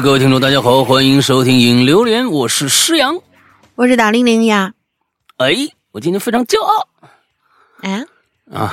[0.00, 3.20] 哎，各位听众，大家好，欢迎收听《影榴莲》，我是施阳，
[3.74, 4.72] 我是大玲玲呀。
[5.36, 5.54] 哎，
[5.92, 6.88] 我今天非常骄傲。
[7.82, 8.06] 啊
[8.50, 8.72] 啊，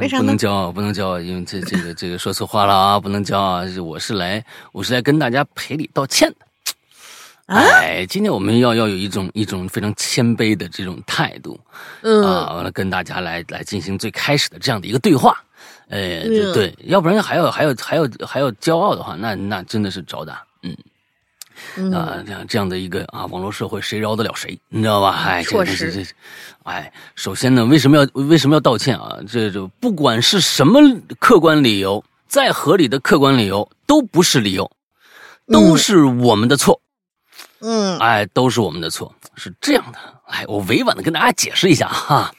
[0.00, 3.62] 为啥不能骄傲，不能骄傲，因为这这个这个说错话了啊，不能骄傲。
[3.80, 6.36] 我是来，我是来跟大家赔礼道歉的。
[7.46, 11.60] 哎，今天我们要要有一种一种非常谦卑的这种态度，
[12.02, 15.40] 嗯啊，完了跟大家来来进行最开始的这样的一个对话。
[15.90, 16.22] 哎，
[16.54, 20.42] 对，要不然还要还要还要还要骄傲的话，那那真的是找打。
[21.76, 24.58] 嗯，啊，这样这样的一个啊，网络社会谁饶得了谁？
[24.68, 25.24] 你知道吧？
[25.26, 26.04] 哎，这这这这，
[26.62, 29.18] 哎，首先呢，为什么要为什么要道歉啊？
[29.28, 30.80] 这就不管是什么
[31.18, 34.70] 客观理由，再合理的客观理由都不是理由，
[35.48, 36.80] 都是我们的错。
[37.60, 39.98] 嗯，哎，都是我们的错，是这样的。
[40.28, 42.32] 哎，我委婉的跟大家解释一下哈。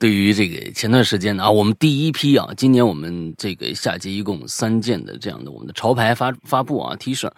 [0.00, 7.30] 对于这个前段时间啊，我们第一批啊，今年我们这个下季一共三件的这样的我们的潮牌发发布啊 T 恤，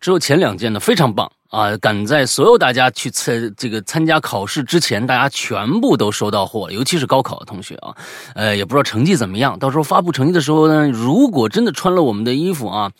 [0.00, 7.94] 只有前两件呢非常棒啊，赶在所有大家去参这个参加考试之前，大家全部都收到货，尤其是高考的同学啊，
[8.34, 12.90] 呃，也不知道成绩怎么样，到时候发布成绩的时候呢，如果真的穿了我们的衣服啊，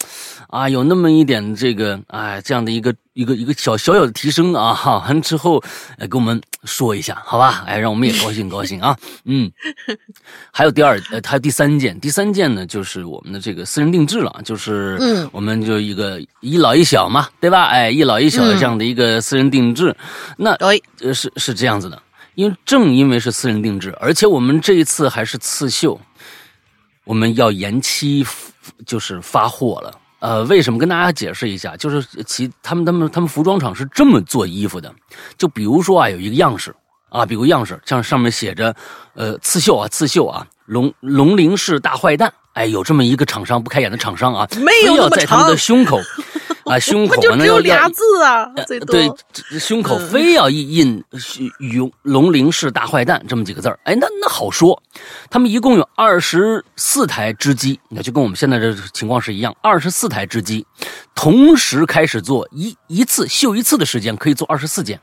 [0.48, 2.95] 啊，有那么一点这个哎这样的一个。
[3.17, 5.58] 一个一个小小小的提升啊，哈，完之后，
[5.97, 7.64] 哎，跟我们说一下，好吧？
[7.69, 9.50] 哎，让我们也高兴高兴啊，嗯。
[10.50, 17.67] 还有第二，呃，还有第三件，第三件呢，就是我们的这个私人定制了，就是，嗯，我们就一个一老一小嘛，对吧？
[17.67, 19.97] 哎，一老一小的这样的一个私人定制，
[20.36, 22.03] 那对，呃，是是这样子的，
[22.34, 26.01] 因为正因为是私人定制，而且我们这一次还是刺绣，
[27.05, 28.27] 我们要延期，
[28.84, 29.92] 就是发货了。
[30.27, 31.77] 呃，为什么跟大家解释一下？
[31.77, 34.92] 就是其他们他们他们服装厂是这么做衣服的，
[35.39, 36.75] 就比如说啊，有一个样式
[37.11, 38.75] 啊，比如样式，像上面写着，
[39.15, 46.01] 呃，刺绣啊，刺绣啊，龙龙鳞是大坏蛋，哎，有这么一个厂商不开眼的厂商啊，没有要在他们的胸口。
[46.67, 51.05] 啊， 胸口就只有俩字啊，最多对，胸口非要印印
[51.59, 53.79] “龙龙陵市大坏蛋”这么几个字儿。
[53.85, 54.83] 哎，那那好说，
[55.31, 60.67] 他们一共有二十四台织机，那就跟我们现在这情况是一样，二十四台织机
[61.15, 65.01] 同时开始做一一次绣一次的时间可以做二十四件，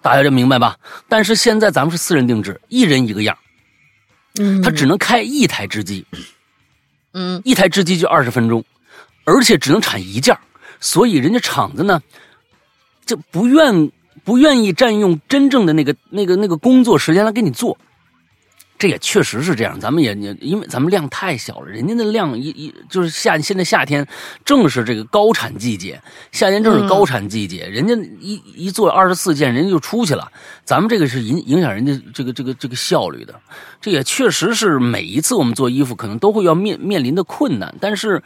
[0.00, 0.76] 大家就明白吧？
[1.08, 3.36] 但是现在咱们是私人定制，一人一个样，
[4.38, 6.06] 嗯，他只能开一台织机，
[7.12, 8.64] 嗯，一台织机就二十分钟。
[9.30, 10.36] 而且只能产一件
[10.80, 12.02] 所以人家厂子呢，
[13.06, 13.90] 就不愿
[14.24, 17.78] 不愿意占用真正的那个那个那个工作时间来给你做。
[18.78, 24.08] 这也确实是这样，咱们也也因为咱们量太小了，人家的量一一就是夏现在夏天
[24.42, 26.00] 正是这个高产季节，
[26.32, 30.32] 夏天正是高产季节，人家一一做二十四件，人家就出去了。
[30.64, 33.38] 咱们这个是影影响人家这个这个这个效率的，
[33.82, 38.22] 这也确实是每一次我们做衣服可能都会要面面临的困难，但是。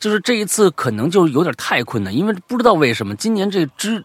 [0.00, 4.02] 就是这一次可能就有点太困难，因为不知道为什么今年这织，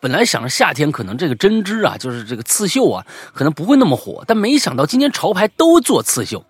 [0.00, 6.42] 本来想着夏天可能这个针织啊，就是这个刺绣啊，可能不会那么火，但没想到今年潮牌都做刺绣，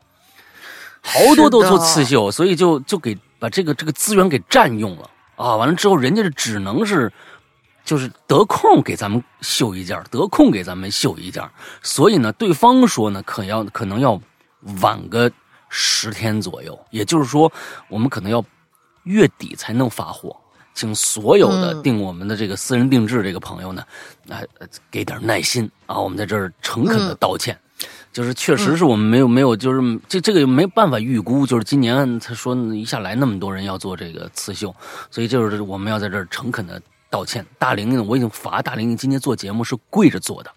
[1.02, 5.56] 好多都做刺绣，所以就就给把这个这个资源给占用了啊！
[5.56, 7.12] 完了之后，人家是只能是
[7.84, 11.42] 就是得空给咱们绣一件，得空给咱们绣一件，
[11.82, 14.20] 所以呢，对方说呢，可要可能要
[14.80, 15.28] 晚个
[15.68, 17.52] 十天左右，也就是说，
[17.88, 18.44] 我们可能要。
[19.04, 20.36] 月底才能发货，
[20.74, 23.84] 请所有的订我们的这个私人定制这个朋友呢，
[24.28, 24.40] 啊，
[24.90, 25.98] 给点耐心啊！
[25.98, 27.58] 我们在这儿诚恳的道歉，
[28.12, 34.74] 就是确实是我们没有没有，就是这这个没办法预估，就是今年他说一下来那么多人要做这个刺绣，
[35.10, 37.46] 所以就是我们要在这儿诚恳的道歉。
[37.58, 40.50] 大玲玲，我已经罚大玲玲今天做节目是跪着做的。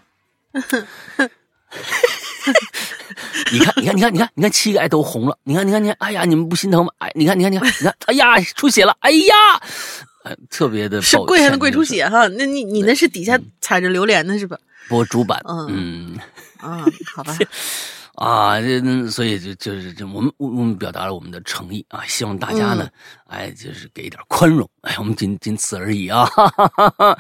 [3.52, 5.38] 你看，你看，你看，你看，你看，膝盖都红了。
[5.44, 6.92] 你看，你看，你看，哎呀，你们不心疼吗？
[7.00, 8.96] 哎，你看，你看，你看，你看，哎呀，出血了。
[9.00, 9.36] 哎呀，
[10.24, 12.28] 呃，特别的是跪还能跪出血哈？
[12.38, 14.58] 那你你那是底下踩着榴莲的是吧？
[14.90, 16.18] 播主板，嗯，
[16.60, 17.38] 啊，好吧。
[18.18, 22.90] 啊，这所以就就是这，我们我我们表达了我们的诚意啊，希望大家呢，
[23.28, 27.20] 哎，就是给一点宽容，哎，我们仅仅此而已啊，哈哈哈哈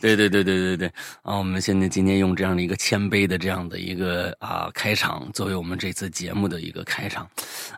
[0.00, 0.88] 对对对对对对，
[1.22, 7.28] 啊，我们现在今天用这样的一个谦卑的这样的一个啊开场，作为我们这次节目的一个开场，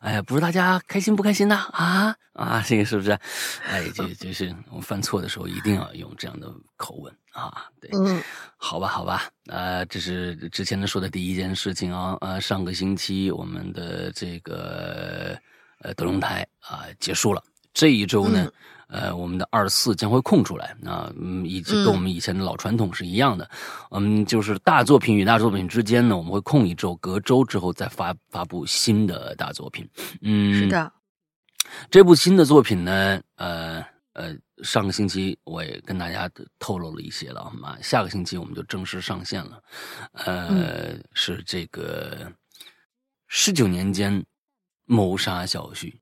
[0.03, 1.57] 哎呀，不知大家开心不开心呢？
[1.73, 3.19] 啊啊，这个是不是？
[3.67, 7.11] 哎，就就是我犯错的时候一定要用这样的口吻。
[7.39, 8.21] 啊，对，嗯，
[8.57, 15.39] 好吧，好吧，呃，这是之前的说的第一件事情啊，呃，上个星期我们的这个
[15.81, 17.43] 呃德龙台啊结束了，
[17.73, 18.51] 这一周呢，
[18.89, 23.49] 呃，我们的二四将会空出来啊，嗯，以及跟我们以前的老传统是一样的，
[23.91, 29.89] 嗯，就是大作品与大作品之间呢，我们会空一周，隔周之后再发发布新的大作品。
[30.23, 30.93] 嗯，是的，
[31.91, 33.85] 这部新的作品呢，呃
[34.19, 36.29] 呃，上个星期我也跟大家
[36.59, 39.63] 透露了一些了啊，下个星期我们就正式上线了，
[40.13, 42.33] 呃，是这个
[43.29, 44.25] 十九年间
[44.87, 46.01] 谋杀小旭。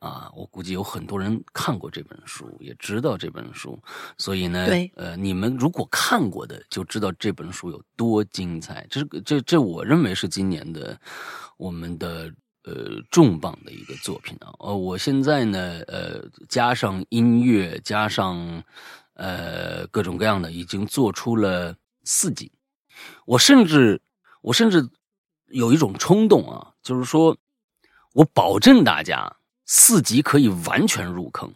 [0.00, 3.82] 啊，我估计有很多人看过这本书，也知道这本书，
[4.16, 8.86] 所以呢，呃，你们如果看过的，就知道这本书有多精彩。
[8.88, 10.96] 这这这，我认为是今年的
[11.56, 12.32] 我们的
[12.68, 14.52] 呃重磅的一个作品啊。
[14.58, 18.62] 呃，我现在呢，呃，加上音乐，加上
[19.14, 21.74] 呃各种各样的，已经做出了
[22.04, 22.52] 四集。
[23.24, 24.00] 我甚至
[24.42, 24.88] 我甚至
[25.46, 27.36] 有一种冲动啊，就是说
[28.12, 29.34] 我保证大家。
[29.70, 31.52] 四级可以完全入坑，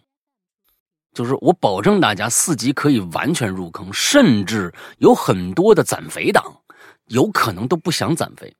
[1.15, 6.61] 就是我保证大家四级可以完全入坑，甚至有很多的攒肥党，
[7.07, 8.55] 有可能都不想攒肥，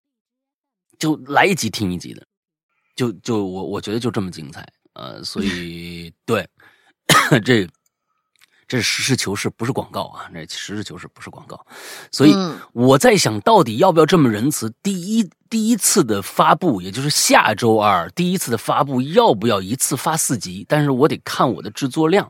[0.97, 2.25] 就来一集听一集的，
[2.95, 6.47] 就就我我觉得就这么精彩，呃，所以 对
[7.43, 7.67] 这。
[8.65, 10.27] 这实事求是，不是广告啊！
[10.33, 11.63] 这实事求是，不是广告。
[12.11, 12.33] 所以
[12.71, 14.73] 我在想到底要不要这么仁慈？
[14.81, 20.65] 第一第一次的发布，也就是下周二第一次的发布，要不要一次发四集？
[20.67, 22.29] 但是我得看我的制作量，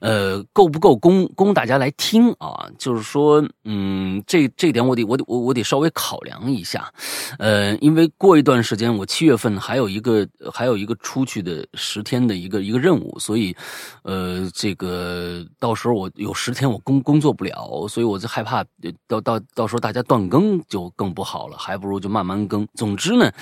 [0.00, 2.68] 呃，够不够供供大家来听啊？
[2.78, 6.92] 就是说，嗯，这这点我得我得我我得稍微考量一下，
[7.38, 13.56] 呃，因为过一段时间我七月份还有一个还有一个出去的十天的一个一个任务，所以，
[14.02, 15.46] 呃，这个。
[15.58, 18.64] 到时候我有十天我工工作不了，所以我就害怕
[19.06, 22.66] 到到到时候大家断更就更不好了，还不如就慢慢更。
[22.74, 23.32] 总之呢，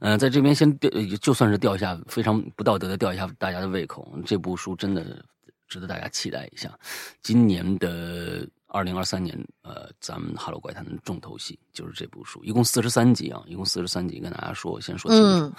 [0.00, 0.90] 嗯，在这边先吊，
[1.20, 4.10] 就算是吊一下非常不道德的吊一下大家的胃口。
[4.24, 5.24] 这部书真的
[5.68, 6.76] 值得大家期待一下。
[7.22, 15.54] 今年的二零二三年，呃，咱们《哈喽怪谈》的重头戏就是这部书，一共四十三集啊，一共四十三集，跟大家说先说清楚，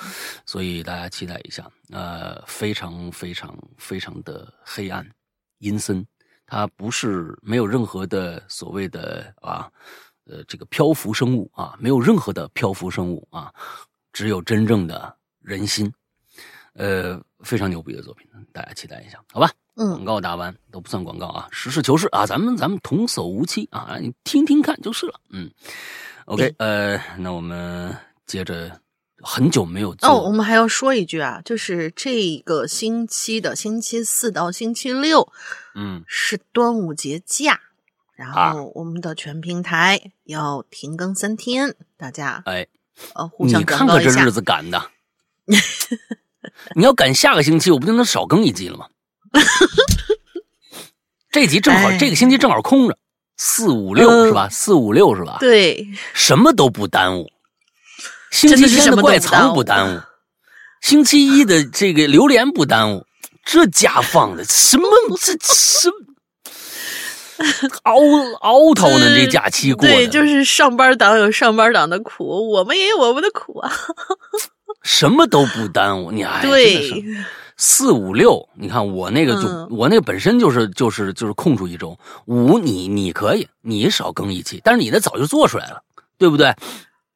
[0.45, 1.69] 所以大家期待一下。
[1.91, 5.07] 呃，非常非常非常的黑暗。
[5.59, 6.05] 阴森，
[6.45, 9.71] 它不是没有任何的所谓的啊，
[10.25, 13.53] 呃，这个漂浮生物啊，没有任何的漂浮生物啊，
[14.13, 15.91] 只有真正的人心，
[16.73, 19.51] 呃，非常牛逼的作品，大家期待一下，好吧？
[19.75, 25.19] 嗯，广告打完都不算广告啊，实事求是啊，咱们咱们童叟无欺啊，你听听看就是了。
[25.29, 25.49] 嗯
[26.25, 27.95] ，OK，呃，那我们
[28.25, 28.79] 接着。
[29.23, 35.31] 很久没有做哦，我们还要说一句啊，就是这个星期的星期四到星期六，
[35.73, 37.59] 嗯，是端午节假，
[38.15, 42.65] 然后我们的全平台要停更三天，大家哎，
[43.13, 44.89] 呃，互相你看看这日子赶的，
[46.75, 48.87] 你要赶下个星期，我不就能少更一集了吗？
[51.29, 52.97] 这集正好，这个星期正好空着，
[53.35, 54.47] 四五六是吧？
[54.49, 55.35] 四五六是吧？
[55.41, 57.29] 对，什么都不耽误。
[58.31, 60.01] 星期天的怪藏不耽误，
[60.81, 63.05] 星期一的这个榴莲不耽误，
[63.43, 64.87] 这家放的什么？
[65.19, 65.91] 这什
[67.83, 67.95] 熬
[68.41, 69.15] 熬头呢？
[69.15, 73.71] 这假期过的，对，就是上班党有上班党的苦，我们也有我们的苦啊。
[74.81, 77.03] 什么都不耽误，你哎，对，
[77.57, 85.81] 四五六，你看我那个就我那个本身就是就是就是空出一周，五你你可以你少更一期，但是你的早就做出来了，
[86.17, 86.53] 对不对？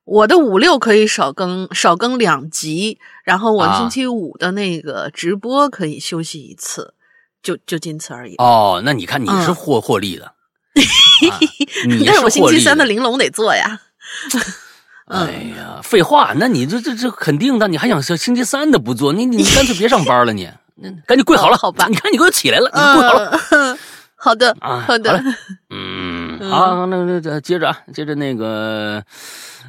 [0.05, 6.96] 我的五六可以少更少更两集，然后我星期五的那个直播可以休息一次，
[7.41, 8.36] 就就仅此而已。
[8.38, 10.31] 哦，那你看你是获获利的，
[11.88, 13.79] 你 是我星期三的玲珑得做呀。
[15.10, 19.12] 哎呀，废话，那你这这这肯定的，你还想星星期三的不做？
[19.12, 21.88] 你你干脆别上班了，你那赶紧跪好了，好吧？
[21.89, 23.77] 你看你给我起来了，你跪好了。
[24.15, 25.24] 好的，啊，好的，
[25.69, 29.03] 嗯，好，那那接着啊，接着那个。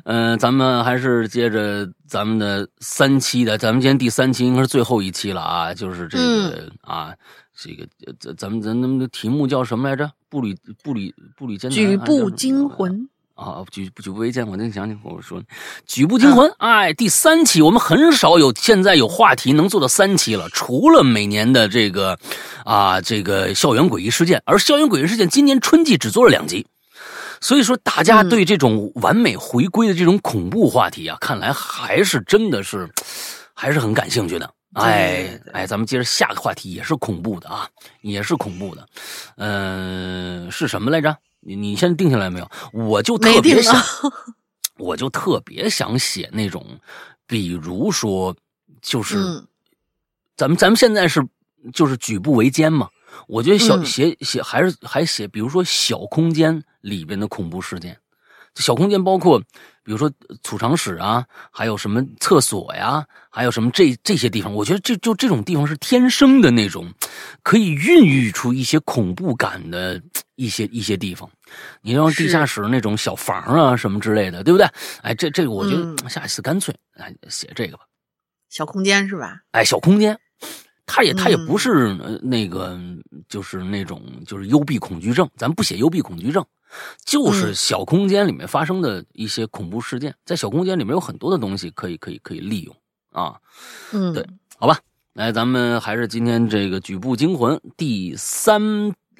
[0.05, 7.13] 嗯，咱们还是接着咱们的三期的，咱们今天第三期应该是最后一期了啊，就是这个啊，
[7.63, 7.87] 这个
[8.19, 10.11] 咱咱们咱们的题目叫什么来着？
[10.31, 15.43] 步履步履步履艰难，举步惊魂啊，举举步维艰，我再想想，我说
[15.85, 22.19] 举步惊魂，哎，第三期我们很少有现在有话题能做到三期了，除了每年的这个
[22.65, 26.67] 啊这个校园诡异事件，而校园诡异事件今年春季只做了两集。
[27.43, 32.89] 所以说，大家对这种完美回归的这种恐怖话题啊，看来还是真的是
[33.55, 34.51] 还是很感兴趣的。
[34.75, 37.69] 哎哎，咱们接着下个话题，也是恐怖的啊，
[38.03, 38.89] 也是恐怖的。
[39.37, 41.17] 嗯，是什么来着？
[41.41, 42.51] 你你先定下来没有？
[42.73, 43.75] 我就特别想，
[44.79, 46.65] 我就特别想写那种，
[47.27, 48.37] 比如说，
[48.81, 49.17] 就是
[50.37, 51.27] 咱们咱们现在是
[51.73, 52.89] 就是举步维艰嘛。
[53.27, 57.99] 我觉得小嗯写写还是还写，比如说小空间里边的恐怖事件，
[58.61, 59.41] 小空间包括
[59.83, 60.11] 比如说
[60.43, 66.93] 储藏室啊，还有什么厕所呀，还有什么这这些地方，我觉得这就这种地方是天生的那种，
[67.43, 70.01] 可以孕育出一些恐怖感的
[70.37, 71.29] 一些一些地方。
[71.83, 74.69] 你像地下室那种小房啊什么之类的，对不对？
[75.03, 77.85] 哎，这这个我觉得嗯下一次干脆哎写这个吧。
[78.49, 79.41] 小空间是吧？
[79.53, 80.19] 哎，小空间，
[80.91, 81.59] 它也他也不嗯。
[81.59, 81.71] 是、
[82.03, 82.79] 呃那个
[83.29, 86.45] 就是那种就是幽闭恐惧症，咱不写幽闭恐惧症，
[87.05, 87.55] 就是嗯。
[87.55, 92.77] 小空间里面发生的一些恐怖事件，在小空间里面有很多的东西可以可以可以利用
[93.13, 93.39] 啊，
[93.93, 94.27] 嗯，对
[94.59, 94.79] 好吧？
[95.15, 98.63] 来，咱们还是今天这个《举步惊魂》第三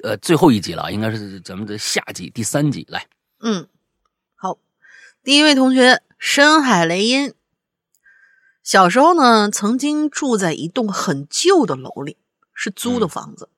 [0.03, 3.05] 呃最后一集了，应该是咱们的下集第三集，来，
[3.41, 3.67] 嗯，
[4.35, 4.57] 好，
[5.23, 7.33] 第一位同学深海雷音，
[8.63, 12.17] 小时候呢，曾经住在一栋很旧的楼里，
[12.53, 13.49] 是租的嗯房子。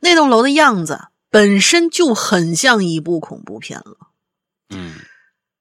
[0.00, 4.08] 那栋楼的样子本身就很像一部恐怖片了。
[4.70, 4.94] 嗯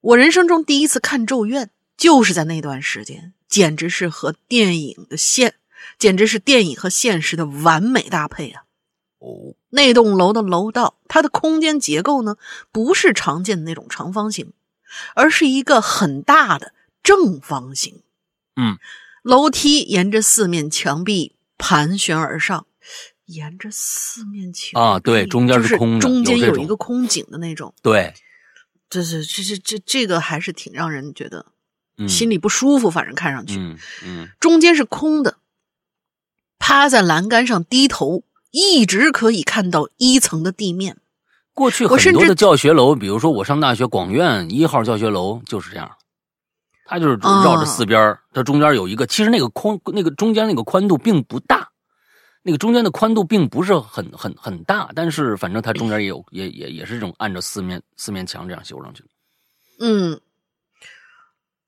[0.01, 5.55] 我人生中第一次看《咒怨》，就是在那段时间，简直是和电影的现，
[5.97, 8.63] 简直是电影和现实的完美搭配啊！
[9.19, 12.35] 哦，那栋楼的楼道，它的空间结构呢，
[12.71, 14.51] 不是常见的那种长方形，
[15.15, 18.01] 而是一个很大的正方形。
[18.55, 18.77] 嗯，
[19.23, 22.65] 楼梯沿着四面墙壁盘旋而上，
[23.25, 27.73] 沿着四面墙啊对中间是就是空的中间有一个空井的那种。
[27.81, 28.13] 对，
[28.89, 31.47] 这是这这这这个还是挺让人觉得
[31.97, 33.57] 嗯心里不舒服，反正看上去。
[33.57, 35.37] 嗯嗯中间是空的，
[36.59, 40.97] 趴在栏杆上低头，一直可以看到一层的地面。
[41.53, 45.91] 过去很多的教学楼，比如说我上大学广院一号教学楼就是这样，
[46.85, 51.69] 它就是绕着四边儿它中间有一个，其实那个宽那个中间那个宽度并不大，
[52.41, 59.09] 那个中间的宽度并不是很很很大，但是反正它中间也有也也也是这种按照四面四面墙这样修上去的。
[59.79, 60.19] 嗯，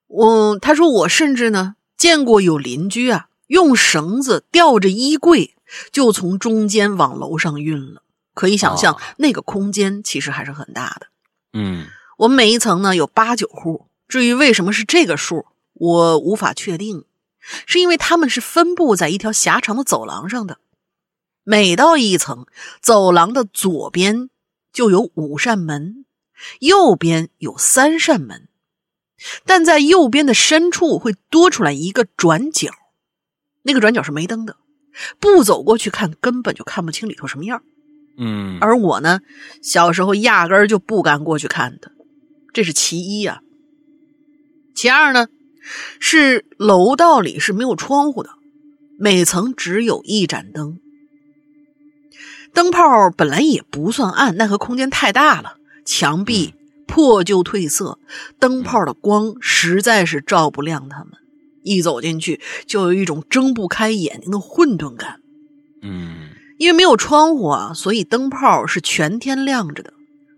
[0.08, 5.56] 我他说我甚至呢见过有邻居啊用绳子吊着衣柜
[5.92, 8.04] 就从中间往楼上运了，
[8.34, 11.08] 可以想象哦那个空间其实还是很大的。
[11.54, 17.06] 嗯我们每一层呢有八九户，至于为什么是这个数，我无法确定，
[17.66, 20.60] 是因为它们是分布在一条狭长的走廊上的。
[21.44, 22.46] 每到一层，
[22.82, 24.30] 走廊的左边
[24.74, 26.06] 就有五扇门，
[26.60, 28.48] 右边有三扇门，
[29.46, 32.72] 但在右边的深处会多出来一个转角，
[33.64, 34.58] 那个转角是没灯的，
[35.20, 37.62] 不走过去看根本就看不清里头什么样。
[38.18, 39.20] 嗯而我呢，
[39.62, 41.92] 小时候压根儿就不敢过去看的，
[42.54, 43.42] 这是其一啊。
[44.76, 45.28] 其二呢，
[46.00, 48.32] 是楼道里是没有窗户的，
[49.00, 50.78] 每层只有一盏灯。
[52.54, 55.56] 灯泡本来也不算暗，奈何空间太大了，
[55.86, 56.54] 墙壁
[56.86, 58.00] 破旧褪色，
[58.38, 61.14] 灯泡的光实在是照不亮他们。
[61.64, 65.20] 一走进去，就有一种睁不开眼睛的混沌感。
[65.82, 69.92] 嗯因为没有窗户啊，所以灯泡是全天亮着的。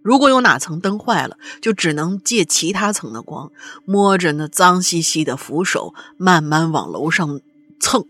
[0.07, 3.51] 如果有哪层灯坏了，就只能借其他层的光，
[3.83, 7.41] 摸着那脏兮兮的扶手，慢慢往楼上
[7.77, 8.05] 蹭。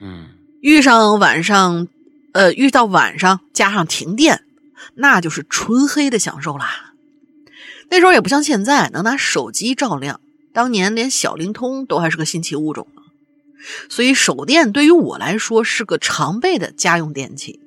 [0.00, 1.86] 嗯遇上晚上，
[2.32, 4.42] 呃，遇到晚上加上停电，
[4.94, 6.94] 那就是纯黑的享受啦。
[7.90, 10.20] 那时候也不像现在能拿手机照亮，
[10.52, 13.02] 当年连小灵通都还是个新奇物种呢。
[13.88, 17.60] 所以手电对于我来说是个常备的家用电器。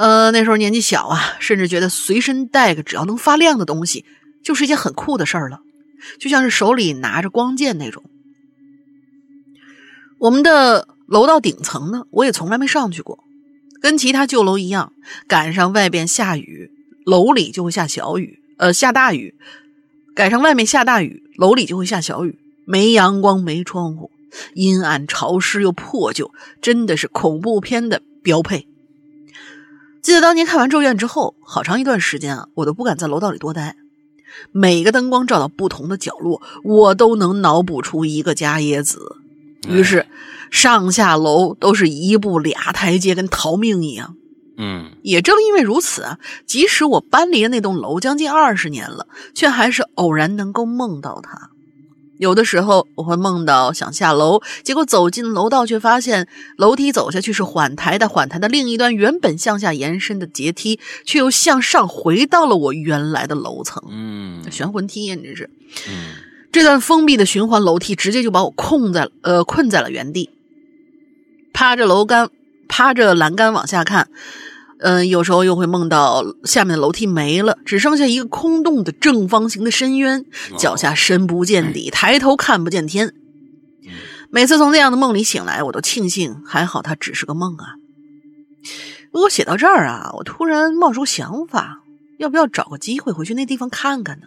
[0.00, 4.06] 呃，那时候年纪小啊，甚至觉得随身带个只要能发亮的东西，
[4.42, 5.60] 就是一件很酷的事儿了，
[6.18, 8.02] 就像是手里拿着光剑那种。
[10.18, 13.18] 我们的楼道顶层呢，我也从来没上去过，
[13.82, 14.94] 跟其他旧楼一样，
[15.28, 16.70] 赶上外边下雨，
[17.04, 19.34] 楼里就会下小雨，呃，下大雨；
[20.14, 22.38] 赶上外面下大雨，楼里就会下小雨。
[22.64, 24.10] 没阳光，没窗户，
[24.54, 28.66] 阴暗、潮湿又破旧，真的是恐怖片的标配。
[30.02, 33.76] 记得当年看完《咒怨》之后，好长一段时间啊，我都不敢在楼道里多待。
[34.52, 39.16] 每个灯光照到不同的角落，我都能脑补出一个伽椰子。
[39.68, 40.06] 于是，
[40.50, 44.16] 上下楼都是一步俩台阶，跟逃命一样。
[44.56, 51.50] 嗯也正因为如此啊，即使我搬离了那栋楼将近二十年了，却还是偶然能够梦到它。
[52.20, 63.82] 有的时候我会梦到想下楼，结果走进楼道，却发现楼梯走下去是缓台的，缓台的另一端原本向下延伸的阶梯，却又向上回到了我原来的楼层。
[63.88, 65.50] 嗯玄魂梯呀，你这是！
[65.88, 66.12] 嗯
[66.52, 70.28] 这段封闭的循环楼梯直接就把我困在呃困在了原地。
[71.54, 72.28] 趴着楼杆，
[72.68, 74.10] 趴着栏杆往下看。
[74.80, 80.24] 嗯，有时候又会梦到下面的楼梯没了，只剩下一个空洞的正方形的深渊，
[80.58, 83.14] 脚下深不见底，抬头看不见天。
[84.30, 87.74] 每次从这样的梦里醒来，我都庆幸还好它只是个梦啊。
[89.12, 91.80] 如果写到这儿啊，我突然冒出想法，
[92.18, 94.26] 要不要找个机会回去那地方看看呢？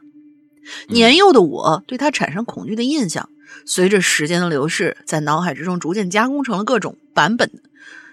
[0.87, 3.29] 年幼的我对它产生恐惧的印象，
[3.65, 7.49] 随着时间的流逝，在脑海之中逐渐加工成了各种版本，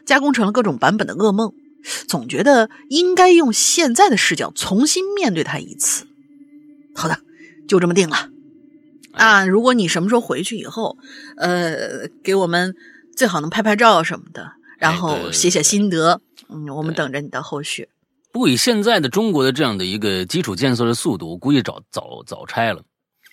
[0.06, 1.52] 加工成了各种版本的噩梦。
[2.07, 6.07] 总觉得应该用现在的视角重新面对他一次。
[6.95, 7.19] 好的，
[7.69, 8.29] 就这么定了。
[9.13, 10.97] 啊，如果你什么时候回去以后，
[11.37, 12.75] 呃，给我们
[13.17, 16.21] 最好能拍拍照什么的，然后写写心得。
[16.49, 17.89] 嗯，我们等着你的后续。
[18.33, 22.83] 不以现在的中国的这样的一个基础建设的速度，我估计早早早拆了。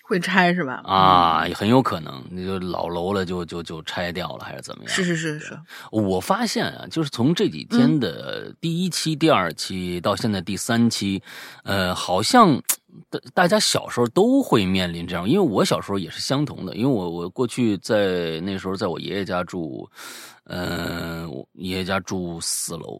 [0.08, 0.80] 会拆是吧？
[0.86, 4.90] 啊，很有可能，那就老楼了，就就就拆掉了，还是怎么样？
[4.90, 5.60] 是是是是。
[5.92, 11.22] 我发现啊，就是从这几天的第一期、第二期到现在第三期，
[11.62, 12.58] 呃，好像
[13.10, 19.86] 大大家小时候都会面临这样，因为我小时候也是相同的，因为我我过去在那时候在我爷爷家住，
[20.44, 22.98] 嗯，爷爷家住四楼，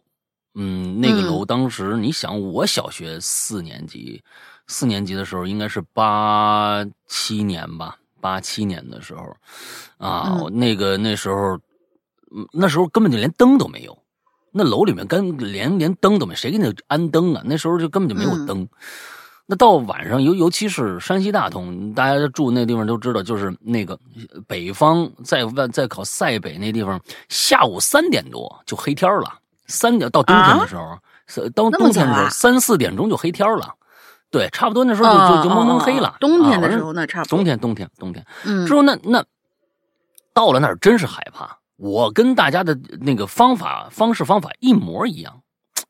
[0.56, 4.22] 嗯，那个楼当时你想，我小学四年级。
[4.68, 9.36] 四年级的时候，应该是八七年吧，八七年的时候，
[9.96, 11.58] 啊，那个那时候，
[12.52, 13.98] 那时候根本就连灯都没有，
[14.52, 17.42] 那楼里面根连连灯都没，谁给你安灯啊？
[17.44, 18.68] 那时候就根本就没有灯。
[19.50, 23.98] 那到晚上，尤尤其是山西大同，大家住那地方都知道，就是那个
[24.46, 30.98] 北方在外在考塞北那地方，下午三点多就黑天了，三点到冬天的时候，
[31.54, 33.74] 到冬天的时候三四点钟就黑天了。
[34.30, 36.16] 对，差不多那时候就就就蒙蒙黑了。
[36.20, 37.36] 冬天的时候那差不多。
[37.36, 39.24] 冬天冬天冬天，嗯，之后那那
[40.34, 41.58] 到了那儿真是害怕。
[41.76, 45.40] 我跟大家的那个方法方式方法一模一样，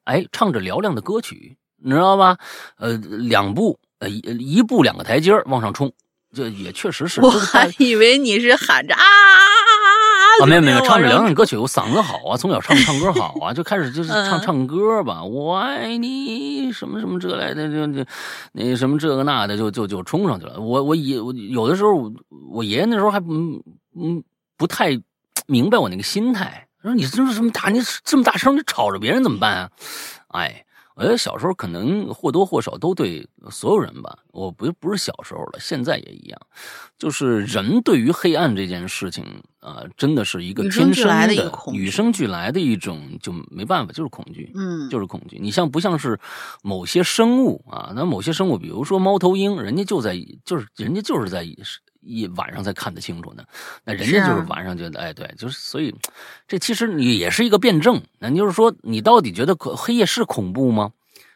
[0.04, 2.36] 哎，唱着嘹亮的歌曲，你知道吧？
[2.76, 5.90] 呃，两步呃一一步两个台阶往上冲，
[6.32, 7.20] 这也确实是。
[7.22, 9.02] 我还以为你是喊着啊。
[10.42, 18.04] 啊，没有没有， 唱着嘹亮歌曲，我嗓子好啊，从小唱唱歌好啊， 就开始就是唱唱歌吧，我爱你什么什么这来的，就就
[18.52, 20.60] 那什么这个那的，就就就冲上去了。
[20.60, 22.12] 我我爷我有的时候，
[22.50, 23.62] 我爷爷那时候还嗯
[23.98, 24.22] 嗯
[24.56, 24.90] 不太
[25.46, 29.70] 明白我那个心态，说你这么这么大，你这么大声，你吵着别人怎么办啊？
[30.28, 30.64] 哎。
[30.98, 36.40] 我觉得小时候可能或多或少都对所有人吧，我不不是小时候了，现在也一样，
[36.98, 39.24] 就是人对于黑暗这件事情
[39.60, 45.38] 啊，真的是一个天生的与生俱来的一种，就没办法，就是恐惧，嗯，就是恐惧。
[45.40, 46.18] 你像不像是
[46.64, 47.92] 某些生物啊？
[47.94, 51.46] 那某些生物，比如说猫头鹰，人家就在，就是人家就是在。
[52.00, 53.42] 一晚上才看得清楚呢，
[53.84, 55.94] 那人家就是晚上觉得，哎，对，就是所以，
[56.46, 58.00] 这其实你也是一个辩证。
[58.18, 60.92] 那就是说，你到底觉得黑夜是恐怖吗？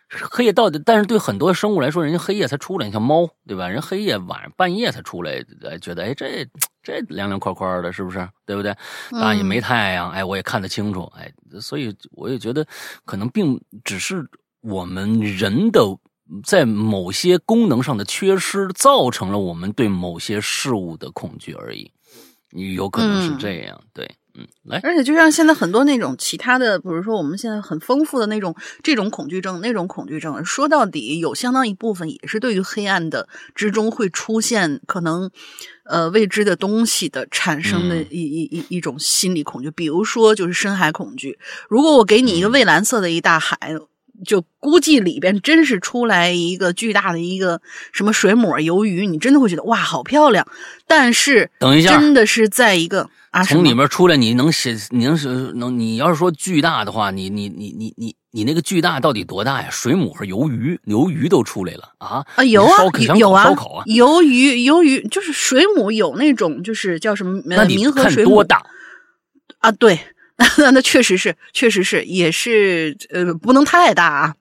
[0.09, 0.79] 黑夜到底？
[0.85, 3.69] 但是对很多生物来说，人家黑夜才出来，你像猫，对吧？
[3.69, 6.47] 人黑夜晚上半夜才出来，哎，觉得哎，这
[6.83, 8.29] 这凉凉快快的，是不是？
[8.45, 8.77] 对不对？
[9.11, 12.67] 啊，也没太阳，哎，我也看得清楚，哎，所以我也觉得，
[13.05, 14.27] 可能并只是
[14.61, 15.81] 我们人的。
[16.45, 21.91] 在某些功能上的缺失，造成了我们对某些事物的恐惧而已，
[22.51, 23.83] 你有可能是这样。
[23.93, 35.31] 对，嗯，来，而且就像现在很多那种其他的，比如说我们现在很丰富的那种这种恐惧症，那种恐惧症，说到底有相当一部分也是对于黑暗的之中会出现可能
[35.85, 41.39] 呃未知的东西的产生的一一一一种心理恐惧，比如说就是深海恐惧。
[41.69, 43.59] 如果我给你一个蔚蓝色的一大海。
[44.25, 47.61] 就估计里边真是出来一个巨大的一个
[47.93, 50.47] 什么水母、鱿鱼，你真的会觉得哇，好漂亮。
[50.87, 59.69] 但是等一下，真的是在一个啊，从里面出来，你能写，你能是能，你要是说巨大的话，你你你你你你那个巨大到底多大呀？
[59.71, 62.85] 水母和鱿鱼，鱿鱼都出来了啊啊，有啊
[63.17, 67.43] 有啊，烧烤啊，鱿鱼鱿鱼就是水母有那种就是叫什么？
[67.47, 68.63] 那你看多大
[69.59, 69.73] 啊？
[69.73, 69.99] 对。
[70.59, 74.35] 那 那确实是，确实是，也是，呃，不能太大啊，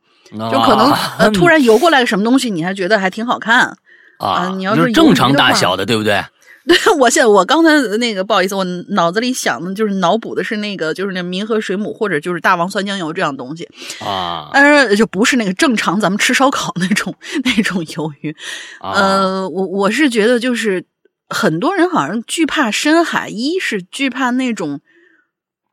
[0.51, 3.75] 就可能呃 突然游过来个什么东西，你还觉得还挺好看
[4.17, 4.53] 啊。
[4.55, 6.23] 你要是正常大小的，对不对？
[6.67, 13.67] 对，我现在我刚才那个不好意思，我脑子里想的就是脑补的是那个，就是那冥河水母或者就是大王酸浆鱿这样东西
[13.99, 18.35] 啊，但是就不是那个正常咱们吃烧烤那种那种鱿鱼。
[18.79, 20.85] 呃，我我是觉得就是
[21.29, 24.81] 很多人好像惧怕深海，一是惧怕那种。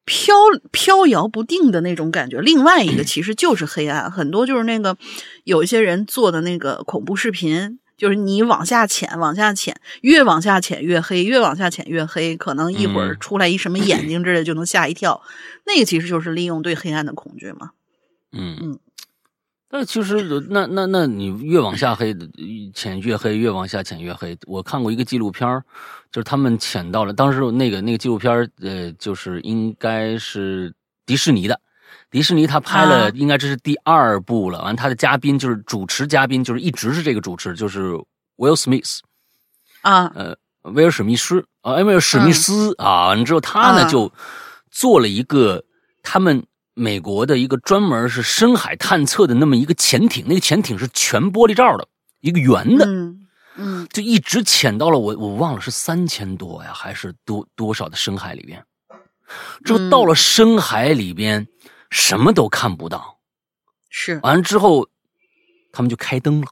[0.09, 0.35] 飘
[0.73, 4.97] 飘摇不定的那种感觉，另外一个其实就是黑暗，很多就是那个
[5.44, 15.21] 有一些人做的那个恐怖视频，就是你往下潜，往下潜，越往下潜越黑，越往下潜越黑，可能一会儿嗯出来一什么眼睛之类就能吓一跳。
[15.66, 17.73] 那个其实就是利用对黑暗的恐惧嘛。
[18.33, 18.79] 嗯嗯。
[19.70, 22.16] 但其实那那那你越往下黑，
[22.72, 24.37] 潜越黑，越往下潜越黑。
[24.46, 25.62] 我看过一个纪录片儿
[26.11, 30.72] 就是他们潜到了，当时那个那个纪录片儿呃，就是应该是
[31.04, 31.61] 迪士尼的，
[32.11, 34.62] 迪士尼他拍了，啊应该这是第二部了。
[34.62, 37.92] 完，他的嘉宾就是主持嘉宾，就是一直是这个主持，就是
[38.38, 39.00] Will Smith，
[39.83, 44.11] 啊，呃，威尔史密斯啊，威尔史密斯、啊，完了之后他呢、啊就
[44.70, 45.62] 做了一个
[46.02, 46.42] 他们
[46.79, 51.88] 美国的一个专门是深海探测的那么一个潜艇，那个潜艇是全玻璃罩的，
[52.21, 58.64] 一个圆的，嗯嗯就一直潜到了我我忘了是三千多呀，还是多多少的深海里边。
[59.64, 61.47] 之后到了深海里边，
[61.91, 63.19] 什么都看不到。
[63.91, 64.88] 是完了之后，
[65.73, 66.47] 他们就开灯了。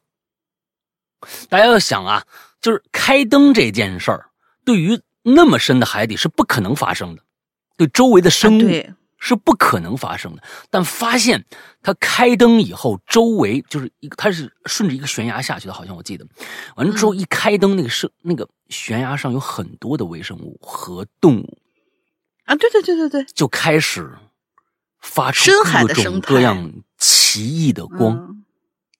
[1.49, 2.25] 大家要想啊，
[2.61, 4.27] 就是开灯这件事儿，
[4.65, 7.23] 对于那么深的海底是不可能发生的，
[7.77, 8.95] 对周围的生物啊对
[9.29, 10.43] 是不可能发生的。
[10.71, 11.45] 但发现
[11.83, 16.27] 他开灯以后，周围就是一个，他是顺着一个悬崖下去的，好像我记得。
[16.77, 21.59] 完了之后嗯一开灯，那个是那个悬崖上有很多的微生物和动物，
[22.45, 24.11] 啊，对对对对对，就开始
[25.01, 25.51] 发出
[25.87, 28.17] 各种各样奇异的光。
[28.17, 28.33] 嗯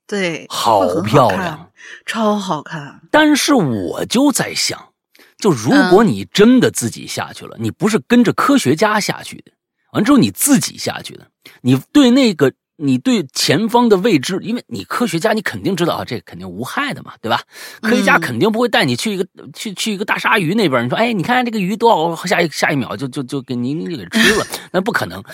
[0.09, 1.73] 对，好漂亮，
[2.05, 3.01] 超好看。
[3.11, 4.93] 但是我就在想，
[5.37, 9.51] 就如果嗯你真的自己下去了，你不是跟着科学家下去的，
[9.97, 11.27] 完之后你自己下去的，
[11.63, 17.41] 你对那个你对前方的未知，因为你科学家你肯定知道啊，这肯定无害的嘛，对吧？
[17.81, 25.25] 科学家嗯肯定不会带你去一个、去去一个大鲨鱼那边，你说哎，你看这个鱼多好，下一下一秒就就就给你你给吃了， 那不可能。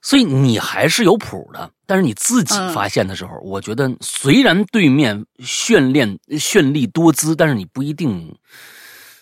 [0.00, 8.32] 所以你还是有谱的，但是你自己嗯发现的时候，我觉得虽然对面绚丽绚丽多姿，但是你不一定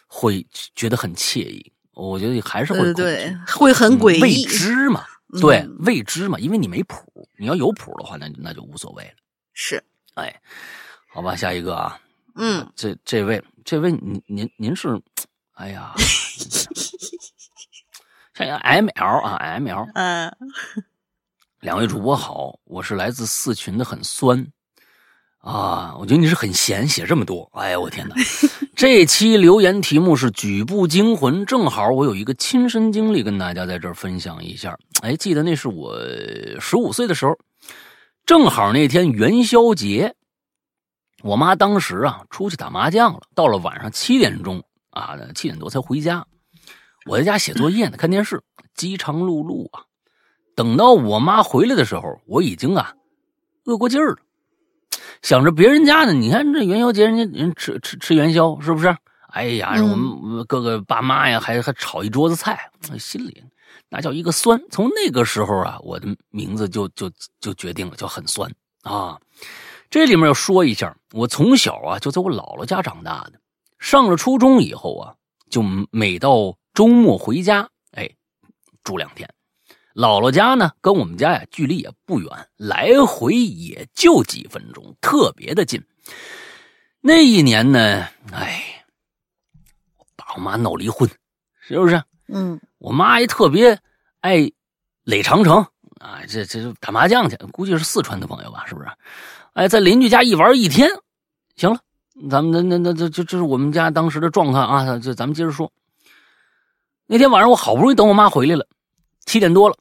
[0.07, 1.73] 会觉得很惬意。
[1.95, 4.21] 我觉得还是会对会很诡异。
[4.21, 4.45] 未。
[4.45, 5.05] 知嘛，
[5.41, 9.15] 对嗯未知嘛，因为你没谱，你要有谱的话，那那就无所谓了。
[9.53, 9.83] 是，
[10.15, 10.41] 哎，
[11.09, 12.01] 好吧，下一个啊，
[12.35, 15.01] 嗯，这这位这位您您您是，
[15.55, 15.95] 哎呀，
[18.35, 20.37] 像 M L 啊 M L，嗯。
[21.61, 24.45] 两位主播好，我是来自四群的很酸
[25.43, 28.15] 啊，我觉得你是很闲，写这么多，哎呀，我天哪！
[28.77, 34.79] 这期留言题目是举步惊魂，正好我有一个亲身经历跟大家在这儿分享一下。
[35.03, 35.99] 哎，记得那是我
[36.61, 37.37] 十五岁的时候，
[38.25, 40.15] 正好那天元宵节，
[41.25, 46.25] 我妈当时啊出去打麻将了，到了晚上七点钟啊，七点多才回家。
[47.05, 48.41] 我在家写作业呢，看电视，
[48.77, 49.83] 饥肠辘辘啊。
[50.55, 52.95] 等到我妈回来的时候，我已经啊
[53.65, 54.19] 饿过劲儿了，
[55.23, 58.95] 想着别人家呢，你看这元宵节人家人吃吃吃元宵是不是？
[59.29, 63.43] 哎呀，嗯我们我们各个爸妈呀，还还炒一桌子菜，心里
[63.89, 64.61] 那叫一个酸。
[64.71, 68.51] 从那个时候啊，我的名字就就就决定了，就很酸
[68.83, 69.19] 啊。
[69.89, 73.35] 这里面要说一下，我从小啊就在我姥姥家长大的，
[73.79, 75.15] 上了初中以后啊，
[75.51, 78.11] 就每到周末回家，哎，
[78.83, 79.29] 住两天。
[79.95, 85.83] 姥姥家呢，跟我们家呀距离也不远，来回也就几分钟，特别的近。
[87.01, 88.85] 那一年呢，哎，
[89.99, 91.11] 我爸我妈闹离婚，
[91.61, 92.03] 是不是？
[92.29, 93.79] 嗯我妈也特别
[94.21, 94.51] 爱
[95.05, 95.57] 垒长城
[96.01, 98.89] 啊，这这打麻将去，估计是四川的朋友吧，是不是？
[99.53, 100.89] 哎，在邻居家一玩一天，
[101.57, 101.81] 行了，
[102.31, 105.71] 咱们那那那这这这是我们家当时的状况啊，这咱们接着说。
[107.07, 108.67] 那天晚上我好不容易等我妈回来了，
[109.27, 109.77] 七点多了，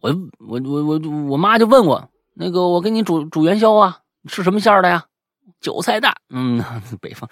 [0.00, 0.98] 我我我我
[1.30, 5.04] 我妈就问我，那个我给你煮煮元宵啊，吃什么馅的呀？
[5.60, 6.62] 韭菜蛋，嗯，
[7.00, 7.28] 北方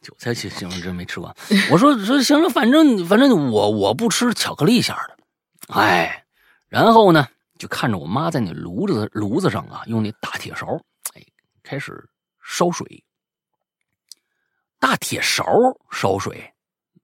[0.00, 1.34] 韭菜行行，真没吃过。
[1.70, 6.24] 我说说行了，反正反正我我不吃巧克力馅的，哎，
[6.68, 7.26] 然后呢，
[7.58, 10.66] 就看着我妈在那炉子炉子上啊，用那大铁勺，
[11.14, 11.22] 哎，
[11.62, 12.08] 开始
[12.42, 13.04] 烧水。
[14.80, 15.44] 大铁勺
[15.90, 16.52] 烧水，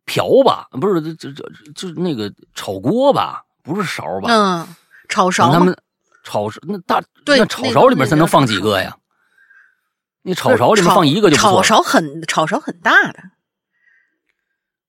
[0.05, 0.69] 瓢吧？
[0.81, 3.45] 不是，这这这就那个炒锅吧？
[3.63, 4.29] 不是勺吧？
[4.31, 4.77] 嗯，
[5.15, 5.77] 炒勺嘛他们
[6.25, 8.97] 炒那大对那炒勺里面才能放几个呀？
[10.23, 11.63] 那炒勺里面放一个就不错炒。
[11.63, 13.21] 勺很炒勺很大的，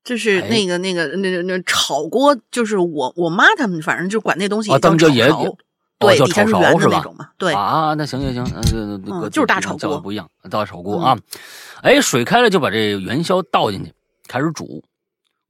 [0.03, 4.89] 就是哎那个那个那个那炒锅，就是我我妈他们反正就管那东西叫炒
[5.99, 11.17] 对，叫底下是炒勺是吧圆的那种嘛，对，啊，那行行行，那这那个嗯就是大炒锅不一样，大炒锅啊。
[11.81, 13.93] 哎，水开了就把这元宵倒进去，
[14.27, 14.83] 开始煮。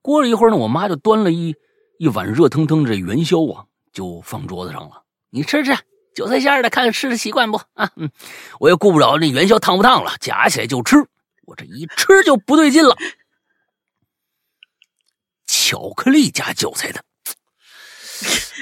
[0.01, 1.55] 过了一会儿呢，我妈就端了一
[1.97, 5.01] 一碗热腾腾的这元宵啊，就放桌子上了。
[5.31, 5.75] 你吃吃
[6.13, 7.89] 韭菜馅的，看看吃的习惯不啊？
[7.95, 8.11] 嗯，
[8.59, 10.97] 我也顾不着那元宵烫不烫了，夹起来就吃。
[11.45, 12.95] 我这一吃就不对劲了。
[15.47, 17.03] 巧克力加韭菜的，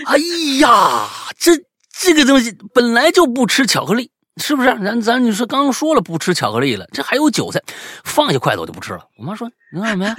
[0.05, 0.17] 哎
[0.59, 1.51] 呀，这
[1.91, 4.69] 这个东西本来就不吃巧克力，是不是？
[4.83, 7.61] 咱咱你说刚说了不吃巧克力了，这还有韭菜，
[8.03, 9.07] 放下筷子我就不吃了。
[9.17, 10.15] 我妈说你干什么呀？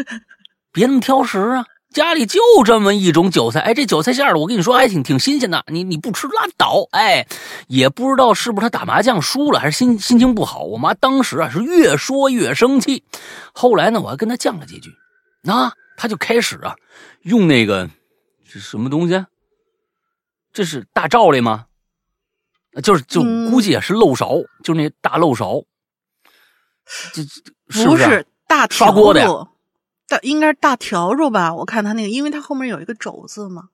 [0.72, 1.64] 别那么挑食啊！
[1.94, 5.64] 家里就这么一种韭菜，哎，这韭菜馅的，我跟你说还挺挺新鲜的。
[5.68, 7.24] 你你不吃拉倒，哎，
[7.68, 10.64] 也不知道是不是他打麻将输了，还是心心情不好。
[10.64, 13.04] 我妈当时啊是越说越生气，
[13.52, 14.90] 后来呢我还跟他犟了几句，
[15.42, 16.74] 那他就开始啊
[17.22, 17.88] 用那个
[18.44, 19.24] 是什么东西？
[20.52, 21.66] 这是大罩里吗？
[22.82, 25.62] 就是就估计也是漏勺，就那大漏勺，
[27.12, 27.22] 这
[27.68, 29.28] 是不是大刷锅的呀？
[30.14, 31.54] 大应该是大笤帚吧？
[31.54, 33.64] 我看他那个，因为他后面有一个肘子嘛，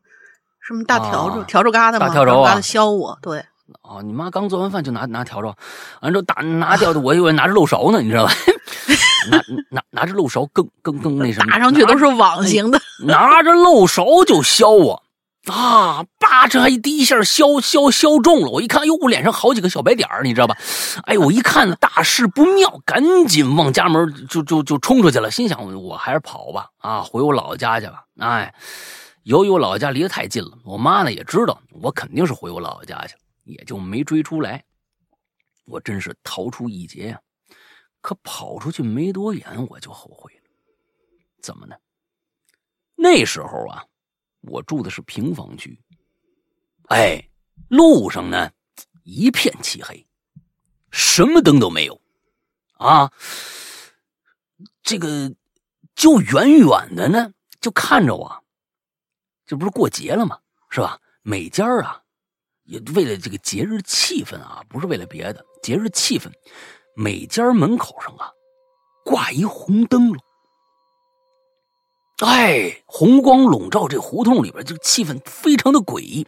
[0.61, 3.19] 什么大笤帚、笤帚疙瘩嘛，大笤帚啊，削我。
[3.21, 3.45] 对，
[3.83, 5.55] 哦，你妈刚做完饭就拿拿笤帚，
[6.01, 8.33] 完之后打拿掉的，我以为拿着漏勺呢，你知道吧？
[9.31, 9.39] 拿
[9.71, 11.53] 拿拿着漏勺更更更那什么？
[11.53, 15.03] 打上去都是网形的，拿着漏勺就削我。
[15.47, 16.05] 啊！
[16.19, 20.57] 叭，这还第一下削削削中了，我一看，哟，我脸上好几个小白点你知道吧？
[21.05, 28.05] 哎，我一看大事不妙，赶紧往家门就就就冲出去了，心想我还是跑吧，啊，回我姥姥家去吧。
[28.19, 28.55] 哎，
[29.23, 34.63] 由于我姥姥家离得太近了，我妈呢也知道我肯定是回我姥姥家去，也就没追出来。
[35.65, 37.21] 我真是逃出一劫呀！
[38.03, 40.41] 可跑出去没多远，我就后悔了。
[41.43, 41.75] 怎么呢？
[42.95, 43.83] 那时候啊。
[44.41, 45.79] 我住的是平房区，
[46.89, 47.23] 哎，
[47.69, 48.51] 路上呢
[49.05, 50.07] 一片漆黑，
[50.91, 52.01] 什么灯都没有，
[52.79, 53.13] 啊，
[54.83, 55.33] 这个
[55.95, 58.45] 就远远的呢就看着我，
[59.45, 60.39] 这不是过节了吗？
[60.71, 60.99] 是吧？
[61.23, 62.03] 每家啊
[62.65, 66.33] 也为了这个节日气氛啊，不是为了别的，节日气氛，
[66.97, 68.33] 每家门口上啊
[69.05, 70.25] 挂一红灯笼。
[72.27, 76.27] 哎，红光笼罩这胡同里边，这个气氛非常的诡异。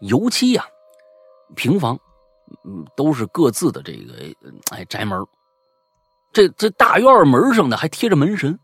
[0.00, 0.64] 尤其呀，
[1.54, 1.98] 平房，
[2.64, 4.14] 嗯，都是各自的这个
[4.70, 5.24] 哎宅门。
[6.32, 8.58] 这这大院门上呢还贴着门神。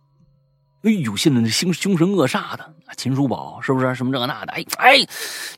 [0.83, 3.95] 哎呦，现在那凶凶神恶煞的，秦叔宝是不是？
[3.95, 4.53] 什么这个那的？
[4.53, 4.97] 哎哎，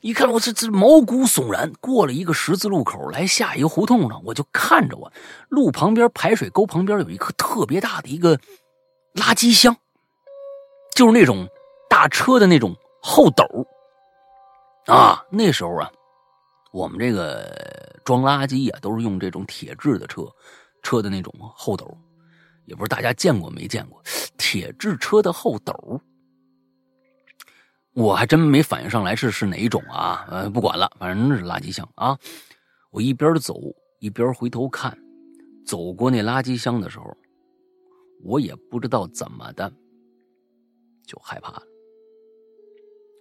[0.01, 1.73] 一看我这这毛骨悚然。
[1.81, 5.11] 过了一个十字路口，来下一个胡同呢，我就看着我
[5.49, 8.37] 路旁边排水沟旁边有一个特别大的一个
[9.15, 9.75] 垃圾箱。
[10.97, 11.47] 就是那种
[11.87, 13.45] 大车的那种后斗
[14.87, 15.91] 啊，那时候啊，
[16.73, 17.55] 我们这个
[18.03, 20.23] 装垃圾啊，都是用这种铁质的车，
[20.81, 21.95] 车的那种后斗，
[22.65, 24.01] 也不知道大家见过没见过
[24.39, 26.01] 铁质车的后斗，
[27.93, 32.17] 我还真没反应上来是是哪一种啊，呃，不管了，反正那是垃圾箱啊。
[32.89, 33.61] 我一边走
[33.99, 34.97] 一边回头看，
[35.63, 37.15] 走过那垃圾箱的时候，
[38.23, 39.71] 我也不知道怎么的。
[41.07, 41.63] 就害怕了，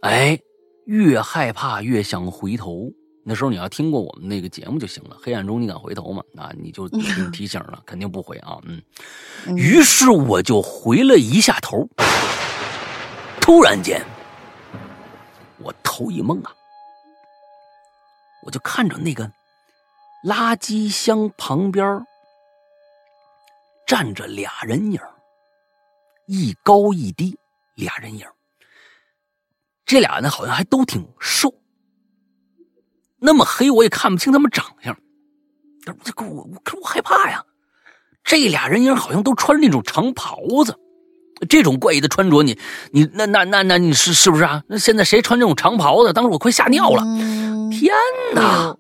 [0.03, 0.39] 哎，
[0.85, 2.93] 越害怕越想回头。
[3.29, 5.17] 那时候你要听过我们那个节目就行了。
[5.21, 6.23] 黑暗中你敢回头吗？
[6.37, 6.89] 啊，你就
[7.33, 8.59] 提醒了，肯定不回啊。
[8.65, 8.83] 嗯，
[9.57, 11.89] 于是我就回了一下头。
[13.41, 14.05] 突然间，
[15.59, 16.55] 我头一懵啊，
[18.45, 19.31] 我就看着那个
[20.25, 22.05] 垃圾箱旁边
[23.87, 25.01] 站着俩人影，
[26.27, 27.37] 一高一低。
[27.85, 28.27] 俩人影，
[29.85, 31.55] 这俩呢好像还都挺瘦，
[33.19, 34.97] 那么黑我也看不清他们长相。
[36.03, 37.45] 这我我可是我害怕呀！
[38.25, 40.77] 这俩人影好像都穿那种长袍子，
[41.49, 42.59] 这种怪异的穿着，你
[42.91, 44.65] 你那那那那你是是不是啊？
[44.67, 46.13] 那现在谁穿这种长袍子？
[46.13, 47.05] 当时我快吓尿了！
[47.71, 47.95] 天
[48.35, 48.77] 哪！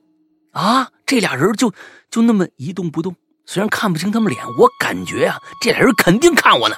[0.50, 1.72] 啊，这俩人就
[2.10, 6.74] 就那么一动不动，虽然看不清他们脸，我感觉啊，这俩人肯定看我呢。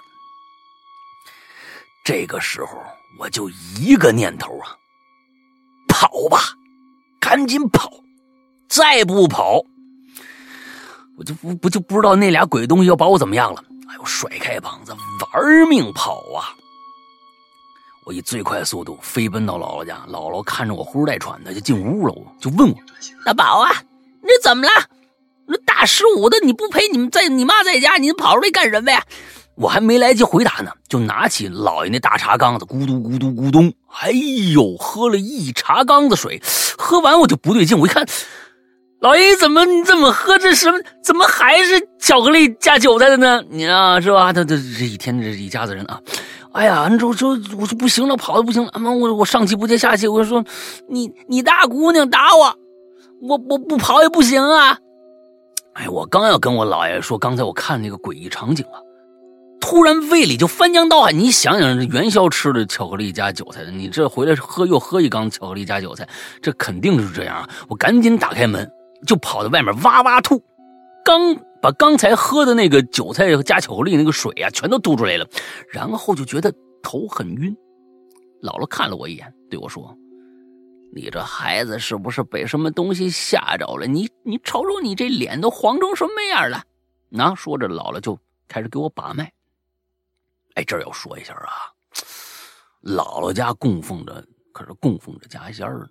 [2.08, 2.82] 这个时候，
[3.18, 4.72] 我就一个念头啊，
[5.86, 6.40] 跑吧，
[7.20, 7.92] 赶紧跑！
[8.66, 9.62] 再不跑，
[11.18, 13.62] 我就不不就不知道那俩鬼东西要把我怎么样了。
[13.90, 16.48] 哎呦，甩开膀子玩命跑啊！
[18.06, 22.76] 我以最快速度飞奔到姥姥家，姥姥看着我呼哧带喘的就进屋了，我就问我
[23.22, 23.70] ：“大宝啊，
[24.22, 24.70] 你怎么了？
[25.44, 29.04] 那大十五的你不陪你们在你妈在家，你跑出来干什么呀？”
[29.58, 34.12] 我还没来及回答呢，就拿起老爷那大茶缸子，咕嘟咕嘟咕咚，哎
[34.54, 36.40] 呦，喝了一茶缸子水，
[36.78, 38.06] 喝完我就不对劲，我一看，
[39.00, 40.78] 老爷怎么你怎么喝这什么？
[41.02, 43.42] 怎么还是巧克力加韭菜的呢？
[43.50, 44.32] 你啊，是吧？
[44.32, 46.00] 他这这一天这一家子人啊，
[46.52, 50.44] 哎呀，你说说，我说不行了，跑的不行了，妈，我我上气不接下气，我就说
[50.88, 52.54] 你你大姑娘打我，
[53.22, 54.78] 我我不跑也不行啊！
[55.74, 58.78] 哎，我刚要跟我姥爷说，刚才我看那个诡异场景啊。
[59.60, 61.12] 突然胃里就翻江倒海。
[61.12, 66.08] 你想想，元宵吃的巧克力加韭菜，你这回来喝又喝一缸巧克力加韭菜，
[66.40, 67.48] 这肯定是这样。
[67.68, 68.70] 我赶紧打开门，
[69.06, 70.42] 就跑到外面哇哇吐，
[71.04, 75.28] 刚把刚才喝的那个韭菜加巧克力那个水啊，全都吐出来了。
[75.68, 77.54] 然后就觉得头很晕。
[78.42, 79.92] 姥姥看了我一眼，对我说
[80.94, 83.86] ：“你这孩子是不是被什么东西吓着了？
[83.86, 86.62] 你你瞅瞅你这脸都黄成什么样了？”
[87.10, 88.16] 那说着，姥姥就
[88.46, 89.32] 开始给我把脉。
[90.58, 91.70] 哎，这要说一下啊，
[92.82, 95.90] 姥姥家供奉着可是供奉着家仙儿呢，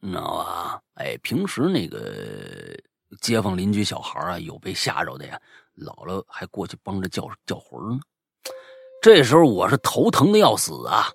[0.00, 0.82] 你知道吧？
[0.96, 2.78] 哎，平时那个
[3.22, 5.40] 街坊邻居小孩啊，有被吓着的呀，
[5.78, 8.00] 姥姥还过去帮着叫叫魂呢。
[9.00, 11.10] 这时候我是头疼的要死啊，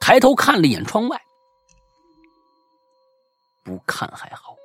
[0.00, 1.22] 抬头看了一眼窗外，
[3.62, 4.56] 不看还好，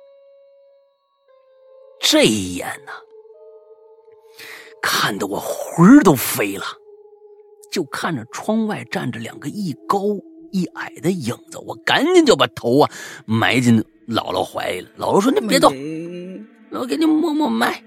[2.00, 2.92] 这一眼呢，
[4.80, 6.64] 看得我魂儿都飞了。
[7.74, 9.98] 就看着窗外站着两个一高
[10.52, 12.88] 一矮的影子，我赶紧就把头啊
[13.26, 14.88] 埋进姥姥怀里了。
[14.96, 15.74] 姥姥说：“你别动，
[16.70, 17.82] 我给你摸摸脉。”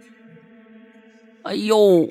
[1.43, 2.05] 哎呦，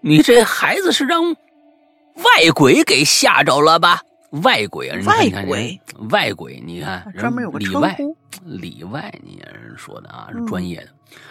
[0.00, 4.02] 你这孩子是让外鬼给吓着了吧？
[4.42, 7.96] 外鬼啊，外鬼，外鬼，你看，专门有个里外，
[8.42, 10.88] 里外，你人说的啊，是专业的。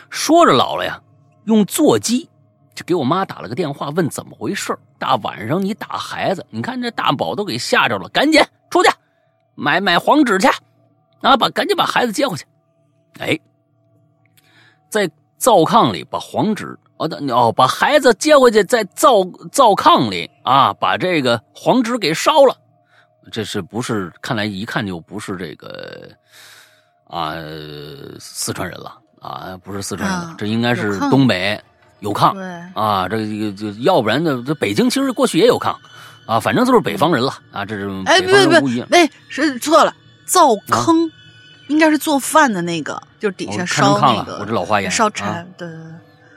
[0.10, 1.02] 说着，姥姥呀，
[1.44, 2.30] 用座机。
[2.76, 8.90] 就给我妈打了个电话，问怎么回事大晚上你打孩子，你看这大宝都给吓着了，赶紧出去
[9.56, 10.48] 买买黄纸去，
[11.22, 12.46] 啊，把赶紧把孩子接回去。
[13.20, 13.40] 哎，
[14.90, 22.58] 在灶炕里把黄纸哦，哦，把孩子接回去，在灶灶炕里啊，把这个黄纸给烧了。
[23.32, 24.12] 这是不是？
[24.22, 26.10] 看来一看就不是这个
[27.08, 27.36] 啊，
[28.20, 31.58] 四川人了啊，不是四川人了，这应该是东北。
[32.06, 32.44] 有炕，对
[32.76, 35.76] 啊，这个这个这要不然呢，这北京其实过去也有炕，
[36.28, 39.92] 啊，反正都是北方人了啊，这是哎，不不不，哎，是错了，
[40.28, 41.10] 灶坑
[41.68, 45.86] 应该是做饭的那个，就是底下烧那个，我这老花眼，烧柴，对对对，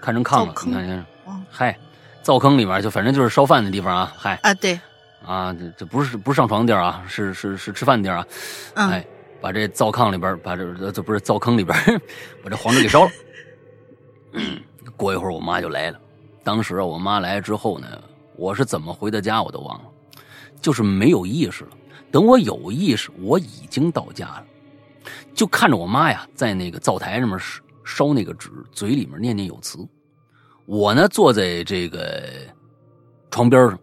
[0.00, 1.06] 看成炕了，你看看，
[1.50, 1.78] 嗨，
[2.22, 4.80] 灶坑里面就反正就是烧饭的地方啊，嗨，啊对，
[5.26, 8.16] 啊这这不是不是上床的地儿啊，是是是吃饭的地儿
[8.74, 9.04] 啊，哎，
[9.42, 11.76] 把这灶炕里边把这这不是灶坑里边
[12.42, 13.10] 把这黄纸给烧了。
[14.98, 16.00] 过一会儿，我妈就来了。
[16.42, 17.86] 当时啊，我妈来之后呢，
[18.36, 19.84] 我是怎么回的家我都忘了，
[20.60, 21.70] 就是没有意识了。
[22.10, 24.44] 等我有意识，我已经到家了，
[25.32, 29.78] 就看着我妈呀，在那个灶台上面烧烧那个纸，嘴里面念念有词。
[30.66, 32.22] 我呢，坐在这个
[33.30, 33.78] 床边上，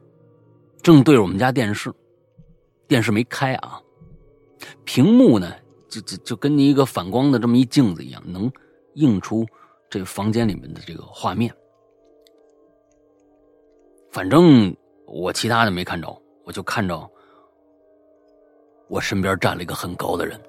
[0.82, 1.94] 正对着我们家电视，
[2.88, 3.80] 电视没开啊，
[4.84, 5.52] 屏幕呢，
[5.88, 8.52] 就就就跟一个反光的这么一镜子一样，能
[8.96, 9.46] 映出。
[9.90, 11.54] 这房间里面的这个画面，
[14.12, 17.10] 反正我其他的没看着，我就看着
[18.88, 20.40] 我身边站了一个很高的人，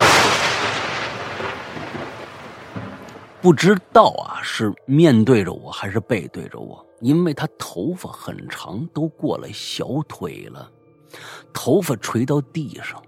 [3.40, 10.70] 不知道啊是面对着我还是背对着我，因为他头发很长，都过了小腿了，
[11.53, 13.01] 头发垂到地上。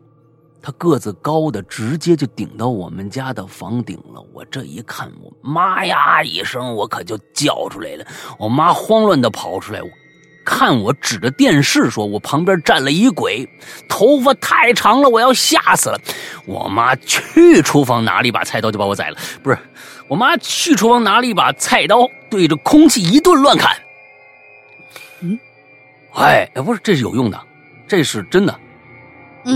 [0.69, 4.23] 他个子高的直接就顶到我们家的房顶了。
[4.35, 8.05] 我这一看，我妈呀一声，我可就叫出来了。
[8.39, 9.89] 我妈慌乱的跑出来，我
[10.45, 13.49] 看我指着电视说：“我旁边站了一鬼，
[13.89, 15.99] 头发太长了，我要吓死了。”
[16.45, 19.17] 我妈去厨房拿了一把菜刀就把我宰了。
[19.43, 19.59] 不是，
[20.07, 23.75] 我妈去厨房拿了一把菜刀，对着空气一顿乱砍。
[25.23, 25.39] 嗯，
[26.13, 27.41] 哎，不是，这是有用的，
[27.87, 28.55] 这是真的。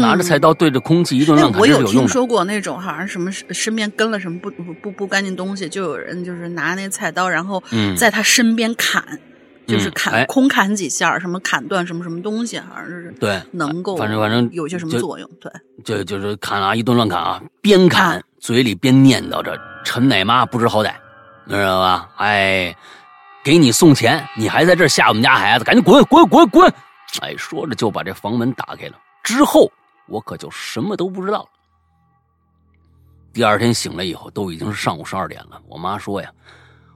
[0.00, 7.62] 拿着菜刀对着空气一顿乱砍，我有听说过那种，好像什么身边跟了什么不不不不干净东西，就有人就是拿那菜刀，然后
[7.96, 9.02] 在他身边砍，
[9.66, 15.52] 就是砍空砍几下，什么砍断什么什么东西，好像是对能够反正反正有些什么作用，对，
[15.84, 20.92] 就就是砍啊，一顿乱砍啊，边砍嘴里边念叨着“陈奶妈不知好歹”，
[21.46, 22.08] 你知道吧？
[22.16, 22.74] 哎，
[23.44, 26.72] 给你送钱，你还在这吓我们家孩子，赶紧滚滚滚滚！
[27.20, 29.70] 哎，说着就把这房门打开了，之后。
[30.08, 31.48] 我可就什么都不知道了。
[33.32, 35.60] 第二天醒来以后，都已经是上午十二点了。
[35.66, 36.30] 我妈说呀，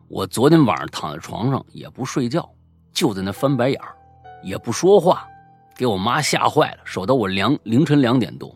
[0.08, 2.46] 我昨天晚上躺在床上也不睡觉，
[2.92, 3.96] 就在那翻白眼儿，
[4.42, 5.26] 也不说话，
[5.74, 6.78] 给我妈吓坏了。
[6.84, 8.54] 守到我两凌晨两点多，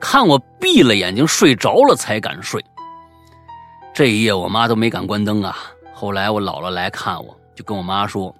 [0.00, 2.64] 看我闭了眼睛睡着了才敢睡。
[3.92, 5.56] 这一夜我妈都没敢关灯啊。
[5.92, 8.34] 后来我姥姥来看我，就跟我妈说，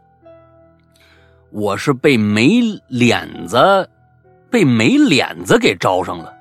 [1.50, 3.90] 我是被没脸子。
[4.50, 6.32] 被没脸子给招上了，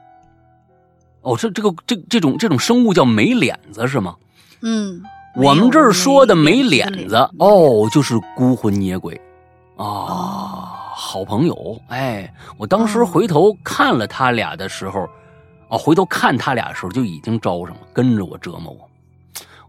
[1.22, 4.16] 哦，这这个这这种这种生物叫没脸子是吗？
[4.62, 5.02] 嗯，
[5.36, 9.20] 我们这儿说的没脸脸子哦，就是孤魂野鬼
[9.76, 9.86] 啊，
[10.96, 11.80] 好朋友。
[11.90, 15.02] 哎，我当时哦回头看了他俩的时候，
[15.70, 18.90] 啊，回头看他俩的时候就已经招上了，跟着我折磨我。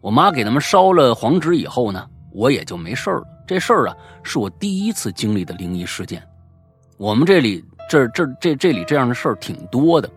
[0.00, 3.26] 我妈给他们烧了黄纸以后呢，我也就没事儿了。
[3.46, 6.22] 这事儿啊，是我第一次经历的灵异事件。
[6.96, 10.10] 我们这里这这这这里这样的事儿挺多的，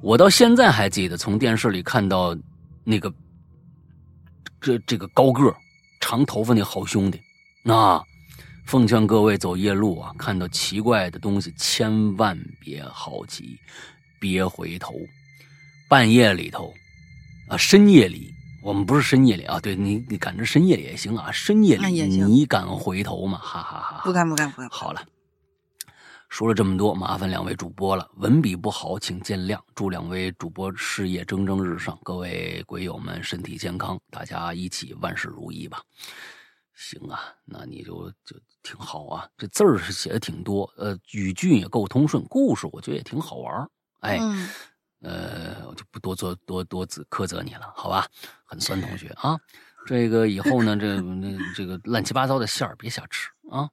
[0.00, 2.36] 我到现在还记得从电视里看到
[2.84, 3.12] 那个
[4.60, 5.54] 这这个高个儿
[6.00, 7.20] 长头发那好兄弟，
[7.62, 8.02] 那
[8.64, 13.58] 奉劝各位走夜路啊，看到奇怪的东西千万别好奇，
[14.18, 14.94] 别回头。
[15.88, 16.74] 半夜里头
[17.48, 23.38] 啊，深夜里，我们不是深夜里啊，对你你赶着深夜里也行啊，深夜里你敢回头吗？
[23.40, 24.02] 哈哈哈哈！
[24.04, 24.68] 不敢不敢不敢。
[24.68, 25.00] 好了，
[26.36, 29.58] 说了这么多，麻烦两位主播了，文笔不好，请见谅。
[29.74, 35.82] 祝两位主播事业蒸蒸日上，各位鬼友们身体健康，大家一起万事如意吧。
[36.74, 43.70] 行啊，那你就就挺好啊，这字儿是写的挺多，呃，语句也够通顺，故事我觉得也挺好玩儿
[44.00, 44.46] 哎，嗯，
[45.00, 48.06] 呃，我就不多做多多责苛责你了，好吧？
[48.44, 49.40] 很酸同学啊，
[49.86, 53.70] 这个以后呢，这那这个乱七八糟的馅儿别瞎吃啊。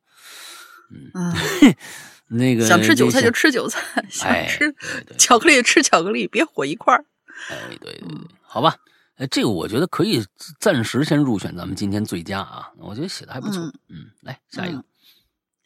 [0.90, 1.34] 嗯，
[2.28, 4.74] 那个想吃韭菜就吃韭菜，想哎吃
[5.18, 7.06] 巧克力就吃巧克力，别混一块儿。
[7.50, 8.08] 哎，对对对，
[8.42, 8.76] 好吧，
[9.16, 10.26] 哎，这个我觉得可以
[10.60, 13.62] 暂时先入选咱们今天最佳啊，我觉得写的还不错。
[13.62, 14.84] 嗯嗯，来下一个，嗯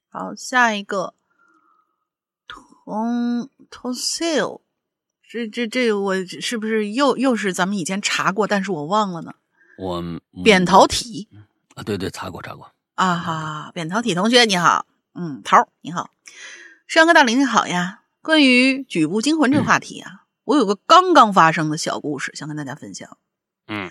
[0.10, 1.14] 好，下一个
[2.47, 4.62] 同同 sale，
[5.30, 9.36] 这这这我是不是又又是咱们以前查过，但是我忘了呢？
[9.78, 10.03] 我
[10.43, 11.28] 扁桃体
[11.76, 12.72] 啊，对对，查过查过。
[12.95, 14.88] 啊哈，扁桃体同学你好，
[15.18, 16.11] 嗯，桃儿你好，
[16.88, 18.01] 山哥大林你好呀。
[18.22, 23.18] 关于举步惊魂这个话题啊，我有个刚刚发生的小故事想跟大家分享。
[23.68, 23.89] 嗯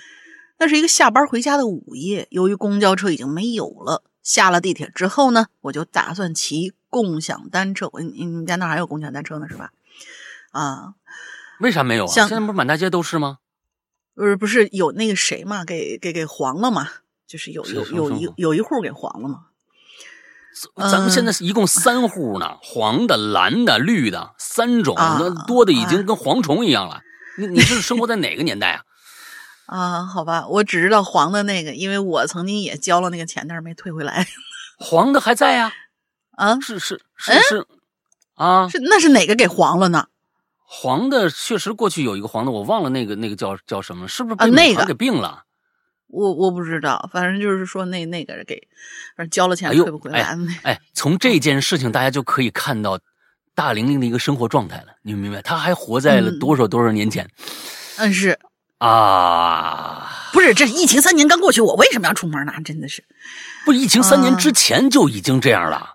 [0.58, 7.90] 那是一个下班回家的午夜，由于公交车已经没有了，下了地铁之后呢，我就打算骑共享单车。
[7.92, 9.72] 我你你们家那儿还有共享单车呢是吧？
[10.52, 10.94] 啊，
[11.60, 12.12] 为啥没有啊？
[12.12, 13.38] 像现在不是满大街都是吗？
[14.14, 16.88] 不是不是有那个谁嘛，给给给黄了嘛？
[17.26, 19.48] 就是有有有一有一户给黄了嘛？
[20.90, 27.00] 咱们现在是一共三户呢，黄的、蓝的、绿的三种，啊那多的已经跟蝗虫一样了。
[27.38, 28.82] 你你是生活在哪个年代啊？
[29.66, 34.26] 啊，好吧，我只知道黄的那个，因为我曾经也交了那个钱，但是没退回来。
[34.78, 35.72] 黄的还在呀、
[36.36, 37.66] 啊，是是是是
[38.36, 40.06] 啊，是那是哪个给黄了呢？
[40.68, 45.42] 黄的确实过去有一个黄的，我忘了那个那个叫叫什么，是不是被啊那个美团给病了？
[46.08, 48.56] 我我不知道，反正就是说那那个给，
[49.16, 50.36] 反正交了钱退不回来。
[50.62, 52.98] 哎， 从这件事情大家就可以看到
[53.54, 55.42] 大玲玲的一个生活状态了，你明白？
[55.42, 57.28] 她还活在了嗯多少多少年前、
[57.96, 58.38] 嗯，是
[58.78, 60.30] 啊？
[60.32, 62.52] 不是这疫情三年刚过去，我为什么要出门呢？
[62.64, 63.02] 真的是，
[63.64, 65.76] 不，疫情三年啊之前就已经这样了。
[65.76, 65.92] 啊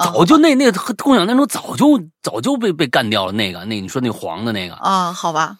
[0.00, 5.56] 早就那那个共享单车早就早就被被干掉了，那个那你说那黄的那个啊，好吧，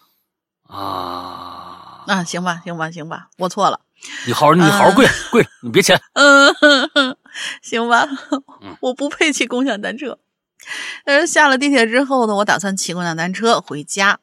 [0.65, 3.81] 啊，啊，行吧，行吧，行吧，我错了。
[4.25, 6.01] 你好好你好好跪跪着，你别起来。
[6.13, 6.53] 嗯，
[7.61, 8.07] 行吧
[8.61, 10.19] 嗯， 我不配骑共享单车。
[11.05, 14.19] 呃下了地铁之后呢，我打算骑共享单车回家。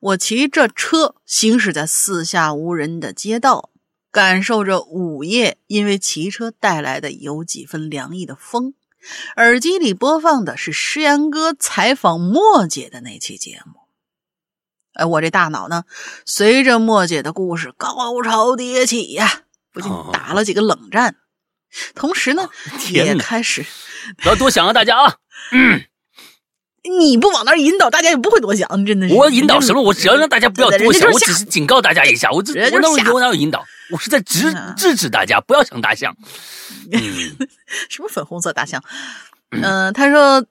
[0.00, 3.70] 我骑着车行驶在四下无人的街道，
[4.10, 8.74] 感受着午夜因为骑车带来的有几分凉意的风。
[9.36, 13.79] 耳机里播放的是诗阳哥采访莫姐的那期节目。
[14.94, 15.84] 哎，我这大脑呢，
[16.26, 21.16] 随着莫姐的故事高潮迭起呀，不禁打了几个冷战，
[21.94, 22.48] 同时呢，
[22.90, 23.64] 也开始
[24.18, 25.14] 不要多想啊，大家啊！
[25.52, 25.82] 嗯
[26.82, 29.14] 你不往那儿引导，大家也不会多想，真的是。
[29.14, 29.82] 我引导什么？
[29.82, 32.30] 我只要让大家不要多想，我只是警告大家一下。
[32.30, 33.62] 我这我哪有我哪有引导？
[33.90, 36.16] 我是在制嗯制止大家不要想大象。
[36.90, 37.36] 嗯，
[37.90, 38.82] 什么粉红色大象？
[39.50, 40.46] 嗯、他说他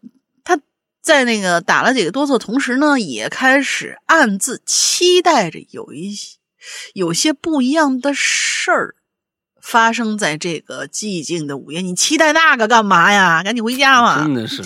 [1.09, 6.37] 在那个打了几个哆嗦，同时呢，也开始暗自期待着有一些
[6.93, 8.95] 有些不一样的事儿
[9.59, 11.81] 发生在这个寂静的午夜。
[11.81, 13.41] 你期待那个干嘛呀？
[13.41, 14.21] 赶紧回家嘛！
[14.23, 14.63] 真的是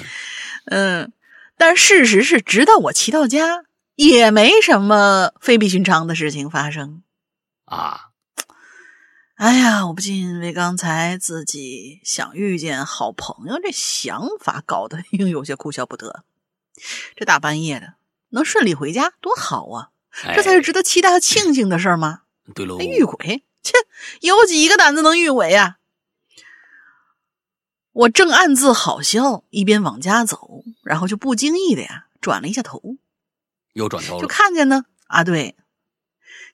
[0.65, 1.13] 嗯，
[1.57, 3.63] 但事实是，直到我骑到家，
[3.95, 7.03] 也没什么非比寻常的事情发生。
[7.63, 8.09] 啊，
[9.35, 16.25] 哎呀，我不禁为刚才自己想遇见好朋友这想法搞得又有些哭笑不得。
[17.15, 17.93] 这大半夜的
[18.29, 19.89] 能顺利回家多好啊！
[20.25, 22.21] 哎这才是值得期待和庆幸的事儿吗？
[22.53, 22.83] 对喽还。
[22.83, 23.43] 遇鬼？
[23.63, 23.73] 切，
[24.21, 25.77] 有几个胆子能遇鬼呀、
[27.93, 32.97] 我正暗自好笑，一边往家走，然后就不经意的呀转了一下头，
[33.71, 35.55] 又转头了，就看见呢啊，对，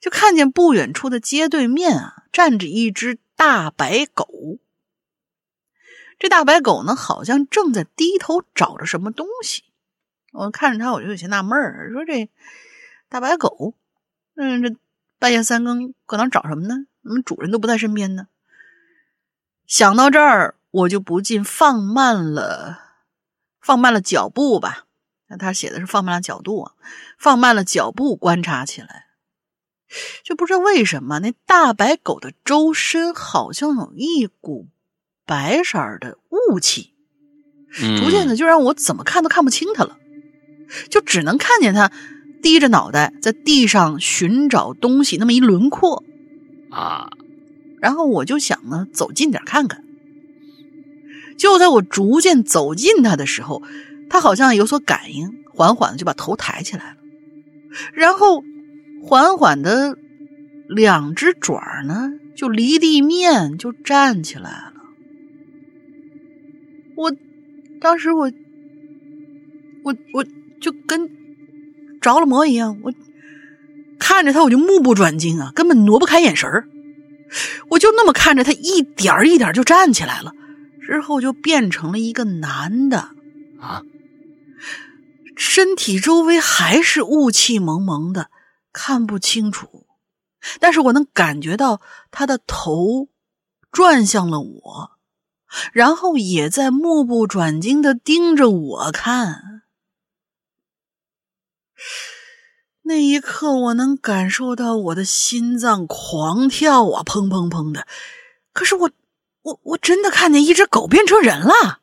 [0.00, 4.28] 就看见不远处的街对面啊，站着一只大白狗。
[6.18, 9.64] 这大白狗呢，好像正在低头找着什么东西。
[10.30, 12.30] 我看着它，我就有些纳闷儿，说这
[13.08, 13.74] 大白狗，
[14.36, 14.76] 嗯，这
[15.18, 16.86] 半夜三更搁那找什么呢？
[17.02, 18.28] 怎么主人都不在身边呢？
[19.66, 22.78] 想到这儿，我就不禁放慢了，
[23.60, 24.86] 放慢了脚步吧。
[25.28, 26.72] 那他写的是放慢了角度啊，
[27.16, 29.06] 放慢了脚步观察起来，
[30.24, 34.68] 就不知道为什么那大白狗的周身好像有一股
[35.24, 36.94] 白色的雾气，
[37.72, 39.99] 逐渐的就让我怎么看都看不清它了，
[40.88, 41.90] 就只能看见他
[42.42, 46.04] 低着脑袋在地上寻找东西那么一轮廓
[46.70, 47.10] 啊，
[47.80, 49.84] 然后我就想呢走近点看看，
[51.36, 53.62] 就在我逐渐走近他的时候。
[54.12, 56.96] 他好像有所感应，缓缓的就把头抬起来了，
[57.94, 58.42] 然后
[59.04, 59.96] 缓缓的
[60.68, 64.72] 两只爪呢就离地面就站起来了。
[66.96, 67.14] 我
[67.80, 68.32] 当时我
[69.84, 70.26] 我我
[70.60, 71.08] 就跟
[72.00, 72.92] 着了魔一样，我
[73.98, 76.48] 看着他我就目不转睛啊，根本挪不开眼神
[77.68, 80.32] 我就那么看着他一点一点就站起来了，
[80.80, 83.10] 之后就变成了一个男的
[83.60, 83.82] 啊。
[85.36, 88.30] 身体周围还是雾气蒙蒙的，
[88.72, 89.86] 看不清楚，
[90.58, 91.80] 但是我能感觉到
[92.10, 93.08] 他的头
[93.70, 94.90] 转向了我，
[95.72, 99.59] 然后也在目不转睛的盯着我看。
[102.82, 107.86] 那一刻，我能感受到我的心脏狂跳啊，砰砰砰的。
[108.52, 108.90] 可是我，
[109.42, 111.80] 我，我真的看见一只狗变成人了，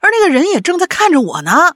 [0.00, 1.74] 而那个人也正在看着我呢。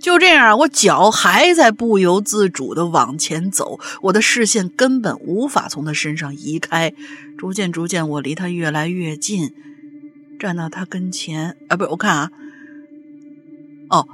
[0.00, 6.92] 就这样，我脚还在不由自主的往前走，我的视线根本无法从他身上移开。
[7.38, 9.54] 逐渐，逐渐，我离他越来越近，
[10.38, 11.56] 站到他跟前。
[11.68, 12.30] 啊，不是，我看啊，
[13.90, 14.08] 哦，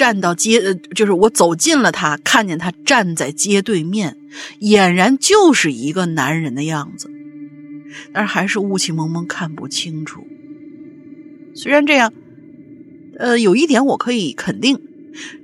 [0.00, 4.16] 站到街，呃，就是我走近了他，看见他站在街对面，
[4.58, 7.10] 俨然就是一个男人的样子，
[8.10, 10.26] 但是还是雾气蒙蒙，看不清楚。
[11.54, 12.14] 虽然这样，
[13.18, 14.80] 呃，有一点我可以肯定。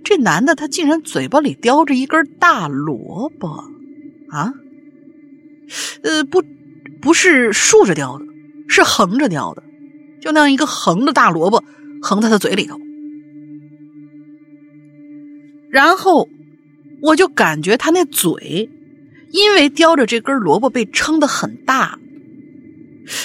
[0.02, 3.62] 这男的他竟然嘴巴里叼着一根大萝卜，
[4.30, 4.54] 啊，
[6.00, 6.42] 呃，不，
[7.02, 8.24] 不是竖着叼的，
[8.68, 9.62] 是横着叼的，
[10.22, 11.62] 就那样一个横的大萝卜
[12.00, 12.80] 横在他嘴里头。
[15.76, 16.26] 然后
[17.02, 18.70] 我就感觉他那嘴，
[19.30, 21.98] 因为叼着这根萝卜被撑得很大，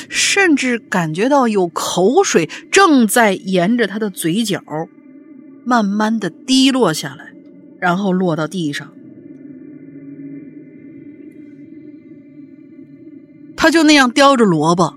[0.09, 4.61] 甚至感觉到有口水正在沿着他的嘴角。
[5.63, 7.31] 慢慢的滴落下来，
[7.79, 8.91] 然后落到地上。
[13.55, 14.95] 他就那样叼着萝卜，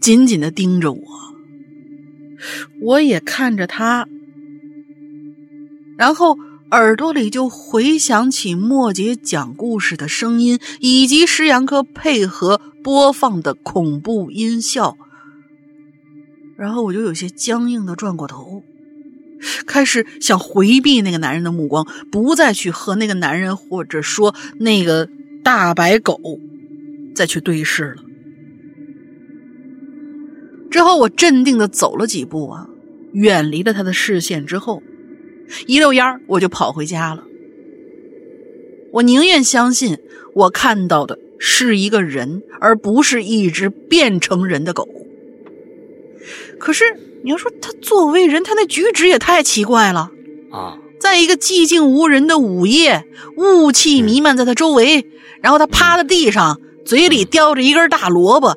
[0.00, 1.00] 紧紧的盯着我。
[2.80, 4.08] 我也看着他，
[5.98, 6.38] 然后
[6.76, 14.98] 耳朵里就回想起莫杰讲故事的声音，以及石阳哥配合播放的恐怖音效。
[16.54, 18.62] 然后我就有些僵硬的转过头。
[19.66, 25.08] 开始想回避那个男人的目光，不再去和那个男人或者说那个
[25.42, 26.20] 大白狗
[27.14, 28.02] 再去对视了。
[30.70, 32.68] 之后我镇定的走了几步啊，
[33.14, 34.82] 远离了他的视线之后，
[35.66, 37.24] 一溜烟我就跑回家了。
[38.92, 39.98] 我宁愿相信
[40.34, 44.88] 我看到的是一个人，而不是一只变成人的狗。
[46.58, 46.84] 可是。
[47.22, 50.12] 你要说他作为人，他那举止也太奇怪了
[50.52, 50.78] 啊！
[51.00, 53.04] 在一个寂静无人的午夜，
[53.36, 55.04] 雾气弥漫在他周围，
[55.40, 58.56] 然后他趴在地上，嘴里叼着一根大萝卜，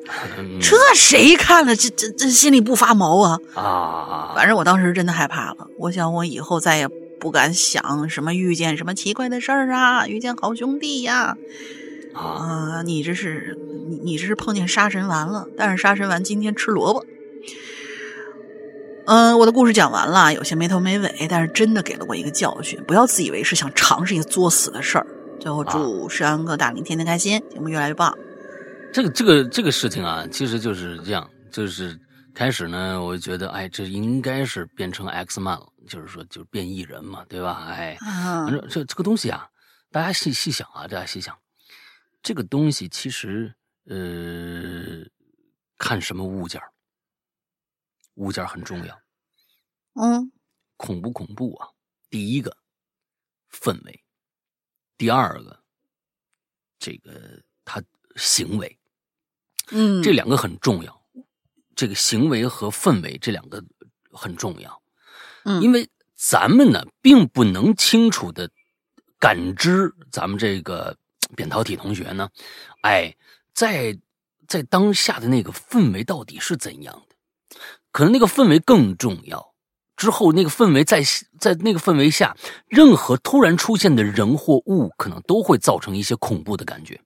[0.60, 3.38] 这谁看了这这这心里不发毛啊？
[3.54, 4.32] 啊！
[4.36, 11.36] 反正我当时真的害怕了，我想我以后再也不敢想什么遇见什么奇怪的事儿啊，遇见好兄弟呀！
[12.14, 13.58] 啊，你这是
[13.88, 17.04] 你你这是碰见杀神丸了，但是杀神丸今天吃萝卜。
[19.06, 25.06] 嗯，我的故事讲完了，有些没头没尾，但是真的给了我一个教训，不要自以为是想尝试一个作死的事儿。
[25.40, 28.16] 最后祝石安哥大明天天开心，节目越来越棒。
[28.92, 31.98] 这个这个这个事情啊，其实就是这样，就是
[32.34, 37.64] 开始呢，我觉得哎，这应该是变成 X man 了，就是说就是变异人嘛，对吧？
[37.68, 39.48] 哎，反正这这个东西啊，
[39.90, 41.36] 大家细细想啊，大家细想，
[42.22, 43.54] 这个东西其实
[43.86, 45.08] 呃，
[45.78, 46.60] 看什么物件
[48.16, 49.00] 物件很重要，
[49.94, 50.30] 嗯，
[50.76, 51.68] 恐不恐怖啊？
[52.10, 52.54] 第一个
[53.50, 54.04] 氛围，
[55.00, 55.58] 第二个，
[56.78, 57.82] 这个他
[58.16, 58.78] 行为，
[59.70, 61.02] 嗯，这两个很重要。
[61.74, 63.64] 这个行为和氛围这两个
[64.12, 64.82] 很重要，
[65.44, 68.50] 嗯，因为咱们呢并不能清楚的
[69.18, 70.94] 感知咱们这个
[71.34, 72.28] 扁桃体同学呢，
[72.82, 73.16] 哎，
[73.54, 73.98] 在
[74.46, 77.56] 在当下的那个氛围到底是怎样的？
[77.90, 79.49] 可能那个氛围更重要。
[80.00, 81.02] 之后那个氛围在
[81.38, 82.34] 在那个氛围下，
[82.68, 86.98] 任何突然出现的人或物，可能都会造成一些恐怖的感觉。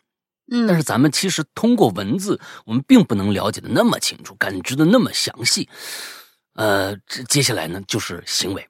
[0.52, 5.68] 嗯，但是咱们其实通过文字，我们并不能了解的那么清楚，感知的那么详细。
[6.52, 6.96] 呃，
[7.28, 8.68] 接下来呢就是行为，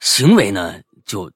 [0.00, 1.30] 行为呢就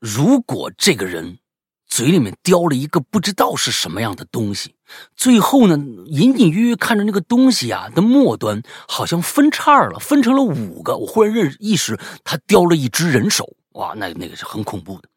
[0.00, 1.38] 如果这个人
[1.86, 4.75] 嘴里面叼了一个不知道是什么样的东西，
[5.16, 5.76] 最后呢
[6.06, 10.96] 隐隐约约看着那个东西啊的末端好像分叉了，分成了五个。
[10.96, 15.08] 我忽然认识意识，他叼了一只人手，哇，那那个是很恐怖的。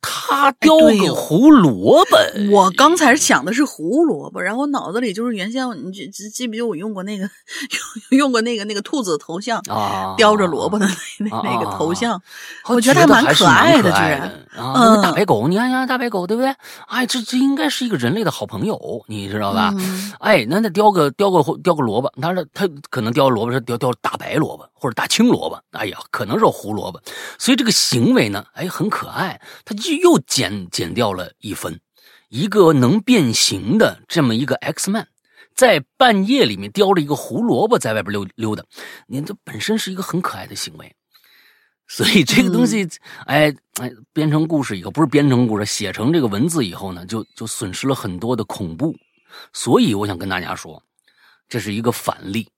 [0.00, 2.16] 他叼个胡萝卜，
[2.52, 7.28] 我刚才想的是胡萝卜，然后脑子里就是原先你记记不记得我用过那个
[8.10, 12.20] 用 用过那个那个兔子头像啊，叼着萝卜的那那那个头像，
[12.66, 14.20] 我觉得还蛮可爱的，居然。
[14.56, 16.52] 啊，那个大白狗，你看看大白狗对不对？
[16.86, 19.72] 哎，这这应该是一个人类的好朋友，你知道吧？
[20.20, 27.00] 哎，那那叼个叼个叼个萝卜，他说他可能叼萝卜是叼叼大白萝卜或者大青萝卜，哎呀，可能是胡萝卜，
[27.38, 29.98] 所以这个行为呢，哎，很可爱，他就。
[30.08, 31.80] 又减减掉了一分，
[32.28, 35.08] 一个能变形的这么一个 X man，
[35.54, 38.64] 在半夜里面叼着一个胡萝卜在外边溜溜达，
[39.06, 40.94] 你这本身是一个很可爱的行为，
[41.88, 42.88] 所以这个东西，
[43.26, 48.96] 哎哎，编成故事以后，不是编成故事，写成这个文字以后呢，就就损失了很多的恐怖，
[49.52, 50.82] 所以我想跟大家说，
[51.48, 52.48] 这是一个反例。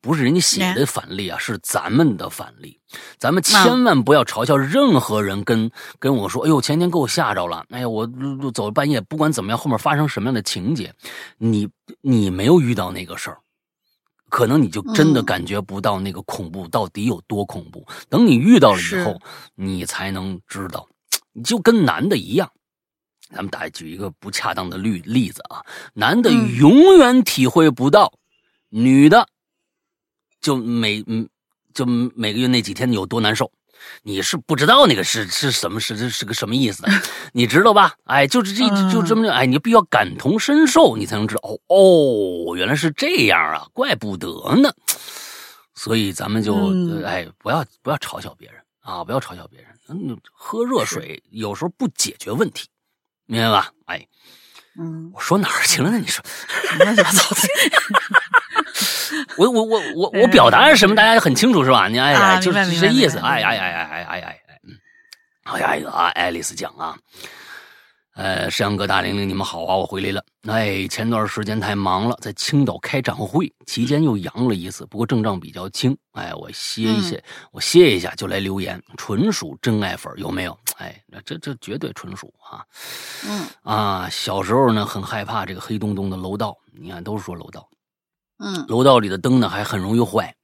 [0.00, 2.80] 不是人家写的反例啊，是咱们的反例。
[3.18, 8.08] 咱们千万不要嘲笑任何人，跟跟我说：“哎呦，前天给我吓着了。”哎呀，我
[8.52, 10.92] 走半夜，不管怎么样，后面发生什么样的情节，
[11.38, 11.68] 你
[12.00, 13.38] 你没有遇到那个事儿，
[14.30, 17.86] 可能你就真的感觉不到那个恐怖到底有多恐怖。
[18.08, 19.20] 等你遇到了以后，
[19.54, 20.88] 你才能知道。
[21.32, 22.50] 你就跟男的一样，
[23.30, 28.14] 咱们打举一个不恰当的例例子啊，男的永远体会不到
[28.70, 29.28] 女的。
[30.40, 31.28] 就每嗯，
[31.74, 33.50] 就每个月那几天有多难受，
[34.02, 36.90] 你是不知道那个是是什么是是是个什么意思的，
[37.32, 37.94] 你知道吧？
[38.04, 44.72] 哎，就是这就这么哎，你必须要感同身受，你才能知道哦哦，原来是这样啊，怪不得呢。
[45.74, 46.54] 所以咱们就
[47.04, 49.68] 哎，不要不要嘲笑别人啊，不要嘲笑别人。
[49.88, 52.68] 嗯，喝热水有时候不解决问题，
[53.26, 53.72] 明白吧？
[53.86, 54.06] 哎，
[54.78, 55.98] 嗯，我说哪儿去了呢？
[55.98, 56.22] 你说
[56.78, 57.36] 乱七八糟的。
[59.38, 60.94] 我我我我我表达是什么？
[60.94, 61.88] 大家很清楚是吧？
[61.88, 63.18] 你哎呀，就是这意思。
[63.18, 64.40] 哎哎哎哎哎哎哎哎！
[65.44, 66.96] 好，下一个啊，爱丽丝讲啊。
[68.16, 69.74] 呃，山羊哥、大玲玲，你们好啊！
[69.74, 70.22] 我回来了。
[70.46, 75.96] 哎，前段时间太忙了，在青岛开展会，期间又阳了一次，不过症状比较轻。
[76.12, 80.58] 哎，我歇一歇，我歇一下就来留言，纯属真爱粉有没有？
[80.76, 82.62] 哎，这这绝对纯属啊。
[83.26, 86.54] 嗯啊，小时候呢，很害怕这个黑洞洞的楼道。
[86.78, 87.66] 你看，都是说楼道。
[88.40, 90.34] 嗯，楼道里的灯呢还很容易坏。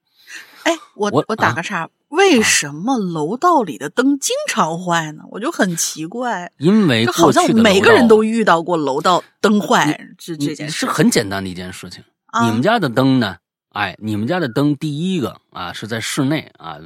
[0.65, 5.23] 哎，我我我打个岔，为什么楼道里的灯经常坏呢？
[5.31, 6.53] 我就很奇怪。
[6.59, 12.05] 因为好像每个人都遇到过楼道灯坏这这件事，是很简单的一件事情。
[12.45, 13.37] 你们家的灯呢？
[13.71, 16.79] 哎，你们家的灯第一个啊是在室内啊，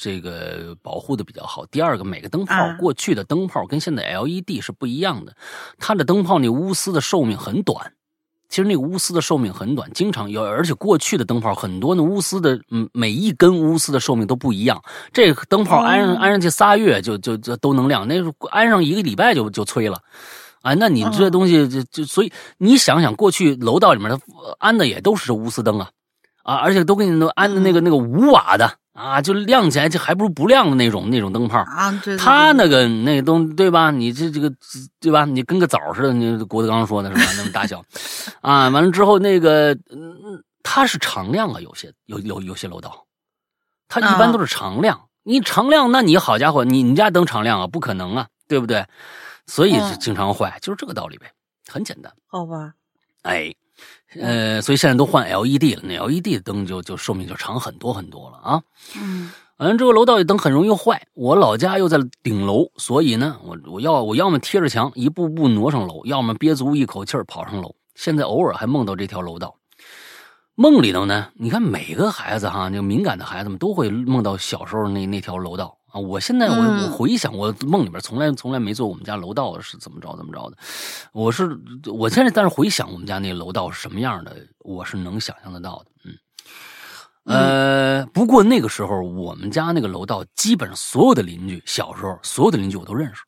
[0.00, 1.64] 这个保护的比较好。
[1.66, 5.36] 第二个，每个灯泡过去的灯泡跟现在 LED 是不一样的，
[5.78, 7.92] 它的灯泡那钨丝的寿命很短。
[8.48, 14.82] 其实那个钨丝的寿命很短，经常有，而且过去的灯泡很多，那钨丝的，嗯，每一根钨丝的寿命都不一样。
[15.12, 18.14] 这个灯泡安上安上去仨月就就就都能亮，那
[18.50, 20.00] 安上一个礼拜就就催了，
[20.62, 24.18] 啊，那你这东西就就所以你想想，过去楼道里面它
[24.58, 25.90] 安的也都是钨丝灯啊，
[26.48, 28.70] 啊，而且都给你都安的那个那个五瓦的。
[28.94, 31.92] 啊，就亮起来，就还不如不亮的那种那种灯泡啊！
[32.02, 33.92] 对，它那个那个东对吧？
[33.92, 34.52] 你这这个
[34.98, 35.24] 对吧？
[35.24, 37.32] 你跟个枣似的，你郭德纲说的是吧？
[37.36, 37.80] 那么大小，
[38.40, 43.06] 啊，完了之后那个嗯，它是常亮啊，有些有有有些楼道，
[43.86, 45.00] 它一般都是常亮。
[45.22, 47.68] 你常亮，那你好家伙，你你家灯常亮啊？
[47.68, 48.84] 不可能啊，对不对？
[49.46, 51.30] 所以经常坏，就是这个道理呗，
[51.68, 52.12] 很简单。
[52.26, 52.72] 好吧，
[53.22, 53.54] 哎。
[54.20, 58.62] 呃，所以现在都换 LED 了，那 LED 的灯就就寿命就长很多很多了啊。
[58.96, 67.74] 嗯，完了之后楼道里灯很容易坏，我老家又在顶楼，所以呢，我我要我要么贴着墙一步步挪上楼，要么憋足一口气跑上楼。
[67.94, 69.56] 现在偶尔还梦到这条楼道，
[70.54, 75.98] 梦里头呢，你看每个孩子哈，那个敏感的孩子们都会梦到小时候那那条楼道啊！
[75.98, 80.56] 我现在我嗯我回想，我梦里边从来从来没做我们家楼道是怎么着怎么着的。
[81.12, 85.90] 我是我现在但是回想我们家那个楼道是什么样的，我是能想象得到的。
[86.04, 86.14] 嗯，
[87.24, 93.22] 呃，不过那个时候我们家那个楼道基本上所有的邻居，小时候所有的邻居我都认识。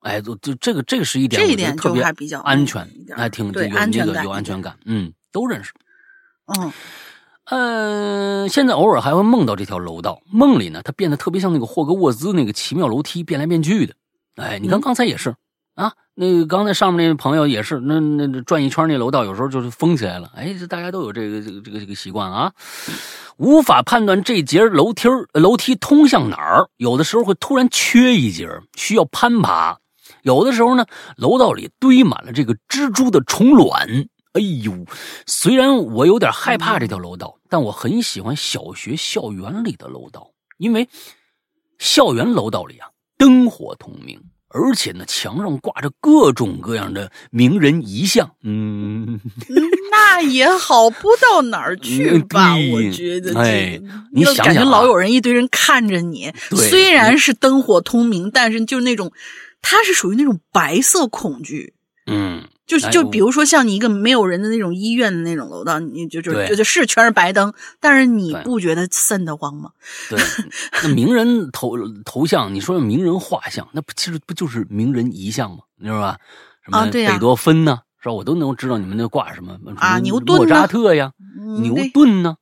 [0.00, 5.72] 哎，就就这个这个是一点，这一点特别还比较安全还挺对有那个安全感一点有安全感，嗯，都认识。
[6.46, 6.72] 嗯
[7.50, 13.94] 呃，现在偶尔还会梦到这条楼道，梦里呢，它变得特别像那个霍格沃兹那个奇妙楼梯，变来变去的。
[14.36, 15.34] 哎，你看嗯刚才也是、
[15.74, 20.30] 啊，那个刚才上面那位朋友也是，那那那转一圈那楼道有时候就是封起来了。
[20.34, 22.52] 哎，这大家都有这个这个这个这个习惯啊，
[23.38, 28.46] 无法判断这节楼梯儿楼梯通向哪儿，有的时候会突然缺一节，
[28.76, 29.78] 需要攀爬。
[30.22, 30.84] 有的时候呢，
[31.16, 34.06] 楼道里堆满了这个蜘蛛的虫卵。
[34.32, 34.86] 哎呦，
[35.26, 40.88] 虽然我有点害怕这条楼道，但我很喜欢小学校园里的楼道，因为
[41.78, 48.30] 校园楼道里啊灯火通明，而且呢墙上挂着各种各样的名人遗像。
[48.42, 49.20] 嗯，
[49.90, 52.54] 那也好不到哪儿去吧？
[52.54, 53.80] 嗯我觉得这，哎
[54.12, 59.12] 你想想啊老有人一堆人看着你，虽然是灯火通明，但是就是那种，
[59.62, 61.74] 它是属于那种白色恐惧。
[62.06, 69.70] 嗯，就就比如说像你一个没有人的那种医院的那种楼道，你就就对就就是全是白灯，但是你不觉得瘆得慌吗？
[70.10, 70.20] 对，
[70.82, 75.58] 那名人头头像，你说名人画像，那不其实不就是名人遗像吗？
[75.78, 76.18] 你知道吧？
[76.62, 78.12] 什么啊对贝多芬呢、是吧？
[78.12, 81.12] 我都能知道你们那挂什么啊牛顿莫扎特呀，
[81.62, 82.36] 牛顿呢，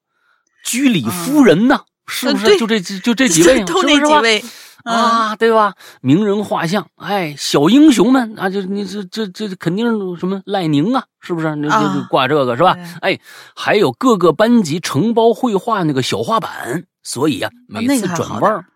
[0.65, 4.45] 居里夫人呢，是就这就这几 位，都是不是吧那几位
[4.87, 5.75] 啊，对吧？
[6.01, 11.55] 名人画像，哎，小英雄们啊，就你这这这肯定是什么赖宁啊，是不是？
[11.57, 12.85] 那就挂这个是吧对？
[13.01, 13.21] 哎，
[13.55, 18.67] 还有各个班级承包绘画那个小画板，所以啊、每次转弯儿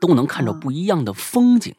[0.00, 1.74] 都能看着嗯不一样的风景。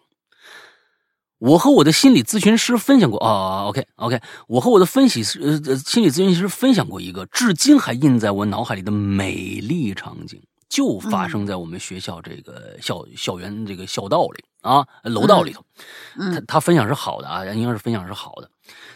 [1.39, 10.41] 我和我的心理咨询师分享过啊，OK OK，我和我的分析呃心理咨询师分享过一个至今还印在我脑海里的美丽场景，
[10.73, 15.63] 就发生在我们学校这个校校园这个校道里啊楼道里头。
[15.75, 15.83] 他
[16.17, 18.49] 嗯他分享是好的啊，应该是分享是好的。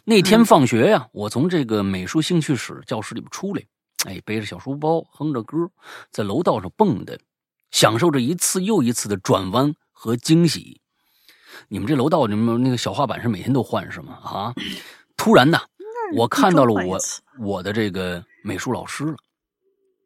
[0.03, 3.61] 那天放学呀、我从这个美术兴趣室教室里边出来，
[4.07, 5.69] 哎，背着小书包，哼着歌，
[6.09, 7.19] 在楼道上蹦跶，
[7.69, 10.81] 享受着一次又一次的转弯和惊喜。
[11.67, 14.13] 你们这楼道，你们那个小画板是每天都换是吗？
[14.23, 14.55] 啊！
[15.15, 15.59] 突然呢，
[16.15, 16.97] 我看到了我
[17.39, 19.15] 我的这个美术老师了。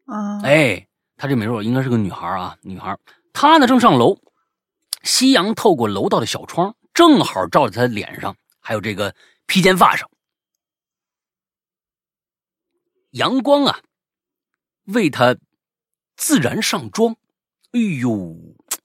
[0.07, 0.85] 啊，哎，
[1.21, 2.97] 她这美若应该是个女孩啊，女孩。
[3.31, 4.17] 她呢正上楼，
[5.03, 9.13] 夕阳透过楼道的小窗，正好照在她脸上，还有这个
[9.45, 10.09] 披肩发上。
[13.11, 13.81] 阳光啊，
[14.85, 15.37] 为她
[16.17, 17.15] 自然上妆。
[17.73, 18.35] 哎呦，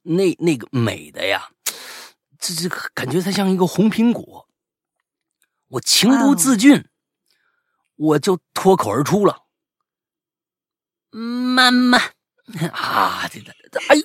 [0.02, 1.48] 那那个美的呀，
[2.38, 4.46] 这这感觉她像一个红苹果。
[5.68, 6.86] 我情不自禁，
[7.94, 9.46] 我就脱口而出了。
[11.08, 11.98] 妈妈
[12.72, 13.96] 啊，这这这，哎，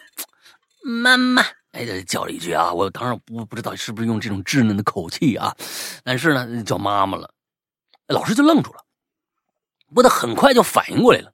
[0.84, 5.56] 妈妈，哎，叫了一句啊，我当然不不知道是不是用这种稚嫩的口气啊，
[6.04, 7.32] 但是呢，叫妈妈了，
[8.08, 8.84] 老师就愣住了，
[9.88, 11.32] 不过他很快就反应过来了，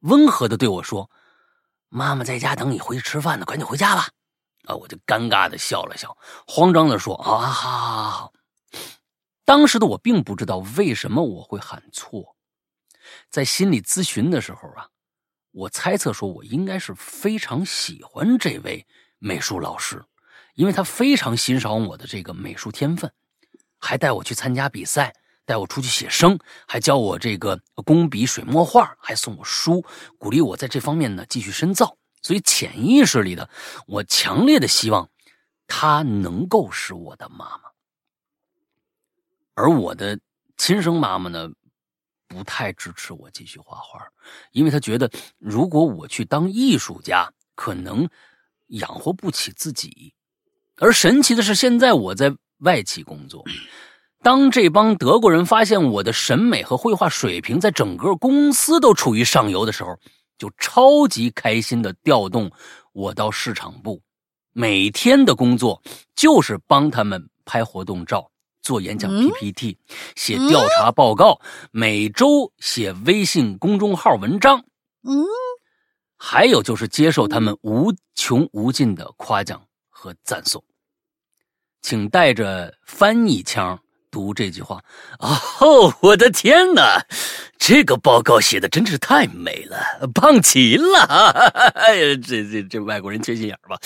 [0.00, 1.10] 温和的对我说
[1.90, 4.08] ：“妈妈在家等你回去吃饭呢，赶紧回家吧。”
[4.64, 8.32] 啊，我就尴尬的笑了笑，慌张的说：“啊，好好好。”
[9.44, 12.36] 当时的我并不知道为什么我会喊错，
[13.28, 14.88] 在心理咨询的时候啊。
[15.54, 18.84] 我猜测说，我应该是非常喜欢这位
[19.20, 20.04] 美术老师，
[20.54, 23.12] 因为他非常欣赏我的这个美术天分，
[23.78, 26.36] 还带我去参加比赛，带我出去写生，
[26.66, 29.84] 还教我这个工笔水墨画，还送我书，
[30.18, 31.96] 鼓励我在这方面呢继续深造。
[32.20, 33.48] 所以潜意识里的
[33.86, 35.08] 我强烈的希望，
[35.68, 37.70] 她能够是我的妈妈，
[39.54, 40.18] 而我的
[40.56, 41.50] 亲生妈妈呢？
[42.34, 44.00] 不太支持我继续画画，
[44.50, 45.08] 因为他觉得
[45.38, 48.08] 如果我去当艺术家，可能
[48.66, 50.12] 养活不起自己。
[50.78, 53.44] 而神奇的是，现在我在外企工作，
[54.20, 59.96] 当这帮德国人发现我的审美和绘画水平在整个公司都处于上游的时候，
[60.36, 62.50] 就超级开心的调动
[62.92, 64.02] 我到市场部，
[64.52, 65.80] 每天的工作
[66.16, 68.32] 就是帮他们拍活动照。
[68.64, 74.58] 做演讲 PPT，、嗯、写调查报告，嗯、每周写微信公众号文章，
[75.06, 75.24] 嗯，
[76.16, 80.64] 还有就是接受他们无穷无尽的夸奖和赞颂。
[81.82, 83.78] 请带着翻译腔
[84.10, 84.82] 读这句话。
[85.18, 87.04] 哦，我的天哪，
[87.58, 91.00] 这个报告写的真是太美了，棒极了！
[91.74, 93.76] 哎呀，这这这外国人缺心眼吧？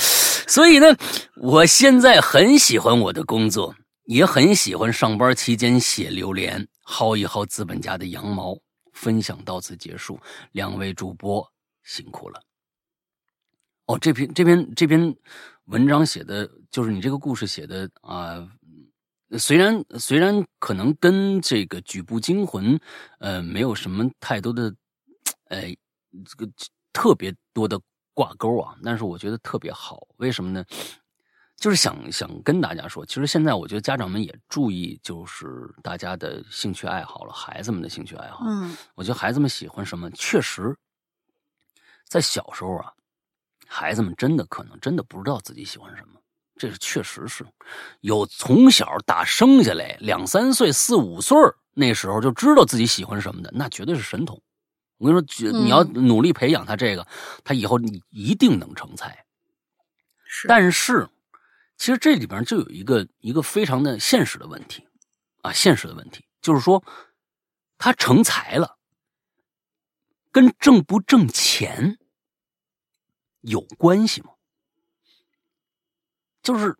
[0.46, 0.96] 所以呢，
[1.34, 3.74] 我现在很喜欢我的工作，
[4.08, 8.58] 也很喜欢上班期间写榴莲，薅一薅资本家的羊毛。
[8.94, 10.18] 分享到此结束，
[10.50, 11.46] 两位主播
[11.84, 12.42] 辛苦了。
[13.84, 15.14] 哦，这篇这篇这篇
[15.66, 18.48] 文章写的就是你这个故事写的啊，
[19.38, 22.80] 虽然虽然可能跟这个举步惊魂
[23.20, 24.74] 呃没有什么太多的
[25.50, 25.62] 呃
[26.24, 26.50] 这个
[26.92, 27.80] 特别多的
[28.14, 30.08] 挂钩啊，但是我觉得特别好。
[30.16, 30.64] 为什么呢？
[31.58, 38.44] 就是想想跟大家说，其实现在我觉得家长们也注意，就是大家的兴趣爱好了，孩子们的兴趣爱好。
[38.46, 40.72] 嗯，我觉得孩子们喜欢什么，确实，
[42.06, 42.92] 在小时候啊，
[43.66, 46.20] 孩子们真的可能真的不知道自己喜欢什么，
[46.54, 47.44] 这是确实是
[48.02, 51.36] 有从小打生下来两三岁、四五岁
[51.74, 54.40] 那时候就知道自己喜欢什么的，那绝对是神童。
[54.98, 57.04] 我跟你说，你要努力培养他这个，
[57.42, 59.24] 他以后你一定能成才。
[60.24, 61.08] 是，但是。
[61.78, 64.86] 其实这里边就有一个一个非常的现实的问题，
[65.42, 66.84] 啊，现实的问题就是说，
[67.78, 68.78] 他成才了，
[70.32, 71.96] 跟挣不挣钱
[73.42, 74.30] 有关系吗？
[76.42, 76.76] 就是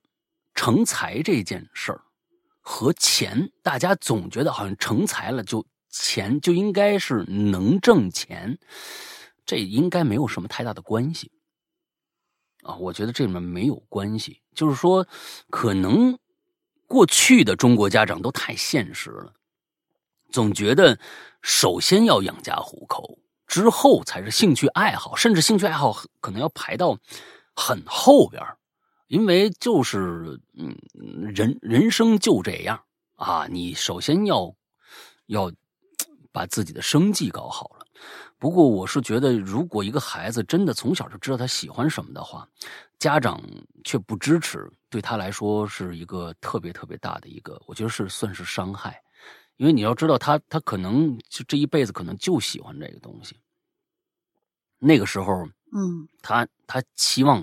[0.55, 2.03] 成才这件事儿
[2.61, 8.59] 和钱，大家总觉得好像成才了就钱就应该是能挣钱，
[9.46, 11.30] 这应该没有什么太大的关系。
[12.63, 15.07] 啊，我觉得这里面没有关系，就是说，
[15.49, 16.19] 可能
[16.87, 19.33] 过去的中国家长都太现实了，
[20.31, 20.99] 总觉得
[21.41, 26.99] 首先要养家糊口，之后才是兴趣爱好，甚至兴趣爱好可能要排到
[27.55, 28.43] 很后边
[29.07, 30.77] 因为就是嗯，
[31.35, 32.83] 人人生就这样
[33.15, 34.55] 啊，你首先要
[35.27, 35.51] 要
[36.31, 37.78] 把自己的生计搞好。
[38.39, 42.49] 不过我是觉得，如果一个孩子真的从小就知道他喜欢什么的话，
[42.97, 43.43] 家长
[43.82, 49.03] 却不支持，对他来说是一个特别特别大的一个，我觉得是算是伤害。
[49.57, 53.36] 因为你要知道，他他可能就这一辈子可能就喜欢这个东西。
[54.78, 57.43] 那个时候，嗯，他他期望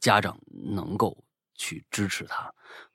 [0.00, 1.14] 家长能够
[1.54, 2.50] 去支持他。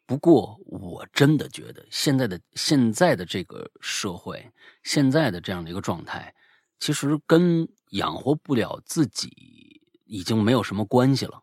[0.07, 6.33] 不过，我真的觉得现在的现在的这个社会，现在的这样的一个状态。
[6.79, 11.41] 其实跟养活不了自己已经没有什么关系了。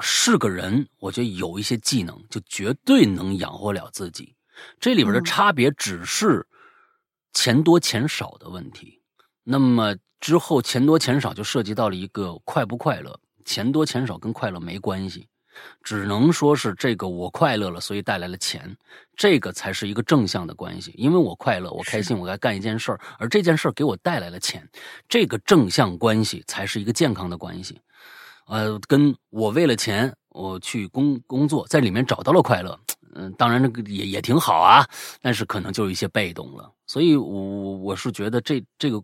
[0.00, 4.36] 是个人，我觉得有一些技能就绝对能养活了自己。
[4.78, 6.46] 这里边的差别只是
[7.32, 9.02] 钱多钱少的问题。
[9.42, 13.18] 那么之后钱多钱少就涉及到了一个快不快乐。
[13.44, 15.28] 钱多钱少跟快乐没关系。
[15.82, 18.76] 只能说是这个我快乐了，所以带来了钱，
[19.16, 20.92] 这个才是一个正向的关系。
[20.96, 24.68] 因为我快乐，我开心，我该干一件事儿，而这件事儿给我带来了钱，
[25.08, 27.80] 这个正向关系才是一个健康的关系。
[28.46, 32.78] 呃，跟我为了钱我去工工作，在里面找到了快乐，
[33.14, 34.86] 嗯，当然这个也也挺好啊，
[35.20, 36.72] 但是可能就有一些被动了。
[36.86, 39.02] 所以，我我是觉得这这个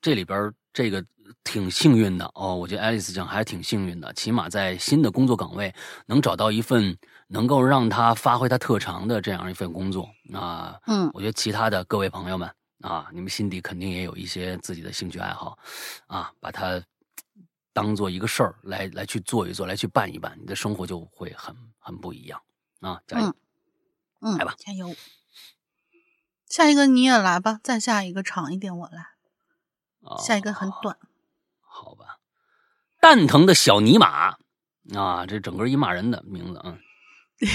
[0.00, 1.04] 这里边这个。
[1.42, 5.74] 挺幸运的哦，我觉得爱丽丝讲还挺幸运的，起码在新的工作岗位
[6.06, 6.96] 能找到一份
[7.28, 10.78] 能够让她发挥她特长的这样一份工作啊。
[10.86, 12.50] 嗯，我觉得其他的各位朋友们
[12.80, 15.58] 啊，你们心底肯定也有一些自己的兴趣爱好
[16.06, 16.82] 啊，把它
[17.72, 22.40] 当做一个事儿来来去做一做，来去办一办，你的生活就会很很不一样
[22.80, 23.00] 啊！
[23.06, 23.34] 加油，
[24.20, 24.94] 嗯，来吧，加油。
[26.46, 29.06] 下一个你也来吧，再下一个长一点，我来。
[30.18, 30.98] 下一个很短。
[33.04, 34.34] 蛋疼的小尼玛
[34.94, 36.78] 啊，这整个一骂人的名字啊。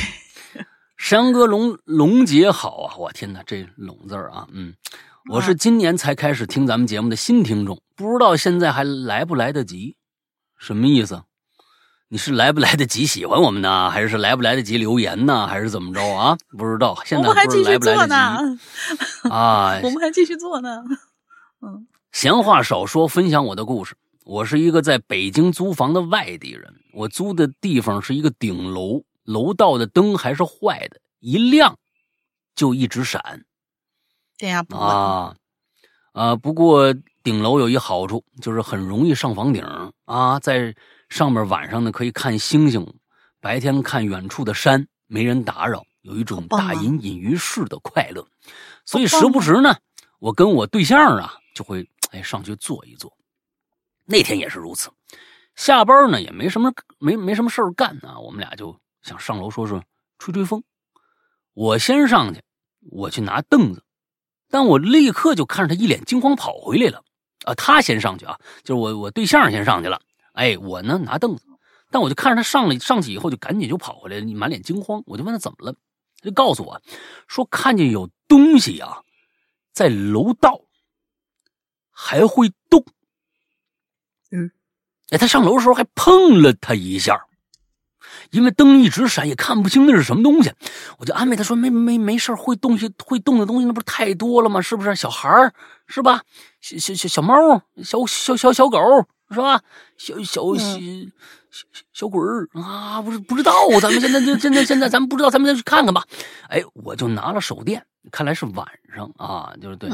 [0.95, 4.75] 山哥龙龙姐好啊，我天哪，这龙字啊，嗯，
[5.27, 9.97] 我是今年才开始听咱们节目的新听众，不知道现在还来不来得及？
[10.59, 11.23] 什么意思？
[12.09, 16.37] 你是来不来得及喜欢我们呢，还是来不来得及留言呢，还是怎么着啊？
[16.55, 18.13] 不知道，现在不是来不来得及
[19.31, 19.79] 啊？
[19.81, 20.83] 我们还继续做呢。
[21.63, 23.95] 嗯，闲话少说，分享我的故事。
[24.25, 31.77] 我是一个在北京租房的外地人，我租的地方是一个顶楼，楼道的灯还是坏的，一亮
[32.55, 33.45] 就一直闪。
[34.37, 35.35] 电压不稳啊
[36.13, 36.35] 啊！
[36.35, 36.93] 不过
[37.23, 39.63] 顶楼有一好处，就是很容易上房顶
[40.05, 40.75] 啊，在
[41.09, 42.85] 上面晚上呢可以看星星，
[43.41, 48.25] 白天看远处的山，没人打扰，有一种大隐隐于市的快乐。
[48.85, 49.75] 所以时不时呢，
[50.19, 53.11] 我跟我对象啊就会哎上去坐一坐。
[54.11, 54.89] 那天也是如此，
[55.55, 59.83] 下班呢也没什么没没什么事干呢，我们俩就想上楼说说
[60.17, 60.63] 吹吹风。
[61.53, 62.41] 我先上去
[62.89, 63.83] 我去拿凳子，
[64.49, 67.03] 但我立刻就看着他一脸惊慌跑回来了。
[67.45, 70.01] 啊，他先上去啊，就是我我对象先上去了。
[70.33, 71.43] 哎，我呢拿凳子，
[71.91, 75.03] 但我就看着他上来上去以后就赶紧就跑回来了，满脸惊慌。
[75.05, 75.73] 我就问他怎么了，
[76.19, 76.81] 他就告诉我
[77.27, 79.03] 说看见有东西啊
[79.71, 80.61] 在楼道
[81.91, 82.83] 还会动。
[85.09, 87.19] 嗯，哎，他上楼的时候还碰了他一下。
[88.31, 90.51] 因为灯一直闪，也看不清那是什么东西，
[90.99, 94.61] 我就安慰他说：“没没没事会动西会动的东西，那不是太多了吗？
[94.61, 94.95] 是不是？
[94.95, 95.51] 小孩儿
[95.87, 96.21] 是吧？
[96.61, 97.33] 小小小小猫，
[97.83, 98.79] 小小小小狗
[99.31, 99.61] 是吧？
[99.97, 100.77] 小小小
[101.49, 103.51] 小小鬼儿啊，不是不知道。
[103.81, 106.03] 咱们现在就现在现在咱们不知道，咱们再去看看吧。
[106.49, 109.89] 哎，我就拿了手电，看来是晚上啊，就是对，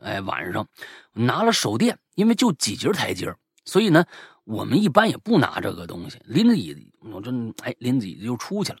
[0.00, 0.64] 哎，晚上
[1.12, 3.34] 拿了手电，因为就几节台阶，
[3.64, 4.04] 所以呢。”
[4.44, 7.30] 我们一般也不拿这个东西，拎着椅子，我这
[7.62, 8.78] 哎，拎着椅子就出去了。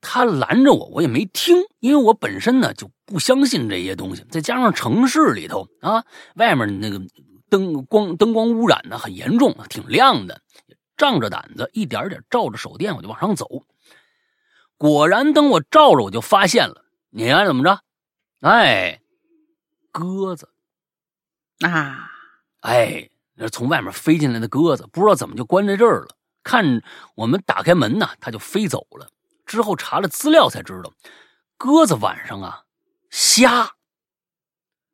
[0.00, 4.24] 他拦着我，我也没听，因为我本身呢就不相信这些东西。
[4.28, 6.04] 再加上城市里头啊，
[6.34, 7.00] 外面那个
[7.48, 10.42] 灯光灯光污染呢很严重，挺亮的，
[10.96, 13.46] 仗着胆子一点点照着手电，我就往上走。
[14.76, 17.80] 果然，等我照着，我就发现了，你看怎么着？
[18.40, 19.00] 哎，
[19.92, 20.48] 鸽子
[21.60, 22.10] 啊，
[22.62, 23.08] 哎。
[23.42, 26.14] 那从外面飞进来的鸽子，不知道怎么就关在这儿了。
[26.42, 26.82] 看
[27.14, 29.08] 我们打开门呢，它就飞走了。
[29.46, 30.92] 之后查了资料才知道，
[31.56, 32.64] 鸽子晚上啊
[33.08, 33.70] 瞎，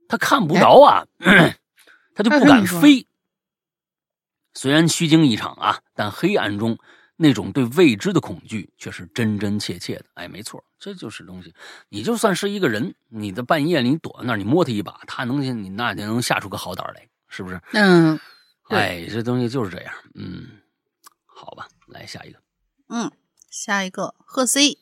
[0.08, 1.04] 它看不着啊，
[2.14, 3.06] 它就不敢飞。
[4.54, 6.78] 虽然虚惊一场啊，但黑暗中
[7.16, 10.04] 那种对未知的恐惧却是真真切切的。
[10.14, 11.52] 哎，没错，这就是东西。
[11.88, 17.60] 你就算是一个人，你在半夜里你躲在那儿，你摸它一把，它能你那就能吓出个好歹来，是不是？
[17.72, 18.18] 嗯。
[18.68, 19.94] 哎，这东西就是这样。
[20.14, 20.60] 嗯，
[21.24, 22.38] 好吧，来下一个。
[22.88, 23.10] 嗯，
[23.50, 24.78] 下一个贺 C，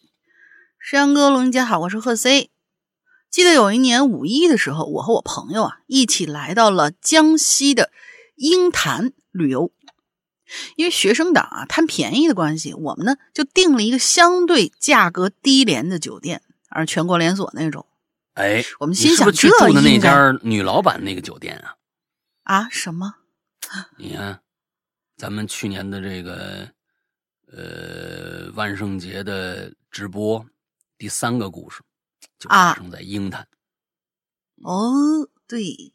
[0.79, 2.51] 石阳哥，龙姐好，我是贺 C。
[3.31, 7.91] 记得有一年五一的时候，我和我朋友啊一起来到了江西的
[8.37, 9.73] 鹰潭旅游。
[10.77, 17.87] 因为学生党啊贪便宜的关系，我们呢就订了一个相对价格低廉的酒店，而全国连锁那种。
[18.35, 21.77] 哎，我们心想去住的那家女老板那个酒店啊？
[22.45, 22.69] 啊？
[22.71, 23.15] 什么？
[23.97, 24.41] 你看，
[25.17, 26.69] 咱们去年的这个
[27.51, 30.45] 呃万圣节的直播，
[30.99, 31.83] 第三个故事
[32.39, 33.47] 就发生在鹰潭。
[34.63, 35.93] 哦，对，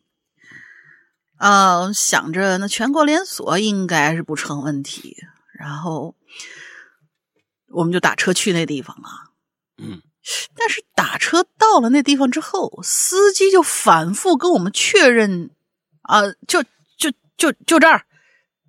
[1.37, 5.17] 啊，想着那全国连锁应该是不成问题，
[5.53, 6.15] 然后
[7.67, 9.31] 我们就打车去那地方了。
[9.77, 10.01] 嗯，
[10.55, 15.51] 但是打车到了那地方之后，司机就反复跟我们确认
[16.01, 16.63] 啊，就。
[17.39, 18.05] 就就这儿，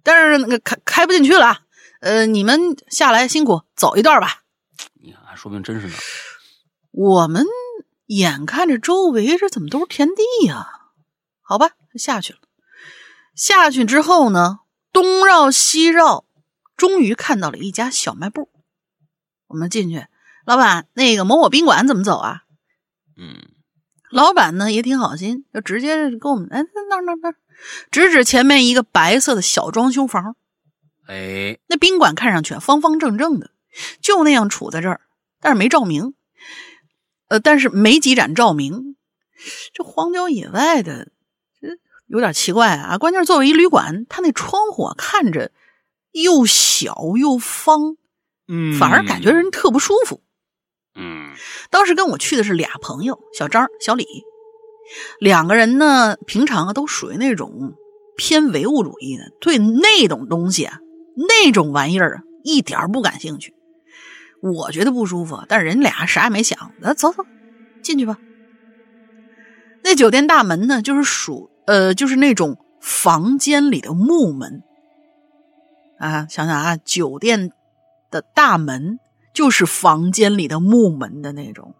[0.02, 1.64] 但是那个开开不进去了，
[2.00, 4.44] 呃，你们下来辛苦走一段吧。
[4.94, 5.94] 你看，说明真是那。
[6.92, 7.44] 我们
[8.06, 10.68] 眼看着周围这怎么都是田地呀？
[11.42, 12.38] 好吧，下去了。
[13.34, 14.60] 下去之后呢，
[14.92, 16.24] 东绕西绕，
[16.76, 18.48] 终于看到了一家小卖部。
[19.48, 20.06] 我们进去，
[20.46, 22.44] 老板，那个某某宾馆怎么走啊？
[23.16, 23.49] 嗯，
[24.10, 27.34] 老板呢也挺好心，就直接跟我们，哎，那那那。
[27.90, 30.34] 指指前面一个白色的小装修房，
[31.06, 33.50] 哎，那宾馆看上去方方正正的，
[34.00, 35.02] 就那样杵在这儿，
[35.42, 36.14] 但是没照明，
[37.28, 38.96] 呃，但是没几盏照明，
[39.74, 41.08] 这荒郊野外的，
[41.60, 41.68] 这
[42.06, 42.96] 有点奇怪啊。
[42.96, 45.52] 关键是作为一旅馆，它那窗户看着
[46.12, 47.98] 又小又方，
[48.48, 50.22] 嗯，反而感觉人特不舒服。
[50.94, 51.32] 嗯，
[51.70, 54.06] 当时跟我去的是俩朋友，小张、小李。
[55.20, 57.74] 两个人呢，平常啊都属于那种
[58.16, 60.78] 偏唯物主义的，对那种东西啊、
[61.16, 63.54] 那种玩意儿啊一点不感兴趣。
[64.42, 67.24] 我觉得不舒服，但是人俩啥也没想，那走走
[67.82, 68.18] 进去吧。
[69.84, 74.62] 那酒店大门呢，就是属呃，就是那种房间里的木门
[75.98, 76.26] 啊。
[76.28, 77.52] 想想啊，酒店
[78.10, 78.98] 的大门
[79.32, 81.74] 就是房间里的木门的那种。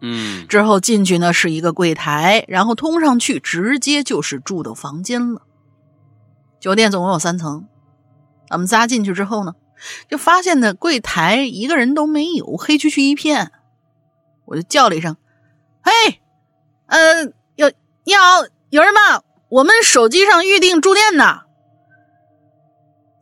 [0.00, 5.42] 嗯，之后进去呢是一个柜台，然后通上去直接就是住的房间了。
[6.60, 7.66] 酒店总共有三层，
[8.50, 9.54] 我们仨进去之后呢，
[10.08, 13.52] 就发现呢柜台一个人都没有，黑黢黢一片。
[14.46, 15.16] 我就叫了一声
[15.82, 16.20] ：“嘿，
[16.86, 17.72] 呃，有
[18.04, 19.22] 你好，有人吗？
[19.48, 21.42] 我们手机上预定住店呢。”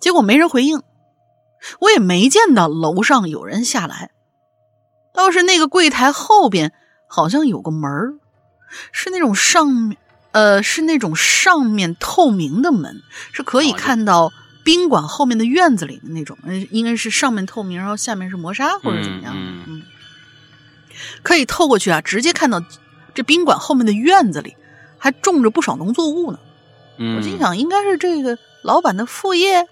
[0.01, 0.83] 结果没人回应，
[1.80, 4.10] 我也没见到楼上有人下来。
[5.14, 6.72] 倒是那个柜台后边
[7.06, 7.90] 好像有个门
[8.92, 9.98] 是那种上面
[10.30, 13.02] 呃是那种上面透明的门，
[13.32, 14.32] 是可以看到
[14.64, 16.38] 宾馆后面的院子里的那种，
[16.70, 19.34] 应该是上面透明，然后下面是磨砂或者怎么样。
[19.36, 19.82] 嗯，
[21.22, 22.62] 可以透过去啊，直接看到
[23.12, 24.56] 这宾馆后面的院子里
[24.96, 26.38] 还种着不少农作物呢。
[26.96, 29.66] 嗯，我心想，应该是这个老板的副业，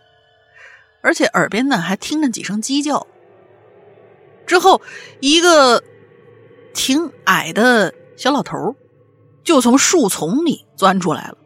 [1.03, 3.07] 而且耳边呢还听着几声鸡叫。
[4.47, 4.83] 之后，
[5.21, 5.83] 一个
[6.75, 8.75] 挺矮的小老头
[9.45, 11.39] 就从树丛里钻出来了，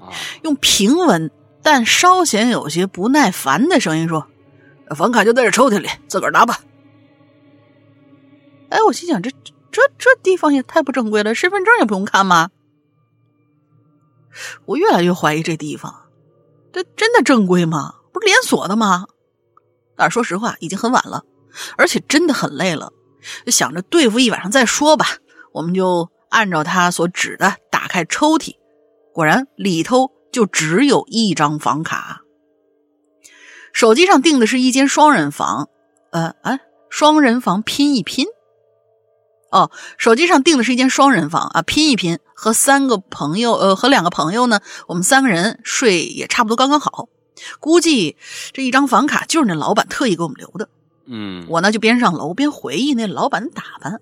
[0.00, 0.12] 啊，
[0.42, 1.30] 用平稳
[1.62, 4.28] 但稍显有些不耐烦的声音说
[4.96, 6.60] ：“房卡就在这抽屉里，自个儿拿吧。”
[8.70, 9.30] 哎，我心想，这
[9.72, 12.50] 这这地方也太不正规了，身份证也不用看吗？
[14.66, 16.06] 我越来越怀疑这地方，
[16.72, 17.96] 这真的正规吗？
[18.18, 19.06] 不是连锁的吗？
[19.96, 21.24] 但是说实话，已经很晚了，
[21.76, 22.92] 而且真的很累了，
[23.46, 25.06] 就想着对付一晚上再说吧。
[25.52, 28.56] 我们就按照他所指的打开抽屉，
[29.12, 32.22] 果然里头就只有一张房卡。
[33.72, 35.68] 手机上订的是一间双人房，
[36.10, 36.60] 呃，哎，
[36.90, 38.26] 双人房拼一拼。
[39.50, 47.08] 哦，手机上订的是一间双人房啊，拼一拼和三个朋友，呃，和两个朋友呢，我们三个人睡也差不多刚刚好。
[47.60, 48.16] 估计
[48.52, 50.68] 这一张房卡就是那老板特意给我们留的。
[51.06, 54.00] 嗯，我呢就边上楼边回忆那老板的打扮，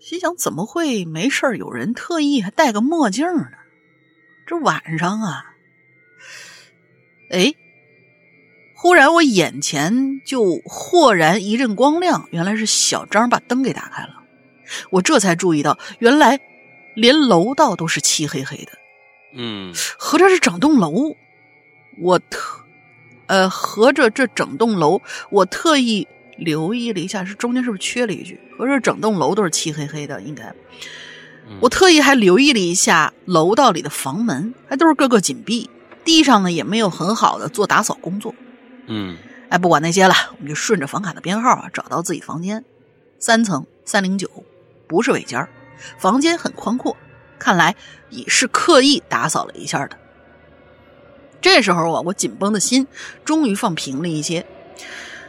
[0.00, 3.48] 心想怎么会没事儿有人特意还戴个墨镜呢？
[4.46, 5.44] 这晚上啊，
[7.30, 7.52] 哎，
[8.74, 14.22] 忽然我眼前就豁然一阵光亮，原来是小张把灯给打开了。
[14.90, 16.40] 我这才注意到，原来
[16.94, 18.72] 连楼道都是漆黑黑的。
[19.34, 21.14] 嗯合着是整栋楼，
[22.00, 22.60] 我特，
[23.26, 28.40] 呃，合着这整栋楼，我特意留意了一下，是中间是不是缺了一句？
[28.56, 30.44] 合着整栋楼都是漆黑黑的，应该。
[31.50, 35.70] 嗯我特意还留意了一下楼道里的房门，还都是各个紧闭，
[36.04, 38.34] 地上呢也没有很好的做打扫工作。
[38.86, 39.16] 嗯
[39.48, 42.62] 哎，不管那些了，我们就顺着房卡的编号啊，找到自己房间，
[43.18, 44.28] 三层三零九，
[44.86, 45.48] 不是尾间儿
[45.98, 46.94] 房间很宽阔，
[47.38, 47.74] 看来
[48.10, 49.96] 也是刻意打扫了一下的。
[51.40, 52.86] 这时候啊，我紧绷的心
[53.24, 54.46] 终于放平了一些。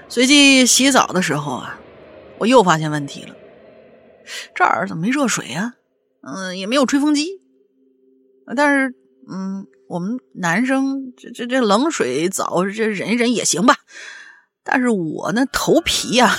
[0.07, 1.79] 随即洗澡的时候啊，
[2.39, 3.35] 我又发现问题了，
[4.55, 5.75] 这儿怎么没热水呀、
[6.21, 7.41] 嗯，也没有吹风机。
[8.55, 8.95] 但是，
[9.31, 13.75] 嗯，我们男生这这这冷水澡这忍一忍也行吧。
[14.63, 16.35] 但是我那头皮呀、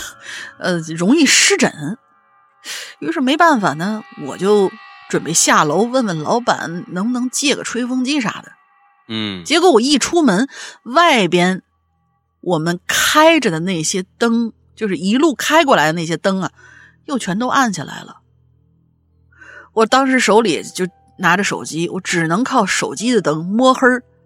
[0.58, 1.72] 呃，容易湿疹，
[2.98, 4.70] 于是没办法呢，我就
[5.08, 8.50] 准备下楼问问老板能不能借个吹风机啥的。
[9.12, 10.48] 嗯结果我一出门，
[10.84, 11.62] 外边
[12.40, 16.52] 我们开着的那些灯，就是一路开过来的那些灯啊，
[17.06, 18.20] 又全都暗下来了。
[19.72, 20.86] 我当时手里就
[21.18, 23.80] 拿着手机，我只能靠手机的灯摸黑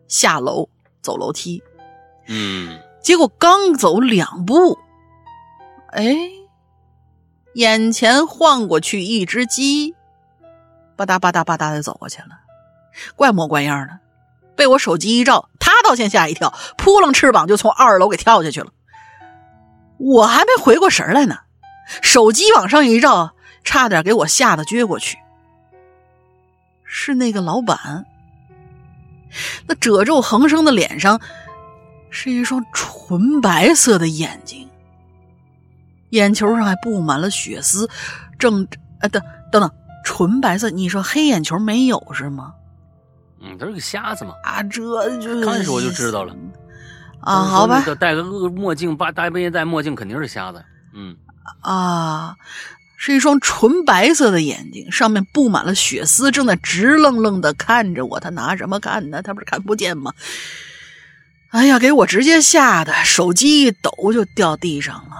[0.06, 0.68] 下楼
[1.00, 1.62] 走楼梯。
[2.26, 4.78] 嗯结果刚走两步，
[5.92, 6.14] 哎，
[7.54, 9.94] 眼前晃过去一只鸡，
[10.96, 12.28] 吧嗒吧嗒吧嗒的走过去了，
[13.16, 13.98] 怪模怪样的，
[14.56, 18.68] 被我手机一照，他倒先吓一跳，扑棱翅膀就从二楼给跳下去了。
[19.98, 21.36] 我还没回过神来呢，
[22.02, 25.18] 手机往上一照，差点给我吓得撅过去。
[26.84, 28.04] 是那个老板，
[29.66, 31.20] 那褶皱横生的脸上。
[32.16, 34.70] 是一双纯白色的眼睛，
[36.10, 37.90] 眼球上还布满了血丝，
[38.38, 38.64] 正
[39.00, 39.68] 呃等等等，
[40.04, 42.54] 纯白色，你说黑眼球没有是吗？
[43.54, 44.34] 嗯，他是个瞎子吗。
[44.42, 44.80] 啊，这
[45.18, 46.34] 就是开始我就知道了
[47.20, 50.64] 啊，好吧，戴个墨镜，大大半夜戴墨镜肯定是瞎子。
[50.94, 51.16] 嗯
[51.62, 52.36] 啊，
[52.96, 58.20] 是一双纯白色的眼睛，上面布满了血丝，正在直愣愣的看着我。
[58.20, 59.22] 他拿什么看呢？
[59.22, 60.12] 他不是看不见吗？
[61.50, 65.16] 哎呀，给我直接吓得手机一抖就掉地上了，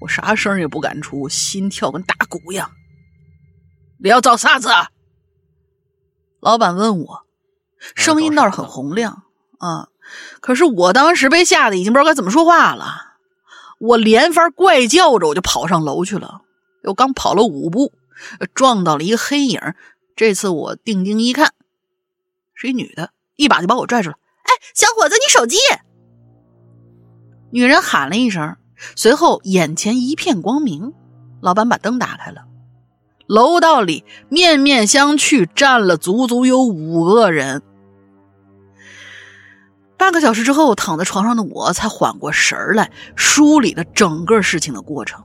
[0.00, 2.70] 我啥声也不敢出，心跳跟打鼓一样。
[3.98, 4.90] 你要找啥子啊？
[6.40, 7.26] 老板问我，
[7.94, 9.22] 声音倒是很洪亮
[9.58, 9.88] 啊，
[10.40, 13.16] 可是我当时被吓得已经不知道该怎么说话了，
[13.78, 16.42] 我连番怪叫着，我就跑上楼去了。
[16.84, 17.92] 我刚跑了五步，
[18.54, 19.60] 撞到了一个黑影，
[20.16, 21.52] 这次我定睛一看，
[22.54, 24.16] 是一女的，一把就把我拽住了。
[24.44, 25.56] 哎，小伙子，你手机！
[27.50, 28.56] 女人喊了一声，
[28.96, 30.94] 随后眼前一片光明，
[31.40, 32.44] 老板把灯打开了。
[33.26, 37.62] 楼道里面面相觑，站了足足有五个人。
[39.98, 45.22] 半个小时之后，躺在床上的我才缓过神儿来，梳理了整个事情的过程。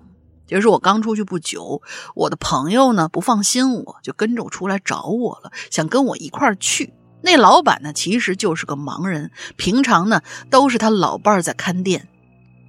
[0.47, 1.81] 就是我刚出去不久，
[2.15, 6.93] 我的朋友呢不放心我，就跟着我出来找我了，想跟我一块儿去。
[7.21, 12.09] 那老板呢，其实就是个盲人，平常呢都是他老伴儿在看店。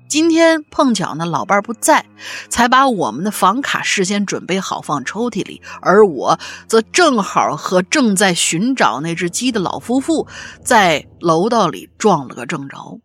[0.09, 2.07] 今天碰巧呢，老伴儿不在，
[2.49, 10.29] 才把我们的房卡事先准备好放抽屉里，而我则正好和正在寻找那只鸡的老夫妇
[10.63, 13.01] 在楼道里撞了个正着。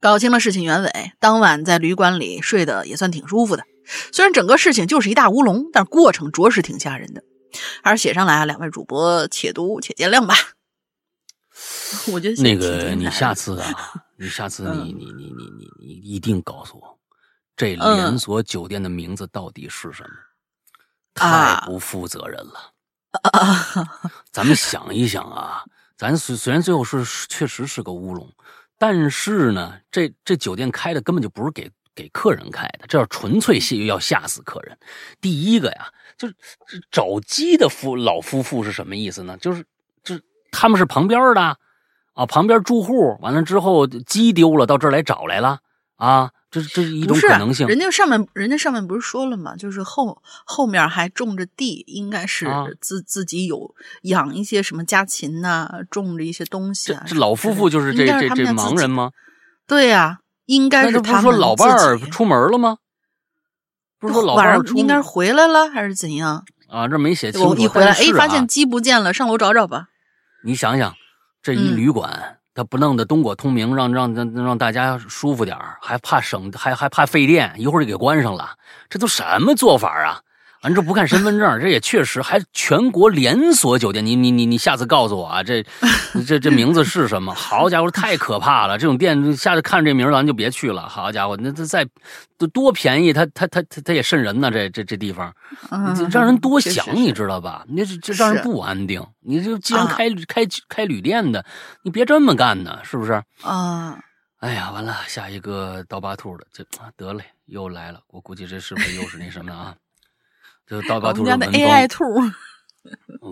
[0.00, 3.64] 搞清了事情原委，当晚在旅馆里睡得也算挺舒服的。
[4.12, 7.22] 虽然整个事情就是一大乌龙，但过程着实挺吓人的。
[7.82, 10.34] 还是写上来啊，两位主播且读且见谅吧。
[12.12, 13.92] 我觉得那个你下次啊，
[14.22, 16.98] 你下次你你你你你你一定告诉我，
[17.56, 20.10] 这连锁酒店的名字到底是什么？
[21.14, 22.70] 太不负责任了。
[24.30, 25.64] 咱们想一想啊，
[25.96, 28.30] 咱虽虽然最后是确实是个乌龙，
[28.76, 34.78] 但是呢，这这酒店开的根本就不是给给客人开的，这要纯粹是要吓死客人。
[35.18, 36.36] 第一个呀，就是
[36.90, 39.38] 找鸡的夫老夫妇是什么意思呢？
[39.38, 39.64] 就是
[40.04, 40.22] 就是
[40.52, 41.58] 他们是旁边的。
[42.20, 45.60] 啊，旁边住户完了之后，鸡丢了，到这儿来找来了
[45.96, 46.30] 啊！
[46.50, 47.66] 这这是一种可能性。
[47.66, 49.56] 人家上面，人家上面不是说了吗？
[49.56, 52.46] 就是后后面还种着地，应该是
[52.78, 57.04] 自自己有养一些什么家禽呐，种着一些东西啊。
[57.06, 59.12] 这老夫妇就是这这这盲人吗？
[59.66, 61.00] 对呀，应该是。
[61.00, 62.76] 不是说老伴儿出门了吗？
[63.98, 66.44] 不是说老伴儿应该是回来了还是怎样？
[66.68, 67.54] 啊，这没写清楚。
[67.56, 69.86] 一回来，哎，发现鸡不见了，上楼找找吧。
[70.44, 70.94] 你想想。
[71.42, 78.50] 这一旅馆，他不弄得灯火通明，让让让让大家舒服点还怕省，还还怕费电，一会儿就给关上了，
[78.88, 80.20] 这都什么做法啊？
[80.62, 84.04] 完这不看身份证，这也确实还全国连锁酒店。
[84.04, 85.64] 你你你你下次告诉我啊，这
[86.26, 87.32] 这这名字是什么？
[87.34, 88.76] 好家伙，太可怕了！
[88.76, 90.86] 这种店下次看这名咱就别去了。
[90.86, 91.86] 好家伙，那这再
[92.36, 94.50] 多多便宜，他他他他他也瘆人呢。
[94.50, 95.34] 这这这地方，
[96.10, 97.64] 让人多想，你知道吧？
[97.66, 99.02] 你这这让人不安定。
[99.20, 101.42] 你就既然开开开旅店的，
[101.82, 103.12] 你别这么干呢，是不是？
[103.42, 103.98] 啊！
[104.40, 106.64] 哎呀，完了，下一个刀疤兔的，这
[106.96, 108.00] 得嘞，又来了。
[108.08, 109.74] 我估计这是不是又是那什么啊？
[110.70, 112.32] 就刀疤兔的文风，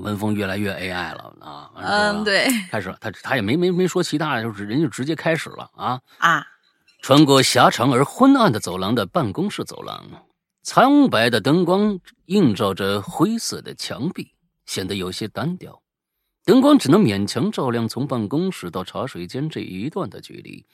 [0.02, 1.70] 文风越来越 AI 了啊！
[1.76, 6.44] 嗯，对， 开始了，他他也没没没说其他的，就是人就直接开始了啊啊！
[7.00, 10.26] 穿过狭长而昏暗的走廊的办公室走廊，
[10.64, 14.34] 苍白的灯光映照着灰色的墙壁，
[14.66, 15.80] 显得有些单调。
[16.44, 20.66] 灯光只能勉强照亮从办公室到茶水间这一段的距离。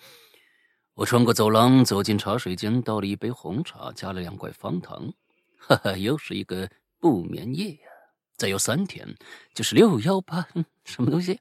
[0.95, 5.13] 我穿过走廊，走进茶水间，倒了一杯红茶，加了两块方糖。
[5.67, 6.69] 哈哈，又是一个
[6.99, 7.89] 不眠夜呀！
[8.37, 9.15] 再有三天
[9.55, 10.47] 就是六幺八，
[10.85, 11.39] 什么东西？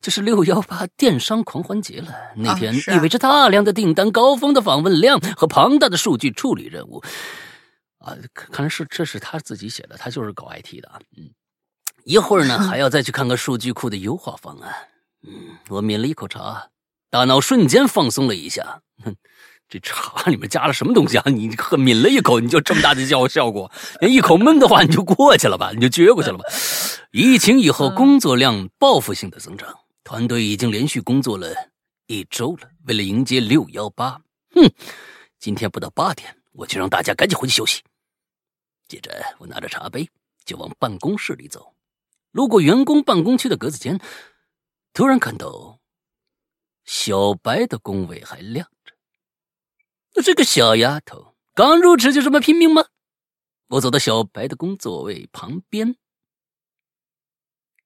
[0.00, 2.14] 就是六幺八电商狂欢节了。
[2.36, 7.02] 那天意味着大量的订单、高峰的访问量和庞大的数据处理任务。
[7.98, 11.00] 啊，看来是这是他自己写的，他就是搞 IT 的啊。
[11.16, 11.30] 嗯，
[12.04, 14.72] 一会儿呢 还要再去看看数据库的优化方案。
[15.26, 16.68] 嗯，我抿了一口茶，
[17.10, 18.82] 大脑瞬间放松了一下。
[19.02, 19.16] 哼。
[19.68, 21.24] 这茶里面加了什么东西啊？
[21.30, 23.70] 你喝抿了一口，你就这么大的效效果？
[24.00, 25.72] 你一口闷的话，你就过去了吧？
[25.74, 26.44] 你就撅过去了吧？
[27.10, 31.54] 疫情以后，工作量报复性的增长，团队已经连续工作了
[32.06, 32.70] 一周了。
[32.86, 34.20] 为了迎接六幺八，
[34.54, 34.70] 哼，
[35.38, 37.82] 今天不到八点，我就让大家赶紧回去休息。
[38.86, 40.08] 接着，我拿着茶杯
[40.46, 41.74] 就往办公室里走，
[42.32, 44.00] 路过员工办公区的格子间，
[44.94, 45.78] 突然看到
[46.86, 48.66] 小白的工位还亮。
[50.22, 52.86] 这个小丫头刚入职就这么拼命吗？
[53.68, 55.96] 我走到小白的工作位旁边，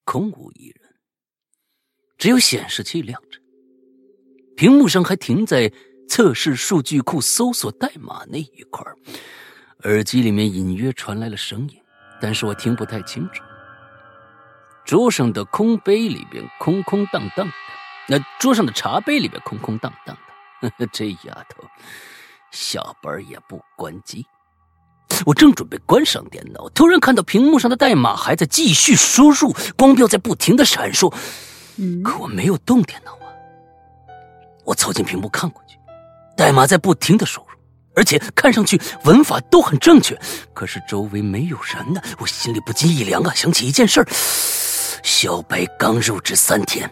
[0.05, 0.95] 空无一人，
[2.17, 3.39] 只有显示器亮着，
[4.55, 5.73] 屏幕上还停在
[6.07, 8.85] 测试数据库搜索代码那一块
[9.83, 11.81] 耳机里面隐约传来了声音，
[12.21, 13.43] 但是我听不太清楚。
[14.85, 17.53] 桌上的空杯里边空空荡荡的，
[18.07, 20.17] 那桌上的茶杯里边空空荡荡
[20.61, 21.63] 的， 这丫头。
[22.53, 24.23] 下班也不关机，
[25.25, 31.11] 我正准备关上电脑，突然看到屏幕上的代码还在继续输入，光标在不停的闪烁，
[32.03, 33.33] 可我没有动电脑啊。
[34.63, 35.77] 我凑近屏幕看过去，
[36.37, 37.47] 代码在不停的输入，
[37.95, 40.15] 而且看上去文法都很正确，
[40.53, 44.05] 可是周围没有人呢，我心里不禁一凉啊，想起一件事
[45.01, 46.87] 小白刚入职三天。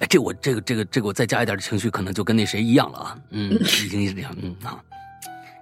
[0.00, 3.18] 哎，这我这个这个这个我再加一点情绪，可能就跟那谁一样了啊！
[3.30, 4.78] 嗯， 已经是这样，嗯啊。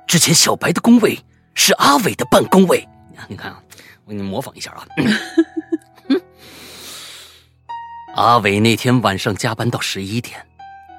[0.07, 1.19] 之前小白的工位
[1.55, 2.87] 是阿伟的办公位，
[3.29, 3.63] 你看啊，
[4.05, 4.87] 我给你模仿一下啊。
[8.15, 10.47] 阿伟那天晚上加班到十一点，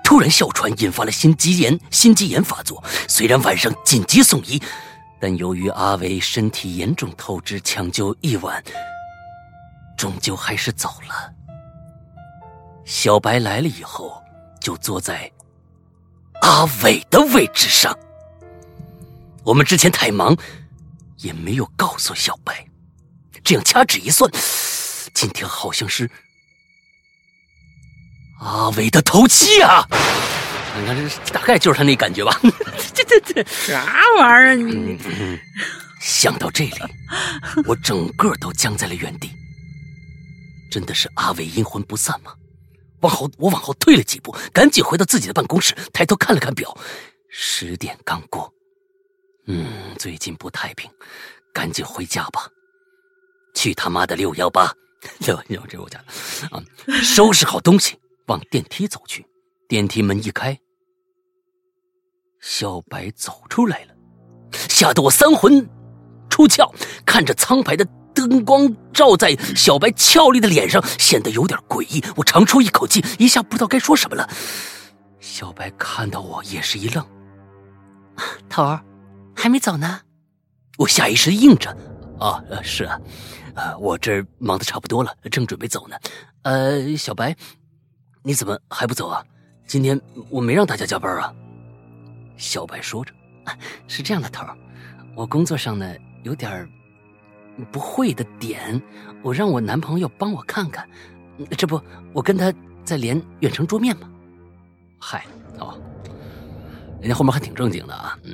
[0.04, 2.84] 突然哮喘引发了心肌炎，心肌炎发作。
[3.08, 4.62] 虽然晚上紧急送医，
[5.20, 8.64] 但由于阿伟身体严重透支，抢救一晚，
[9.96, 11.34] 终究还是走了。
[12.88, 14.24] 小白来了以后，
[14.62, 15.30] 就坐在
[16.42, 17.94] 阿伟的位置上。
[19.44, 20.34] 我们之前太忙，
[21.18, 22.66] 也没有告诉小白。
[23.44, 24.32] 这样掐指一算，
[25.14, 26.10] 今天好像是
[28.40, 29.86] 阿伟的头七啊！
[30.80, 32.40] 你看，这大概就是他那感觉吧。
[32.96, 34.56] 这这这啥玩意儿？
[34.56, 34.98] 你
[36.00, 36.74] 想到这里，
[37.66, 39.30] 我整个都僵在了原地。
[40.72, 42.32] 真的是阿伟阴魂不散吗？
[43.08, 46.78] 往后，我往后退了几步，赶紧回到自己的办公室，抬头看了看表，
[47.30, 48.54] 十点刚过。
[49.48, 50.92] 嗯，最近不太平，
[51.54, 52.50] 赶紧回家吧。
[53.56, 54.72] 去他妈的六幺八！
[55.22, 56.00] 这这我家
[56.52, 56.62] 啊！
[57.02, 59.26] 收拾好东西，往电梯走去。
[59.70, 60.60] 电梯门一开，
[62.42, 63.96] 小白走出来了，
[64.52, 65.66] 吓得我三魂
[66.30, 66.70] 出窍，
[67.06, 67.88] 看着苍白的。
[68.18, 72.04] 灯光照在小白俏丽的脸上，显得有点诡异。
[72.16, 74.28] 我长出一口气，一下不知道该说什么了。
[75.20, 77.06] 小白看到我也是一愣
[78.50, 78.82] ：“头儿，
[79.36, 80.00] 还没走呢？”
[80.80, 81.76] 我下意识应着
[82.20, 83.00] ：“啊，是啊，
[83.56, 85.96] 呃，我这忙的差不多了，正准备走呢。
[86.44, 87.36] 呃，小白，
[88.24, 89.24] 你怎么还不走啊？
[89.68, 90.00] 今天
[90.30, 91.34] 我没让大家加班啊。”
[92.38, 93.12] 小白说着
[93.88, 94.56] ：“是这样的，头儿，
[95.16, 96.68] 我工作上呢有点……”
[97.66, 98.82] 不会的点，
[99.22, 100.88] 我让我男朋友帮我看看。
[101.58, 101.80] 这不，
[102.14, 102.54] 我跟他
[102.84, 104.10] 在连远程桌面吗？
[105.00, 105.26] 嗨，
[105.60, 105.78] 哦，
[107.00, 108.18] 人家后面还挺正经的啊。
[108.24, 108.34] 嗯，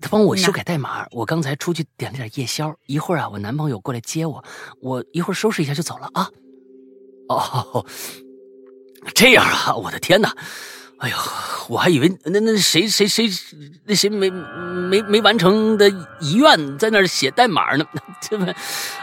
[0.00, 1.06] 他帮我修改代码。
[1.12, 4.42] 我刚才出去点了点夜宵，一会儿啊，我男朋友过来接我，
[4.80, 6.28] 我一会儿收拾一下就走了啊。
[7.28, 7.86] 哦，
[9.14, 10.36] 这样啊，我的天哪！
[11.02, 11.16] 哎呦，
[11.68, 13.28] 我还以为那那谁谁谁
[13.86, 17.84] 那谁没没没完成的遗愿在那儿写代码呢？
[18.20, 18.46] 这不，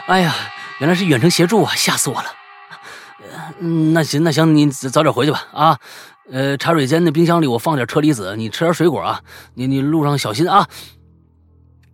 [0.06, 0.34] 哎呀，
[0.78, 2.28] 原来是远程协助啊，吓死我了。
[3.92, 5.78] 那行那行，你早点回去吧啊。
[6.30, 9.20] 呃，茶水间的冰箱里我放点车厘子，你吃点水果啊。
[9.52, 10.66] 你你路上小心啊。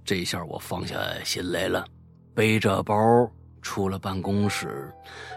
[0.05, 1.85] 这一下我放下心来了，
[2.33, 2.95] 背着包
[3.61, 4.89] 出了办公室。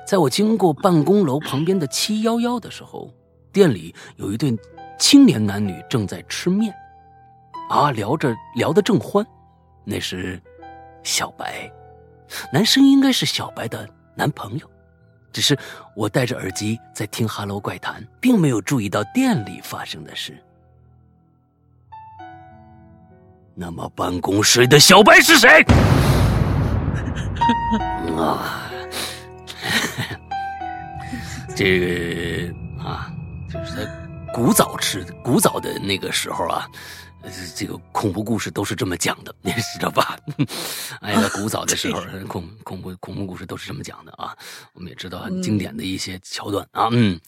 [0.07, 3.11] 在我经过办公楼旁边的七幺幺的时候。
[3.51, 4.55] 店里有一对
[4.97, 6.73] 青年男女正在吃面，
[7.69, 9.25] 啊，聊着聊得正欢。
[9.83, 10.41] 那是
[11.03, 11.71] 小白，
[12.53, 14.69] 男生应该是小白的男朋友。
[15.31, 15.57] 只是
[15.95, 20.35] 我戴着耳机在听《哈喽怪谈》，并没有注意到店里发生的事。
[23.55, 25.63] 那么办公室的小白是谁？
[28.17, 28.69] 啊，
[31.55, 33.11] 这个啊。
[34.39, 36.65] 古早吃古早的那个时候啊，
[37.57, 40.17] 这个恐怖故事都是这么讲的， 你知道吧？
[41.03, 44.33] 哎呀，古早的时候 恐恐怖恐怖故事都是这么讲的啊。
[44.73, 47.19] 我们也知道很经典的一些桥段啊，嗯，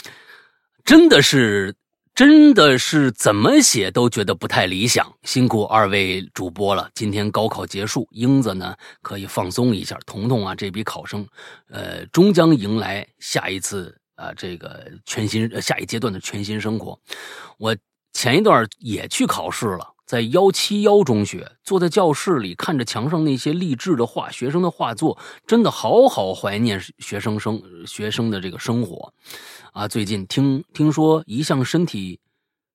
[0.86, 1.76] 真的是
[2.16, 5.14] 真的是怎么写都觉得不太理想。
[5.24, 11.28] 辛苦二位主播了，今天高考结束，英子呢可以放松一下，彤彤啊这笔考生，
[11.68, 13.98] 呃，终将迎来下一次。
[14.22, 17.00] 啊，这个全新下一阶段的全新生活，
[17.58, 17.76] 我
[18.14, 25.18] 前一段也去考试了，在幺七幺中学，坐在教室里看着墙上那些励志的画，学生的画作，
[25.48, 29.12] 真的好好怀念学生生学生的这个生活。
[29.74, 32.20] 啊，最近听听说一向身体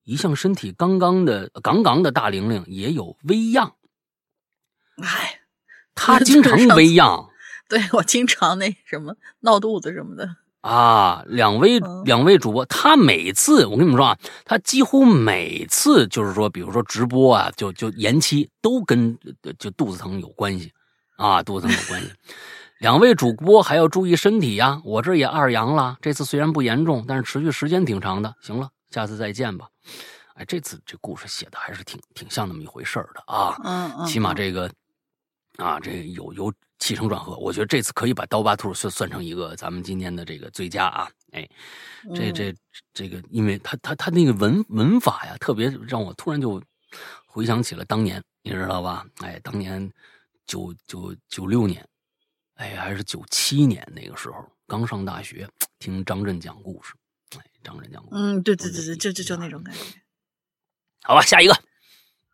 [0.03, 3.77] 一向身体刚刚的杠杠的大玲玲也有微恙，
[4.97, 5.43] 哎，
[5.95, 7.29] 他 经常微恙，
[7.69, 10.37] 对我经常那什么闹肚子什么的。
[10.63, 19.17] 啊，两位两位主播，他每次我跟你们说啊，他几乎每次就是说，比如说直播啊，就就延期，都跟
[19.59, 20.73] 就肚子疼有关系
[21.17, 22.11] 啊，肚子疼有关系。
[22.79, 28.35] 两位主播还要注意身体呀，我这也二阳了，这次虽然不严重，但是持续时间挺长的。
[28.41, 29.69] 行了，下次再见吧。
[30.35, 34.69] 哎，这次这故事写的还是挺挺像那么一回事儿的啊，嗯嗯，起码这个
[35.59, 36.53] 啊，这有有。
[36.79, 41.11] 起承转合，我觉得这次可以把刀疤兔算算成一个咱们今天的这个最佳啊！
[41.33, 41.49] 哎，
[42.15, 42.55] 这这
[42.93, 46.63] 这个，因为他他他那个文文法呀，特别让我突然就
[47.27, 49.07] 回想起了当年，你知道吧？
[49.21, 49.91] 哎，当年
[50.47, 51.87] 九九九六年，
[52.55, 55.49] 哎，还是九七年那个时候，刚上大学，
[55.79, 56.95] 听张震讲故事，
[57.37, 59.81] 哎，张震讲故事，嗯，对对对对，就就就那种感觉。
[61.03, 61.55] 好吧，下一个。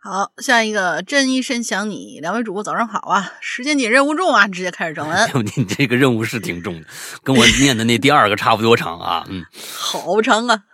[0.05, 3.35] 好，下一个真一甚想你，两位主播早上好啊！
[3.41, 5.31] 时间紧，任务重啊，直接开始正文。
[5.55, 6.89] 你这个任务是挺重的，
[7.23, 9.24] 跟我念的那第二个差不多长啊。
[9.31, 10.65] 嗯，好长啊。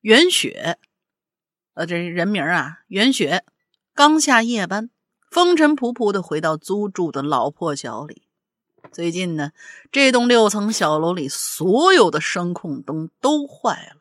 [0.00, 0.78] 袁雪，
[1.74, 3.44] 呃，这人名啊，袁雪
[3.94, 4.88] 刚下夜班，
[5.30, 8.22] 风尘仆仆的回到租住的老破小里。
[8.90, 9.50] 最近呢，
[9.92, 13.99] 这栋六层小楼里所有的声控灯都坏了。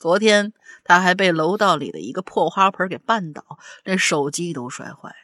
[0.00, 5.14] 昨天他还被楼道里的一个破花盆给绊倒，连手机都摔坏，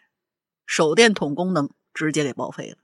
[0.66, 2.77] 手电筒功能直接给报废了。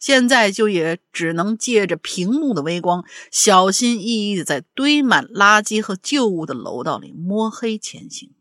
[0.00, 8.34] 现在就也只能借着屏幕的微光，小心翼翼的在堆满垃圾和旧物的楼道里摸黑前行。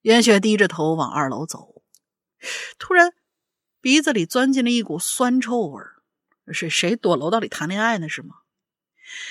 [0.00, 1.82] 袁雪低着头往二楼走，
[2.78, 3.12] 突然
[3.82, 6.02] 鼻子里钻进了一股酸臭味儿，
[6.50, 8.08] 是谁躲楼道里谈恋爱呢？
[8.08, 8.36] 是吗？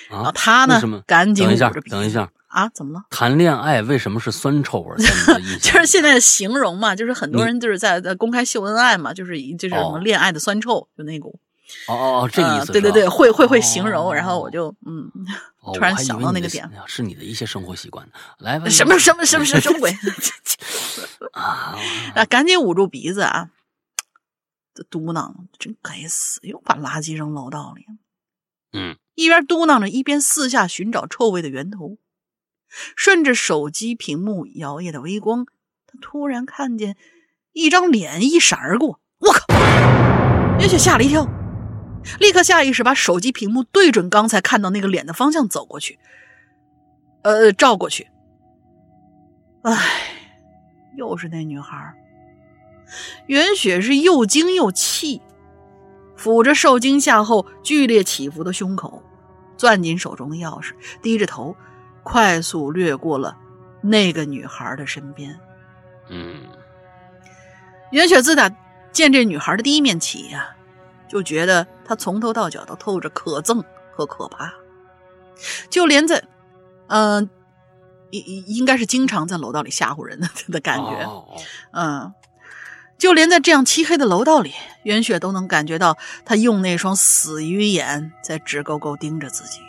[0.10, 1.04] 啊，他呢？
[1.06, 2.68] 赶紧等一下，捂着鼻等一下啊！
[2.70, 3.06] 怎么了？
[3.10, 4.96] 谈恋爱为什么是酸臭味
[5.62, 11.40] 就是现在的形容嘛，就是很多人就是在在公开秀恩爱嘛，就是以就是什么哦恋爱的酸臭，就那股。
[11.88, 12.72] 哦哦哦，这个意呃思。
[12.72, 15.12] 对对对，会会会形容，哦然后我就嗯，
[15.62, 18.08] 哦 突然想到那个点是你的一些生活习惯。
[18.40, 19.96] 来，吧什么什么什么什么鬼
[21.34, 21.78] 啊？
[22.16, 22.26] 啊！
[22.26, 23.50] 赶紧捂住鼻子啊！
[24.74, 27.86] 这嘟囔，真该死，又把垃圾扔楼道里。
[28.74, 31.98] 嗯，一边嘟囔着，一边四下寻找臭味的源头。
[32.96, 35.46] 顺着手机屏幕摇曳的微光，
[35.86, 36.96] 他突然看见
[37.52, 39.02] 一张脸一闪而过。
[39.20, 39.46] 我靠！
[40.60, 41.28] 袁雪吓了一跳，
[42.22, 46.00] 立刻下意识把手机屏幕对准刚才看到那个脸的方向走过去，
[47.24, 48.08] 呃，照过去。
[49.64, 49.76] 唉，
[50.96, 51.94] 又是那女孩。
[53.28, 55.22] 袁雪是又惊又气。
[56.18, 59.02] 抚着受惊吓后剧烈起伏的胸口，
[59.60, 60.72] 攥紧手中的钥匙，
[61.02, 61.56] 低着头，
[62.02, 63.38] 快速掠过了
[63.82, 65.40] 那个女孩的身边。
[66.10, 66.48] 嗯
[67.92, 68.50] 袁雪自打
[68.92, 70.56] 见这女孩的第一面起呀、
[71.08, 74.54] 就觉得她从头到脚都透着可憎和可怕，
[75.70, 76.24] 就连在，
[76.88, 77.30] 嗯、
[78.12, 81.08] 应应应该是经常在楼道里吓唬人的的感觉。
[81.72, 82.14] 嗯，
[82.98, 84.54] 就连在这样漆黑的楼道里，
[84.84, 89.60] 袁雪都能感觉到他用那双死鱼眼在直勾勾盯着自己。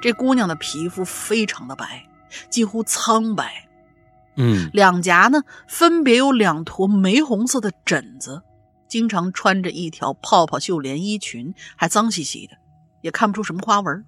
[0.00, 2.04] 这姑娘的皮肤非常的白，
[2.50, 3.68] 几乎苍白，
[4.36, 8.42] 嗯两颊呢分别有两坨玫红色的疹子，
[8.88, 12.56] 经常穿着一条泡泡袖连衣裙，还脏兮兮的，
[13.00, 14.04] 也看不出什么花纹。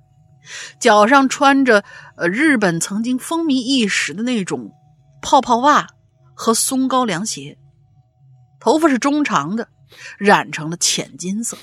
[0.78, 1.84] 脚上穿着
[2.16, 4.72] 呃日本曾经风靡一时的那种
[5.22, 5.86] 泡泡袜
[6.34, 7.56] 和松糕凉鞋，
[8.64, 9.68] 头发是中长的，
[10.16, 11.58] 染成了浅金色，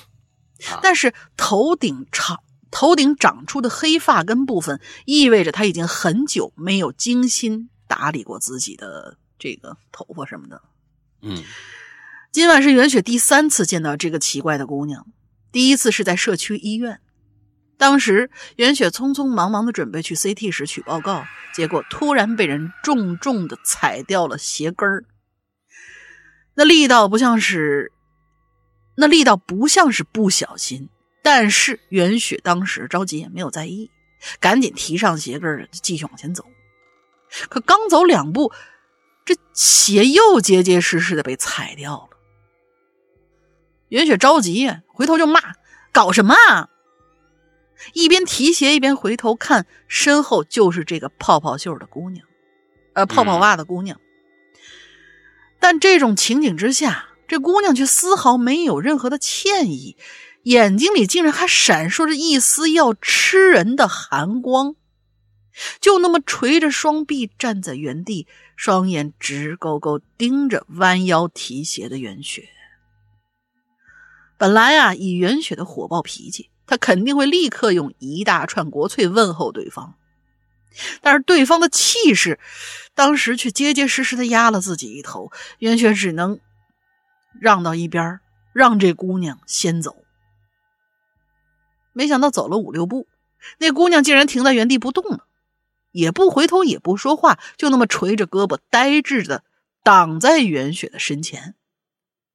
[0.69, 2.44] 啊但是头顶长。
[2.69, 10.61] 头顶长出的黑发根部分，意味着他已经很久没有精心打理过自己的这个头发什么的。
[11.22, 11.44] 嗯
[12.32, 15.06] 今晚是袁雪第三次见到这个奇怪的姑娘，
[15.52, 17.02] 第一次是在社区医院。
[17.78, 25.03] 当时袁雪匆匆忙忙的准备去 CT 室取报告，结果突然被人重重的踩掉了鞋跟儿。
[26.53, 27.91] 那力道不像是，
[28.95, 30.90] 那力道不像是不小心，
[31.23, 33.90] 但是袁雪当时着急也没有在意，
[34.40, 36.45] 赶紧提上鞋跟儿继续往前走。
[37.49, 38.52] 可刚走两步，
[39.23, 42.18] 这鞋又结结实实的被踩掉了。
[43.88, 45.40] 袁雪着急呀，回头就骂
[45.94, 46.69] ：“搞什么啊！”
[47.94, 52.28] 一边提鞋一边回头看，身后就是这个泡泡袖的姑娘，
[52.94, 53.99] 呃，泡泡袜的姑娘。
[55.61, 59.95] 但这种情景之下，这姑娘却丝毫没有任何的歉意，
[60.43, 64.75] 眼睛里竟然还闪烁着一丝要吃人的寒光，
[65.79, 72.49] 就那么垂着双臂站在原地，双眼直勾勾盯着弯腰提鞋的袁雪。
[74.38, 79.93] 本来啊，以袁雪的火爆脾气，她肯定会立刻用一大串国粹问候对方，
[81.02, 82.39] 但是对方的气势，
[82.95, 86.39] 当时却结结实实的压了自己一头，袁雪只能
[87.39, 88.19] 让到一边，
[88.53, 89.98] 让这姑娘先走。
[91.93, 93.07] 没想到走了五六步，
[93.57, 95.26] 那姑娘竟然停在原地不动了，
[95.91, 99.43] 也不回头，也不说话，就那么垂着胳膊，呆滞的
[99.84, 101.56] 挡在袁雪的身前。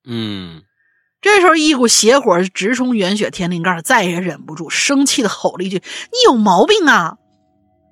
[0.04, 0.62] 嗯
[1.22, 5.82] 这时候，一股邪火直冲袁雪天灵盖，再也忍不住，生气的吼了一句
[6.12, 7.18] ：“你有毛病啊！”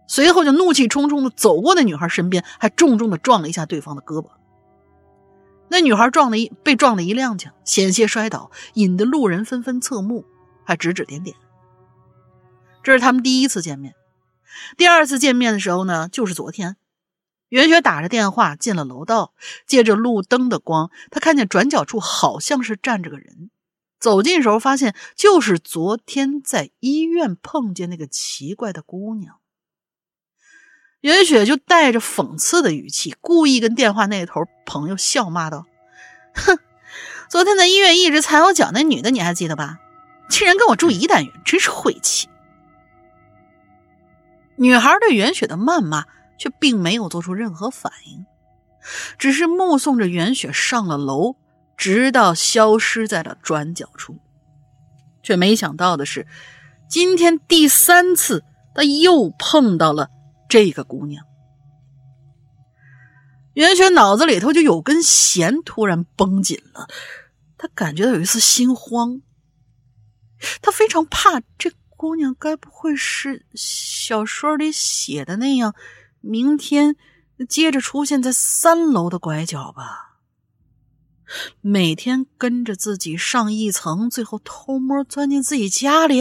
[0.06, 4.30] 随后就怒气冲冲的走过那女孩身边，还重重的撞了一下对方的胳膊。
[5.68, 10.24] 那女孩撞了一被撞了一踉跄，险些摔倒，引得路人纷纷侧目，
[10.64, 11.34] 还指指点点。
[12.82, 13.94] 这是他们第一次见面，
[14.76, 16.76] 第二次见面的时候呢，就是昨天。
[17.48, 19.32] 袁雪打着电话进了楼道，
[19.66, 23.50] 借着路灯的光，她看见转角处好像是站着个人。
[23.98, 29.36] 走近时候，发现就是昨天在医院碰见那个奇怪的姑娘。
[31.04, 35.66] 袁雪就带着讽刺的语气，故意跟电话那头朋友笑骂道
[36.34, 36.58] ：“哼，
[37.28, 39.80] 昨天在医院一直踩我脚那女的，你还记得吧？
[40.30, 42.26] 竟然跟我住一单元，真是晦气！
[44.56, 46.06] 女孩对袁雪的谩骂
[46.38, 48.24] 却并没有做出任何反应，
[49.18, 51.36] 只是目送着袁雪上了楼，
[51.76, 54.16] 直到消失在了转角处。
[55.22, 56.26] 却没想到的是，
[56.88, 58.42] 今天第三次，
[58.74, 60.08] 他又碰到了
[60.48, 61.24] 这个姑娘。
[63.54, 66.88] 袁雪脑子里头就有根弦突然绷紧了，
[67.56, 69.22] 她感觉到有一丝心慌。
[70.60, 75.74] 她非常怕这姑娘该不会是小说里写的那样，
[76.20, 76.96] 明天
[77.48, 80.18] 接着出现在三楼的拐角吧？
[81.60, 86.20] 每天跟着自己上一层，最后偷摸钻进自己家里，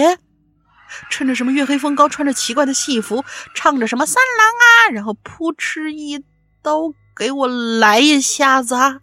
[1.10, 6.24] 趁着什么月黑风高，穿着奇怪的戏服，唱着什么三郎啊，然后扑哧一
[6.62, 6.94] 刀。
[7.16, 9.00] 给我来一下子啊！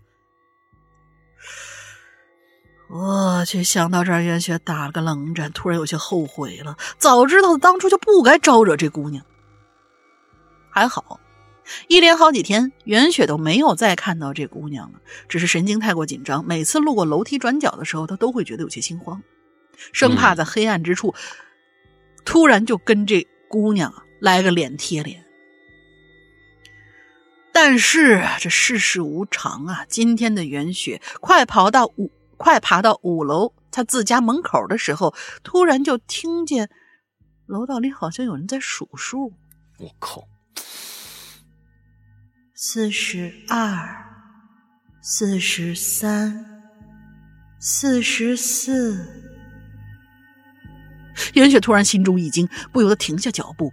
[2.88, 6.76] 我去，想到这儿，袁雪打了个冷战，突然有些后悔了。
[6.98, 9.24] 早知道当初就不该招惹这姑娘。
[10.70, 11.20] 还好，
[11.86, 14.98] 一连好几天，袁雪都没有再看到这姑娘了。
[15.28, 19.22] 只是神经太过紧张，每次路过楼梯转角的时候，她都会觉得有些心慌，
[19.92, 21.14] 生怕在黑暗之处
[22.30, 25.24] 突然就跟这姑娘来个脸贴脸。
[27.52, 29.84] 但是这世事无常啊！
[29.88, 35.12] 今天的袁雪快跑到五，快爬到五楼她自家门口的时候，
[35.42, 36.70] 突然就听见
[37.46, 39.32] 楼道里好像有人在数数。
[39.80, 40.22] 我靠！
[42.54, 44.06] 四十二，
[45.02, 46.62] 四十三，
[47.58, 49.29] 四十四。
[51.34, 53.72] 袁雪突然心中一惊，不由得停下脚步，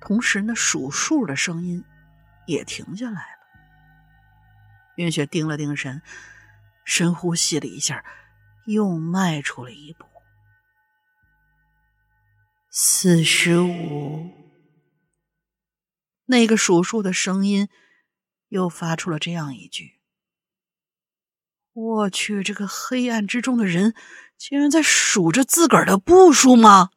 [0.00, 1.84] 同时那数数的声音。
[2.44, 3.38] 也停下来了。
[4.96, 6.02] 云雪定了定神，
[6.84, 8.04] 深呼吸了一下，
[8.66, 10.04] 又迈出了一步。
[12.68, 14.32] 四十五，
[16.24, 17.68] 那个数数的声音
[18.48, 20.00] 又发出了这样一句
[21.72, 23.94] ：“我去，这个黑暗之中的人
[24.38, 26.90] 竟然在数着自个儿的步数吗？”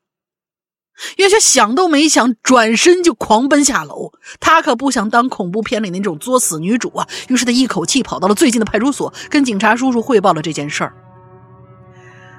[1.18, 4.14] 袁雪想都没想，转身就狂奔下楼。
[4.40, 7.06] 她可不想当恐怖片里那种作死女主啊！
[7.28, 10.96] 于是她一口气跑到了最近的派出所，跟警察叔叔汇报了这件事儿。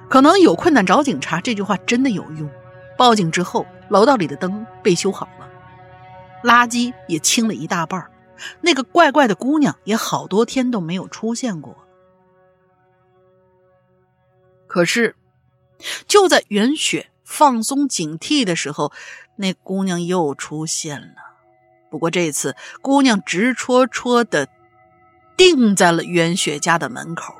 [0.08, 2.48] 可能有困难找警察，这句话真的有用。
[2.96, 5.46] 报警之后，楼道里的灯被修好了，
[6.42, 8.10] 垃圾也清了一大半
[8.62, 11.76] 那个怪怪的姑娘也好多天都没有出现过。
[14.66, 15.16] 可是，
[16.06, 17.10] 就在袁雪。
[17.28, 18.92] 放松警惕的时候，
[19.34, 21.16] 那姑娘又出现了。
[21.90, 24.48] 不过这次，姑娘直戳戳的
[25.36, 27.34] 定在了袁雪家的门口。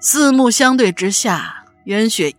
[0.00, 2.34] 四目相对之下，袁雪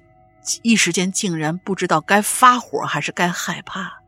[0.64, 4.02] 一时间竟然不知道该发火还是该害怕。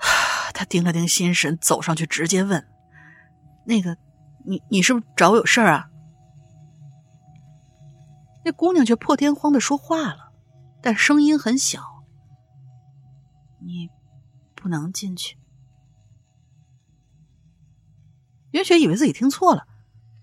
[0.54, 2.66] 他定了定心神，走上去直接问
[3.66, 3.98] ：“那个，
[4.46, 5.88] 你你是不是找我有事儿啊？”
[8.44, 10.32] 那姑娘却破天荒的说话了，
[10.82, 12.04] 但声音很小。
[13.60, 13.88] 你
[14.54, 15.38] 不能进去。
[18.50, 19.66] 袁雪以为自己听错了，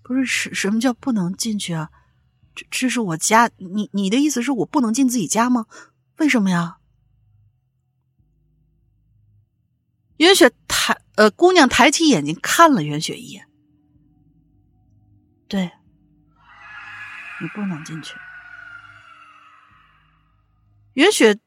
[0.02, 1.90] 不是什什么叫不能进去啊？
[2.54, 5.66] 这这是我家，你你的意思是我不能进自己家吗？
[6.18, 6.78] 为什么呀？
[10.18, 13.48] 袁雪抬呃，姑娘抬起眼睛看了袁雪一眼，
[15.48, 15.72] 对。
[17.42, 18.14] 你不能进去。
[20.94, 21.38] 袁雪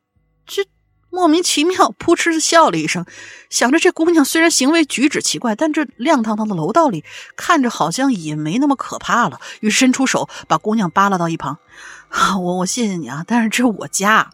[0.46, 0.66] 这
[1.10, 3.06] 莫名其妙，扑哧的笑了一声，
[3.50, 7.06] 想着这姑娘虽然行为举止奇怪，但这亮堂堂的楼道里
[7.38, 9.40] 看着好像也没那么可怕了。
[9.62, 11.60] 于是伸出手把姑娘扒拉到一旁
[12.42, 14.32] ：“我我谢谢你啊，但是这是我家。”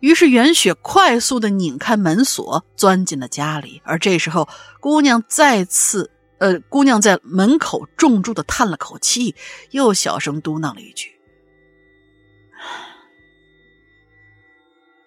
[0.00, 3.80] 于是袁雪快速的拧开门锁，钻进了家里。
[3.84, 4.48] 而这时候，
[4.80, 6.10] 姑娘再次。
[6.38, 9.34] 呃，姑娘在门口重重的叹了口气，
[9.70, 11.10] 又小声嘟囔了一句：“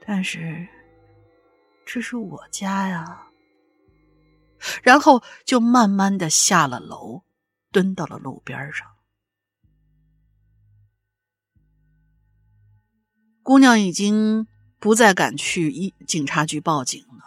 [0.05, 0.67] 但是
[1.85, 3.27] 这是我家呀。”
[4.83, 7.23] 然后就慢慢的下了楼，
[7.71, 8.87] 蹲到了路边上。
[13.41, 14.47] 姑娘已经
[14.79, 17.23] 不再敢去一警察局报警了，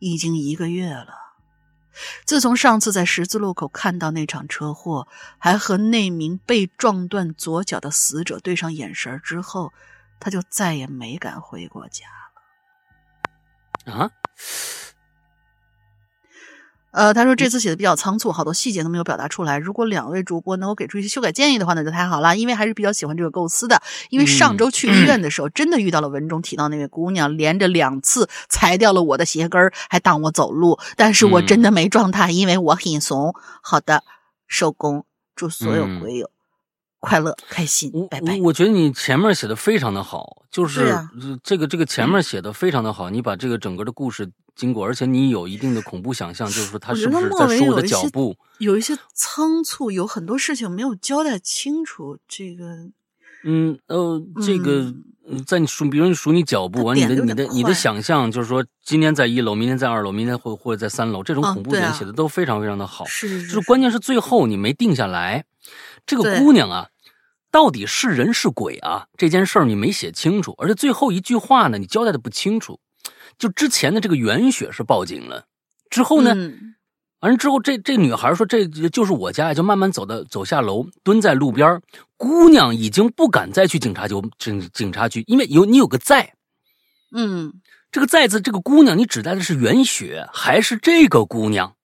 [0.00, 1.25] 已经一个月了。
[2.24, 5.08] 自从上次在十字路口看到那场车祸，
[5.38, 9.72] 还和那名被撞断左脚的死者对上眼神之后，
[10.20, 12.06] 他就再也没敢回过家
[13.86, 13.92] 了。
[13.92, 14.10] 啊？
[16.96, 19.58] 呃，他说这次写的比较仓促，好多细节都没有表达出来。
[19.58, 22.34] 如果两位主播能够给出一些修改建议的话，那就太好了。
[22.38, 23.82] 因为还是比较喜欢这个构思的。
[24.08, 30.78] 因为上周去医院的时候，真的遇到了文中提到那位姑娘，连着两次踩掉了我的鞋跟儿，还挡我走路。
[30.96, 33.34] 但是我真的没撞她，因为我很怂。
[33.60, 34.02] 好的，
[34.48, 35.04] 收工。
[35.34, 36.30] 祝所有鬼友
[37.06, 38.36] 快乐开心，拜拜。
[38.42, 40.92] 我觉得你前面写的非常的好，就是
[41.42, 44.30] 这个这个前面写的非常的好，你把这个整个的故事。
[44.56, 48.34] 经过，而且你有一定的恐怖想象，就是说他是不是在收的脚步？
[48.56, 52.16] 有一些仓促，有很多事情没有交代清楚。
[52.26, 52.64] 这个，
[53.44, 54.94] 嗯呃，这个
[55.46, 63.04] 在你数，比如你数你脚步，完你的你的你的想象，就是说今天在一楼，明天在二楼，明天或或者在三楼，这种恐怖点写的都非常非常的好。
[63.04, 65.44] 是，就是关键是最后你没定下来，
[66.06, 66.88] 这个姑娘啊，
[67.56, 69.06] 到底是人是鬼啊？
[69.16, 72.78] 这件事儿你没写清楚，而且最后一句话呢，你交代的不清楚。
[73.38, 75.46] 就之前的这个袁雪是报警了，
[75.88, 76.34] 之后呢，
[77.20, 81.80] 完了之后，这这女孩说这就是我家，就慢慢走的走下楼，蹲在路边。
[82.18, 86.34] 姑娘已经不敢再去警察局警警察局，因为有你有个在，
[87.12, 87.54] 嗯，
[87.90, 91.74] 这个在字，这个姑娘你指代的是袁雪还是这个姑娘？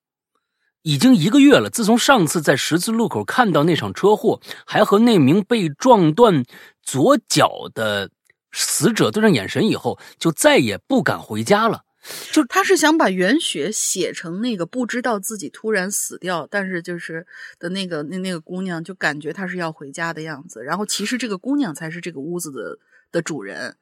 [0.83, 6.45] 已经一个月了，自从上次在十字路口看到那场车祸，还和那名被撞断
[6.83, 8.11] 左脚的。
[8.55, 11.85] 死者对上眼神以后，就再也不敢回家了。
[12.33, 17.27] 就他是想把袁雪写成那个不知道自己突然死掉，但是就是
[17.59, 20.63] 的那个那那个姑娘，就感觉她是要回家的样子。
[20.63, 22.79] 然后其实这个姑娘才是这个屋子的
[23.11, 23.75] 的主人，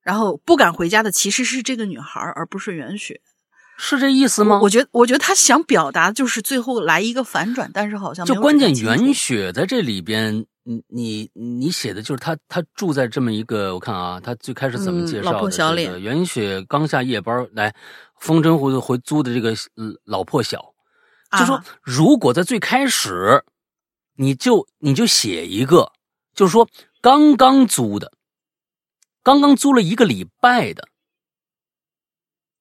[0.00, 3.20] 然后不敢回家的其实是这个女孩，而不是袁雪。
[3.78, 4.60] 是这意思吗？
[4.60, 10.44] 我觉得，我觉得他想表达就是最后来一个反转，但是好像就关键袁雪在这里边。
[10.70, 15.50] 你你你写的就是他，他住在这么一个，我看啊，他最开始怎么介绍的？
[15.50, 17.74] 这个袁雪刚下夜班来，
[18.20, 19.56] 风筝湖回租的这个
[20.04, 20.74] 老破小，
[21.38, 23.42] 就说如果在最开始，
[24.16, 25.90] 你就你就写一个，
[26.34, 26.68] 就是说
[27.00, 28.12] 刚刚租的，
[29.22, 30.86] 刚刚租了一个礼拜的，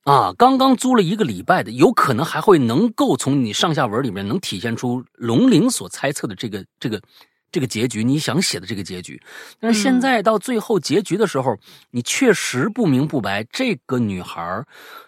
[0.07, 7.01] 啊，刚刚租了一个礼拜的，有可能还会能够从你上下文里面能体现出龙鳞所猜测的这个这个。
[7.49, 9.19] 这个结局你想写的这个结局，
[9.57, 11.57] 但是现在到最后结局的时候，
[11.91, 13.41] 你确实不明不白。
[13.45, 14.65] 这个女孩，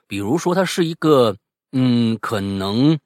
[0.07, 1.35] 比如说她是一个
[1.73, 2.97] 嗯，可能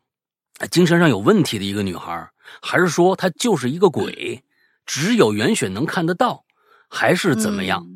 [0.70, 2.30] 精神上有问题的一个女孩，
[2.61, 4.44] 还是说她就是一个鬼，
[4.86, 6.45] 只有袁雪能看得到，
[6.88, 7.88] 还是怎么样？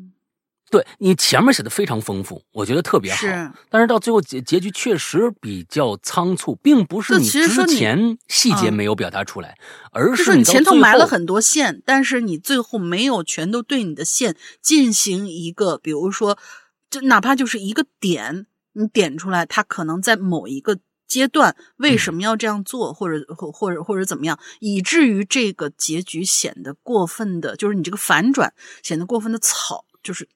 [0.70, 3.16] 对你前面写的非常丰富，我觉得特别好。
[3.16, 9.56] 是，但是到最后结结局确实比较仓促，并不是你之前细节没有表达出来，
[9.92, 16.36] 而是你前头埋了很多线，但是你最后没有全都对你的线进行一个，比如说，
[16.90, 30.28] 就哪怕就是一个点，你点出来，它可能在某一个阶段为什么要这样做，或者或或者或者怎么样，以至于这个结局显得过分的，就是你这个反转显得过分的草，就是。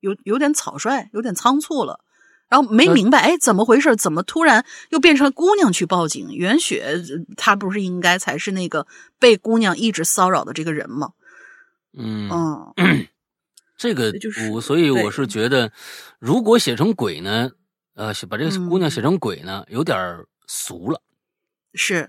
[0.00, 2.00] 有有点草率，有点仓促了，
[2.48, 3.94] 然后没明白，哎，怎么回事？
[3.96, 6.28] 怎么突然又变成了姑娘去报警？
[6.32, 7.00] 袁雪
[7.36, 8.86] 她不是应该才是那个
[9.18, 11.12] 被姑娘一直骚扰的这个人吗？
[11.96, 12.28] 嗯
[12.76, 13.06] 嗯，
[13.76, 14.12] 这个
[14.52, 15.70] 我所以我是觉得，
[16.18, 17.50] 如果写成鬼呢，
[17.94, 19.96] 呃，把这个姑娘写成鬼呢，有点
[20.46, 21.00] 俗了。
[21.74, 22.08] 是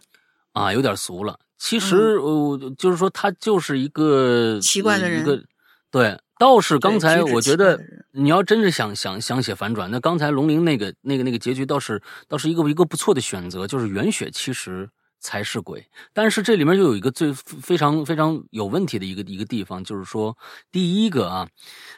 [0.53, 1.39] 啊，有点俗了。
[1.57, 5.43] 其实呃，就是说，他就是一个奇怪的人，一个
[5.91, 6.19] 对。
[6.41, 7.79] 倒是刚才我觉得，
[8.13, 14.89] 你要真是想想想写反转，那刚才龙鳞那个那个那个结局倒是倒是一个一个不错的选择，就是袁雪其实
[15.19, 15.87] 才是鬼。
[16.13, 20.35] 但是这里面就有一个最非常非常有问题的一个一个地方，就是说
[20.71, 21.47] 第一个啊，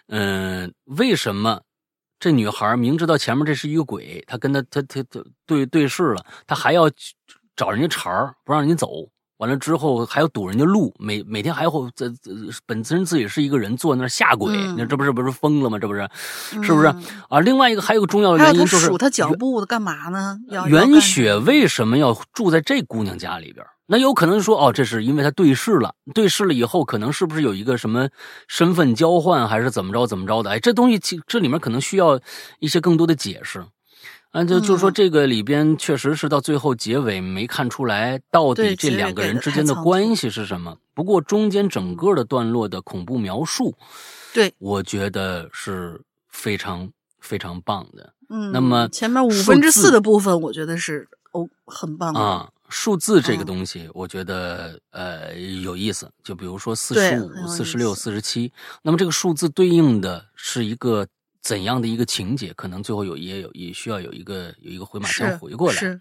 [0.08, 1.62] 嗯，为什么
[2.20, 6.92] 这女孩明知道前面这是一个鬼，她跟他他他他对对视了，她还要
[7.56, 9.10] 找人家茬儿，不让人家走。
[9.44, 12.10] 完了之后还要堵人家路，每每天还要在
[12.66, 15.78] 本身自己是一个人坐那儿吓鬼，你这不是不是疯了吗？
[15.78, 16.10] 这不是，
[16.64, 16.88] 是不是
[17.28, 17.42] 啊？
[17.42, 20.40] 另外一个还有个重要的原因就是数他脚步的干嘛呢？
[20.70, 23.66] 袁雪为什么要住在这姑娘家里边？
[23.86, 28.08] 那有可能说哦，这是因为他对视了，对视了以后可能是不是有一个什么
[28.48, 30.52] 身份交换，还是怎么着怎么着的？
[30.52, 32.18] 哎，这东西其这里面可能需要
[32.60, 33.62] 一些更多的解释。
[34.34, 40.76] 啊，就就说这个里边确实是到最后结尾没看出来到底这两个人之间的关系是什么。
[40.96, 43.76] 不过中间整个的段落的恐怖描述，
[44.34, 46.90] 对我觉得是非常
[47.20, 48.12] 非常棒的。
[48.30, 52.50] 嗯，那么前面五分之四的部分，我觉得是哦很棒啊。
[52.70, 56.10] 数字这个东西，我觉得呃有意思。
[56.24, 58.52] 就比如说四十五、四十六、四十七，
[58.82, 61.06] 那么这个数字对应的是一个。
[61.44, 66.00] 怎样的一个情节，可能最后有也有也需要有一个有一个回马枪回过来，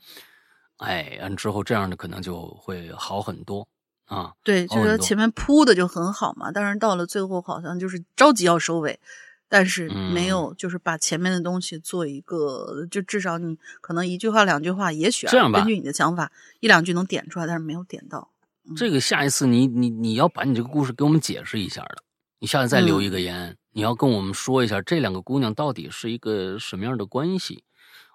[0.77, 3.67] 哎，完之后这样的可能就会好很多
[4.07, 4.33] 啊。
[4.45, 9.01] 对，就是前面铺的就很好嘛，但是到了最后好像就是着急要收尾，
[9.49, 18.31] 但是没嗯有就是把前面的东西做一个，就至少你可能一句话两句话，也许啊这样吧根据你的想法一两句能点出来，但是没有点到。
[18.77, 21.97] 这个下一次你你你要把你这个故事给我们解释一下的，
[22.39, 27.65] 你下次再留一个言，你要跟我们说一下这两个姑娘到底是一个什么样的关系。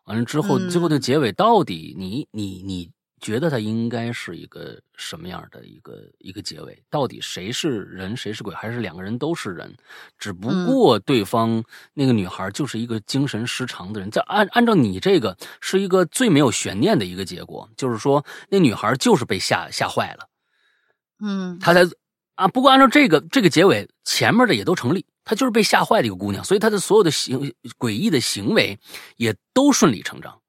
[0.06, 2.90] 完了之后，嗯最后的结尾到底你你你
[3.20, 6.82] 觉得它应该是一个什么样的一个一个结尾？
[6.90, 9.76] 到底谁是人谁是鬼，还是两个人都是人？
[10.18, 11.62] 只不过对方
[11.94, 14.10] 那个女孩就是一个精神失常的人。
[14.10, 20.30] 在按按照你这个是一个最没有悬念的一个结果，就是说那女孩就是被吓吓坏了。
[21.20, 21.82] 嗯她才
[22.36, 25.06] 啊，不过按照这个这个结尾，前面的也都成立。
[25.28, 28.80] 她就是被吓坏的一个姑娘，所以她的所有的行诡异的行为
[29.18, 30.40] 也都顺理成章，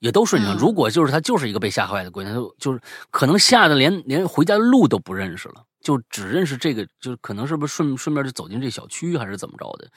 [0.00, 0.60] 也都顺理成章。
[0.60, 2.80] 嗯如果就是她就是一个被吓坏的姑娘，就就是
[3.12, 9.88] 可能吓得连连回家的路都不认识了，就只认识这个，就是可能是不是顺顺便就走进这小区，还是怎么着的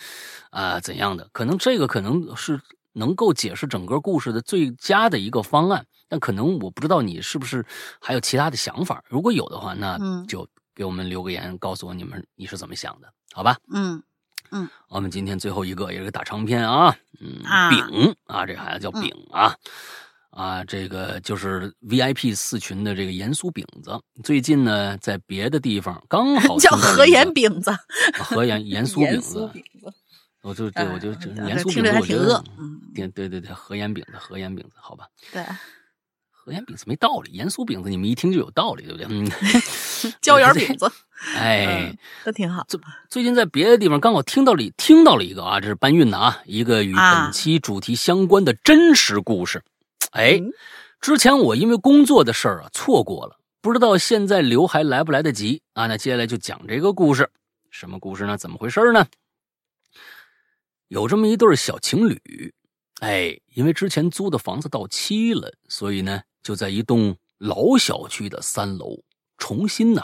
[0.51, 1.27] 啊、怎样的？
[1.33, 2.61] 可能这个可能是
[2.93, 5.85] 能够解释整个故事的最佳的一个方案。
[6.07, 7.65] 但可能我不知道你是不是
[7.99, 13.57] 还有其他的想法，如果有的话，那嗯就给我们留个言，告诉我你们你是怎么想的，好吧？
[13.71, 14.01] 嗯
[14.51, 14.69] 嗯。
[14.89, 17.69] 我们今天最后一个也是个大长篇啊，嗯，啊。
[17.69, 19.55] 丙啊，这孩子叫丙啊。
[20.29, 23.91] 啊，这个就是 VIP 四群的这个盐酥饼子，
[24.23, 27.71] 最近呢，在别的地方刚好叫听到了何一个岩饼子，
[28.23, 29.47] 河盐 盐酥饼子，
[30.41, 35.45] 我就对我就嗯这嗯严肃听着饼子，我觉得还挺饿，嗯，对对对对，何岩饼子，河盐饼子，好吧，对，
[36.31, 39.05] 河盐饼子没道理，盐酥饼子你们一听就有道理，对不对？
[39.09, 39.29] 嗯，
[40.19, 40.91] 椒盐 饼子，
[41.35, 42.65] 哎嗯，，都挺好。
[43.09, 49.63] 最近在别的地方刚好听到了听到了一个啊，这是搬运的啊，一个与啊本期主题相关的真实故事。
[50.11, 50.51] 哎嗯，
[50.99, 55.87] 之前我因为工作的事儿啊错过了，不知道现在留还来不来得及啊？
[55.87, 57.29] 那接下来就讲这个故事，
[57.71, 58.37] 什么故事呢？
[58.37, 59.07] 怎么回事呢？
[60.89, 62.53] 有这么一对小情侣，
[62.99, 68.99] 哎，因为之前租的房子到期了，所以呢就在一栋老小区的三楼
[69.37, 70.03] 重新呢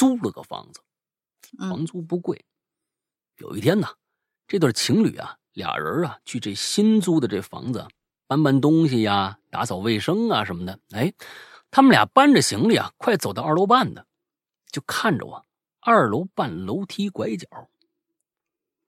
[0.00, 0.80] 租了个房子。
[1.58, 2.42] 嗯房租不贵。
[3.36, 3.88] 有一天呢，
[4.46, 7.86] 这对情侣啊，俩人啊去这新租的这房子
[8.26, 10.78] 搬搬东西呀、打扫卫生啊什么的。
[10.92, 11.12] 哎，
[11.70, 14.06] 他们俩搬着行李啊，快走到二楼半的，
[14.70, 15.44] 就看着我，
[15.80, 17.46] 二楼半楼梯拐角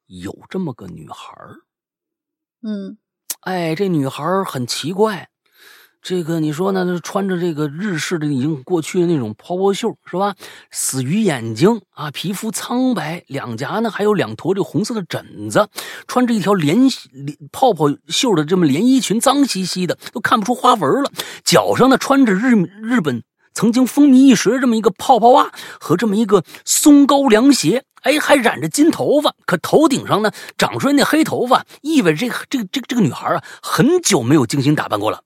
[0.07, 1.61] 有这么个女孩儿
[2.63, 2.97] 嗯
[3.41, 5.32] 哎，这女孩儿很奇怪，
[6.03, 6.99] 这个你说呢？
[7.01, 10.35] 穿着这个日式的已经过去的那种泡泡袖是吧？
[10.73, 15.69] 死鱼眼睛啊，皮肤苍白，两颊呢还有两坨这红色的疹子，
[16.09, 16.77] 穿着一条连
[17.13, 21.13] 连泡泡袖的这么连衣裙，脏兮兮的，都看不出花纹了。
[21.45, 23.23] 脚上呢穿着日日本
[23.55, 35.21] 曾经风靡一时的这么一个泡泡袜和这么一个松糕凉鞋，哎，还染着金头发，可头顶上呢长出来那黑头发，意味着这个这个这个这个女孩啊，很久没有精心打扮过了。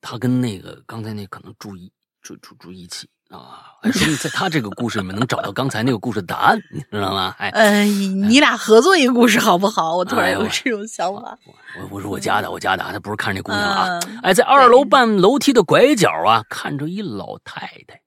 [0.00, 1.90] 她跟那个刚才那可能住一
[2.22, 7.34] 住住住一起啊，哎，说明在他这个故事里面能找到刚才那个故事的答案，你知道吗？
[7.38, 9.96] 哎，呃，你俩合作一个故事好不好？
[9.96, 11.38] 我突然有这种想法。
[11.78, 18.02] 我我说我家的，我家的啊，他不是看这姑娘啊，嗯哎，在二楼半楼梯的拐角啊，看着一老太太，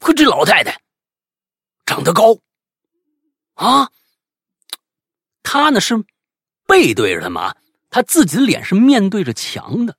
[0.00, 0.78] 呵，这老太太
[1.86, 2.38] 长得高
[3.54, 3.88] 啊，
[5.42, 5.96] 她呢是
[6.66, 7.56] 背对着他们啊，
[7.88, 9.96] 她自己的脸是面对着墙的。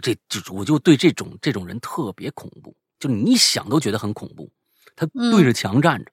[0.00, 4.50] 这就我就对这种这种人特别恐怖，就你一想都觉得很恐怖。
[4.96, 6.10] 他对着墙站着，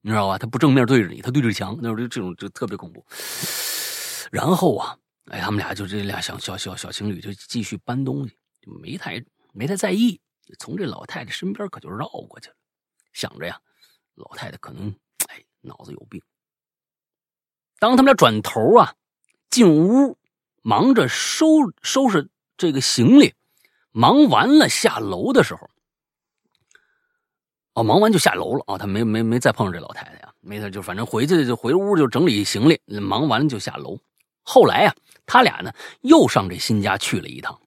[0.00, 0.38] 你知道吧？
[0.38, 3.04] 他不正面对着你，他对着墙，那时候就这种就特别恐怖。
[4.30, 4.96] 然后啊，
[5.26, 10.20] 哎，他们俩就这俩小小小小情侣就继续搬东西，就没太没太在意，
[10.58, 12.56] 从这老太太身边可就绕过去了，
[13.12, 13.60] 想着呀，
[14.14, 14.94] 老太太可能
[15.28, 16.22] 哎脑子有病。
[17.80, 18.94] 当他们俩转头啊
[19.50, 20.16] 进屋，
[20.62, 21.46] 忙着收
[21.82, 22.28] 收拾
[22.58, 23.32] 这个行李，
[23.92, 25.70] 忙完了下楼的时候，
[27.74, 33.96] 哦，忙完就下楼了啊、他没没没再碰上这老太太呀、没事，就反正回去就回屋就整理行李，忙完了就下楼。
[34.42, 34.94] 后来呀、
[35.24, 37.58] 他俩呢又上这新家去了一趟。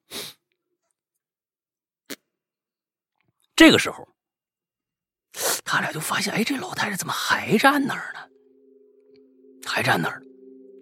[3.56, 4.06] 这个时候，
[5.64, 8.20] 他俩就发现，哎，这老太太怎么还站那儿呢？
[9.64, 10.22] 还站那儿。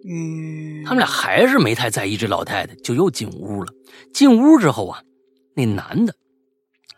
[0.03, 3.71] 嗯，他们俩还是没太在意这老太太，就又进屋了。
[4.13, 5.01] 进屋之后啊，
[5.55, 6.13] 那男的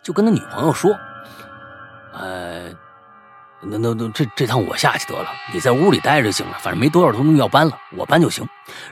[0.02, 0.92] 就跟他女朋友说
[2.14, 2.70] ：“呃，
[3.62, 8.48] 那那那这这趟我下去得了，你在屋里待着就行了，反正没多少东西要搬了，我搬就行。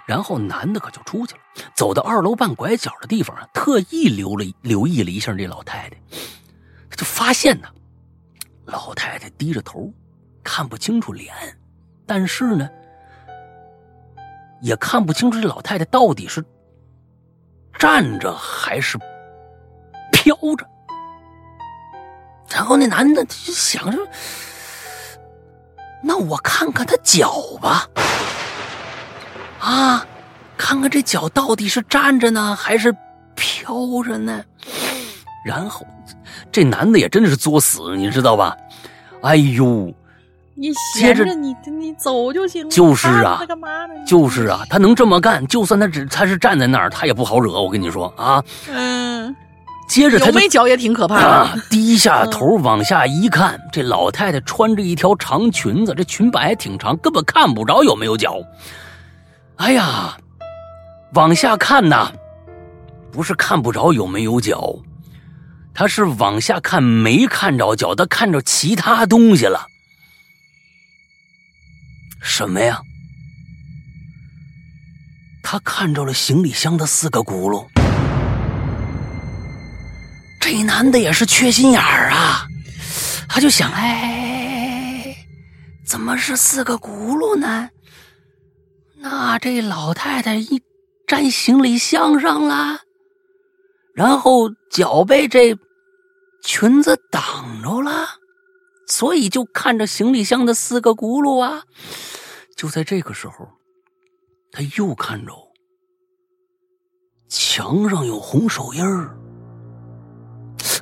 [0.06, 1.42] 然后男的可就出去了，
[1.76, 5.98] 走到二楼半拐角的地方啊，特意留了留意了一下这老太太，
[6.98, 7.68] 就发现呢，
[8.66, 9.92] 老太太低着头，
[10.44, 11.34] 看不清楚脸，
[12.06, 12.70] 但是呢，
[14.62, 16.44] 也看不清楚这老太太到底是
[17.78, 18.98] 站着还是
[20.12, 20.66] 飘着。
[22.50, 23.98] 然后那男的就想着，
[26.04, 27.88] 那我看看他脚吧。
[29.60, 30.06] 啊，
[30.58, 32.96] 看看这脚到底是站着呢，还是
[33.36, 34.44] 飘着呢？
[35.46, 35.86] 然后，
[36.52, 38.56] 这男的也真的是作死，你知道吧？
[39.22, 39.94] 哎呦，
[40.54, 43.94] 你闲着你你走就行了，就是啊干嘛呢？
[44.06, 47.60] 就是啊，他能这么干，就算他只他是站在那儿，他也不好惹。
[47.60, 49.34] 我跟你说啊，嗯，
[49.88, 58.38] 接着他没脚也挺可怕的啊。，低下头往下一看，这老太太穿着一条长裙子，这裙摆还挺长，根本看不着有没有脚。
[59.56, 60.18] 哎呀，
[61.14, 62.12] 往下看呐，
[63.10, 64.76] 不是看不着有没有脚，
[65.74, 69.68] 他是往下看没看着脚，他看着其他东西了。
[72.22, 72.82] 什么呀？
[75.44, 77.68] 他看着了行李箱的四个轱辘。
[80.40, 82.48] 这男的也是缺心眼儿啊，
[83.28, 85.16] 他就想，哎，
[85.86, 87.70] 怎么是四个轱辘呢？
[88.98, 90.62] 那这老太太一
[91.08, 92.80] 站行李箱上了，
[93.94, 95.56] 然后脚被这
[96.44, 98.08] 裙子挡着了，
[98.88, 101.64] 所以就看着行李箱的四个轱辘啊。
[102.62, 103.34] 就在这个时候，
[104.52, 105.34] 他又看着
[107.28, 109.18] 墙上有红手印儿。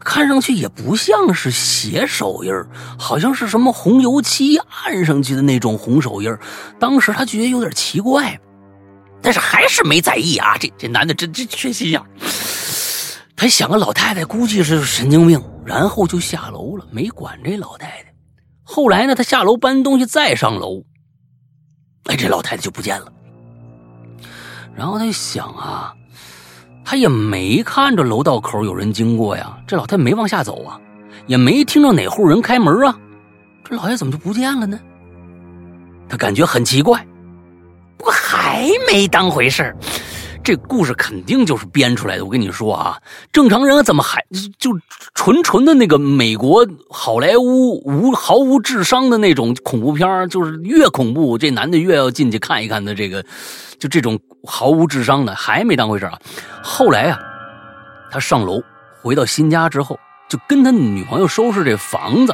[0.03, 2.69] 看上去也不像是血手印儿，
[2.99, 6.37] 好像是什么红油漆按上去的那种红手印儿。
[6.77, 8.37] 当时他觉得有点奇怪，
[9.21, 10.57] 但是还是没在意啊。
[10.57, 12.05] 这这男的真真缺心眼儿。
[13.37, 18.13] 他想个老太太估计是神经病，然后就下楼了，没管这老太太。
[18.63, 20.83] 后来呢，他下楼搬东西再上楼，
[22.09, 23.11] 哎，这老太太就不见了。
[24.75, 25.93] 然后他就想啊，
[26.83, 30.79] 他也没看着楼道口有人经过呀，这老太太没往下走啊，
[31.27, 32.97] 也没听着哪户人开门啊，
[33.63, 34.79] 这老爷怎么就不见了呢？
[36.07, 37.05] 他感觉很奇怪，
[37.95, 39.77] 不过还没当回事儿
[40.49, 42.25] 这故事肯定就是编出来的。
[42.25, 42.97] 我跟你说啊，
[43.31, 44.25] 正常人怎么还
[44.57, 44.71] 就
[45.13, 53.23] 纯纯的那个美国好莱坞无毫无智商的那种恐怖片就是越恐怖，这男的越要进去看一看的这个，
[53.77, 56.17] 就这种毫无智商的还没当回事啊。
[56.63, 57.19] 后来啊，
[58.09, 58.59] 他上楼
[59.03, 62.33] 回到新家之后，就跟他女朋友收拾这房子。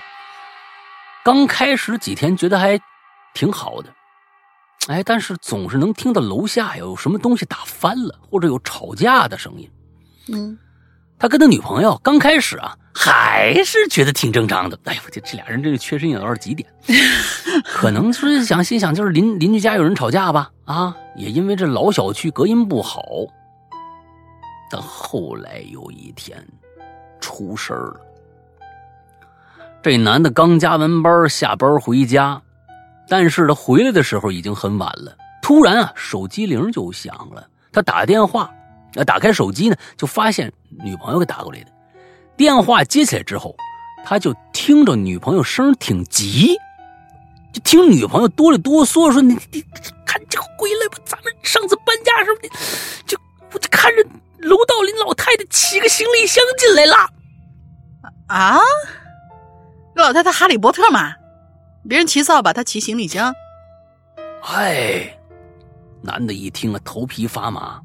[1.25, 2.79] 刚开始几天觉得还
[3.33, 3.89] 挺好的，
[4.87, 9.69] 哎，但是总是能听到楼下有什么东西打翻了，或者有吵架的声音。
[10.27, 10.57] 嗯，
[11.17, 14.79] 他跟他女朋友刚开始啊，还是觉得挺正常的。
[14.85, 16.69] 哎呦，这这俩人这个缺心眼到了极点，
[17.65, 23.03] 可能是想心想就是邻邻居家有人吵架吧，啊，也因为这老小区隔音不好。
[24.71, 26.43] 但后来有一天，
[27.19, 27.99] 出事儿了。
[29.83, 32.41] 这男的刚加完班，下班回家，
[33.07, 35.15] 但是他回来的时候已经很晚了。
[35.41, 38.51] 突然啊，手机铃就响了，他打电话，
[38.95, 40.51] 啊，打开手机呢，就发现
[40.83, 41.71] 女朋友给打过来的。
[42.35, 43.55] 电话接起来之后，
[44.03, 46.57] 他就听着女朋友声挺急，
[47.53, 49.63] 就听女朋友哆里哆嗦说：“你你
[50.05, 52.49] 看这回来吧，咱们上次搬家时候，你
[53.05, 53.17] 就
[53.53, 54.03] 我就看着
[54.39, 57.09] 楼道里老太太骑个行李箱进来了。”
[58.27, 58.59] 啊，
[59.95, 61.13] 老太太哈利波特吗，
[61.87, 63.33] 别人骑扫把，他骑行李箱。
[64.41, 65.17] 哎，
[66.01, 67.81] 男的一听啊，头皮发麻，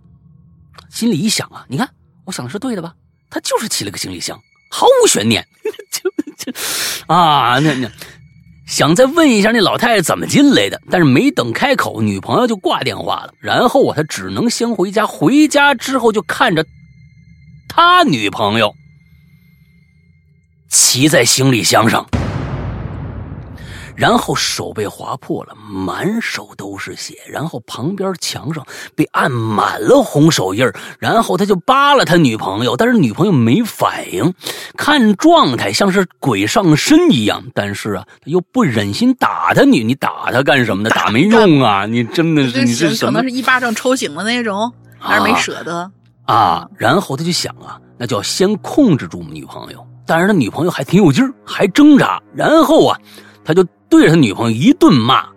[0.91, 1.89] 心里一想啊，你看
[2.25, 2.95] 我想的是对的吧？
[3.31, 4.41] 他就是骑了个行李箱，
[4.71, 5.47] 毫无悬念，
[5.93, 6.59] 就就
[7.07, 7.91] 啊，那那
[8.67, 13.35] 想再问一下那老太太怎么进来的，但是没等开口，女朋友就挂电话了。
[13.41, 15.07] 然后啊，他只能先回家。
[15.07, 16.65] 回家之后就看着
[17.69, 18.75] 他女朋友
[20.71, 22.07] 骑在行李箱上。
[24.01, 28.67] 然后手被划破了，满手都是血，然后旁边墙上
[28.97, 30.67] 被按满了红手印
[30.99, 34.33] 然后他就扒拉他女朋友，但是女朋友没反应，
[34.75, 40.89] 看状态像是鬼上身一样，但是啊，他又不忍心打他女，你打他干什么呢？
[40.89, 45.91] 打没用啊，你真的是你这可能是一巴掌抽醒的那种，还是没舍得。
[46.25, 46.67] 啊？
[46.79, 52.99] 然后他就想啊，那就要先控制住女朋友，但是他女朋友还挺有劲儿，还挣扎，然后啊，
[53.45, 55.29] 他就对着他女朋友一顿骂。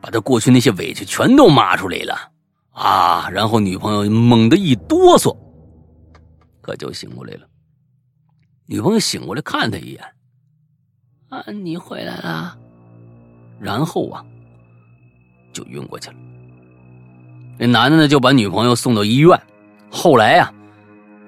[0.00, 2.16] 把他过去那些委屈全都骂出来了
[2.72, 3.28] 啊！
[3.30, 5.32] 然后女朋友猛地一哆嗦，
[6.60, 7.46] 可就醒过来了。
[8.66, 10.02] 女朋友醒过来看他一眼，
[11.28, 12.58] 啊，你回来了。
[13.60, 14.24] 然后啊，
[15.52, 16.16] 就晕过去了。
[17.56, 19.40] 那男的呢，就把女朋友送到医院。
[19.88, 20.52] 后来呀，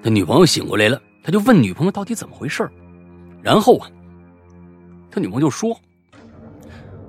[0.03, 2.69] 他女朋友醒过来了，他就问女朋友到底怎么回事
[3.41, 3.87] 然后啊，
[5.15, 5.79] 他女朋友说：“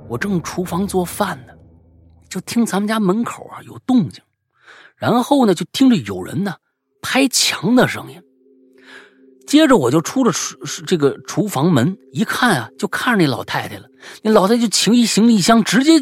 [0.07, 1.53] 我正厨房做饭呢，
[2.29, 4.23] 就听咱们家门口啊有动静，
[4.95, 6.55] 然后呢，就听着有人呢
[7.03, 8.23] 拍墙的声音。”
[9.45, 10.57] 接着我就出了厨
[10.87, 13.89] 这个厨房门，一看啊，就看着那老太太了。
[14.23, 15.95] 那老太太就骑一行李箱，直接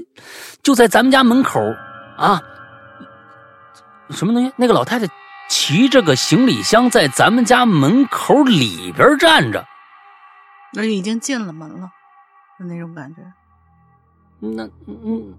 [0.62, 1.58] 就在咱们家门口
[2.18, 2.42] 啊，
[4.10, 4.52] 什么东西？
[4.58, 5.06] 那个老太太
[5.48, 9.64] 骑着个行李箱在咱们家门口里边站着，
[10.74, 11.90] 那已经进了门了，
[12.58, 13.22] 就那种感觉。
[14.40, 15.34] 那嗯，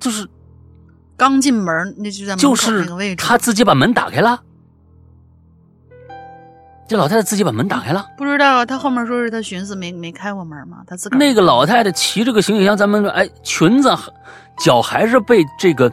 [0.00, 0.26] 就是
[1.16, 4.42] 刚进门，那就在门口那个位置，他自己把门打开了。
[6.88, 8.66] 这老太太自己把门打开了，不知道啊。
[8.66, 13.88] 她后面说是她寻思没没开过门嘛，她自个那个老太太骑着个行李箱，咱们哎裙子
[14.58, 15.90] 脚还是被这个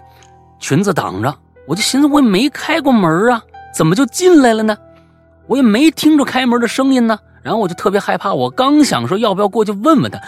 [0.58, 1.34] 裙子挡着。
[1.68, 3.42] 我就寻思我也没开过门啊，
[3.74, 4.76] 怎么就进来了呢？
[5.48, 7.18] 我也没听着开门的声音呢。
[7.42, 10.20] 然后我就特别害怕，我刚想说要不要过去问问他，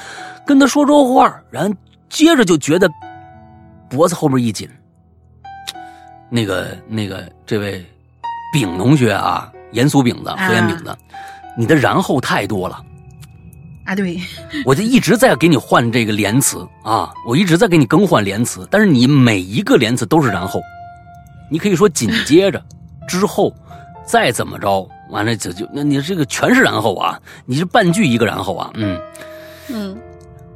[0.45, 1.75] 跟他说说话，然后
[2.09, 2.89] 接着就觉得
[3.89, 4.69] 脖子后面一紧。
[6.29, 7.85] 那个那个这位
[8.53, 9.51] 丙同学啊。
[9.73, 10.93] 盐酥饼子、和盐饼子，
[11.57, 12.83] 你的然后太多了，
[13.85, 14.19] 啊，对，
[14.67, 20.59] 我就一直在给你换这个连词啊，我一直在给你更换连词，但是你每一个连词都是然后，
[21.49, 22.61] 你可以说紧接着
[23.07, 23.49] 之后
[24.05, 28.99] 再怎么着，完了就就那你这个全是然后啊，你是半句一个然后啊，嗯
[29.69, 29.97] 嗯，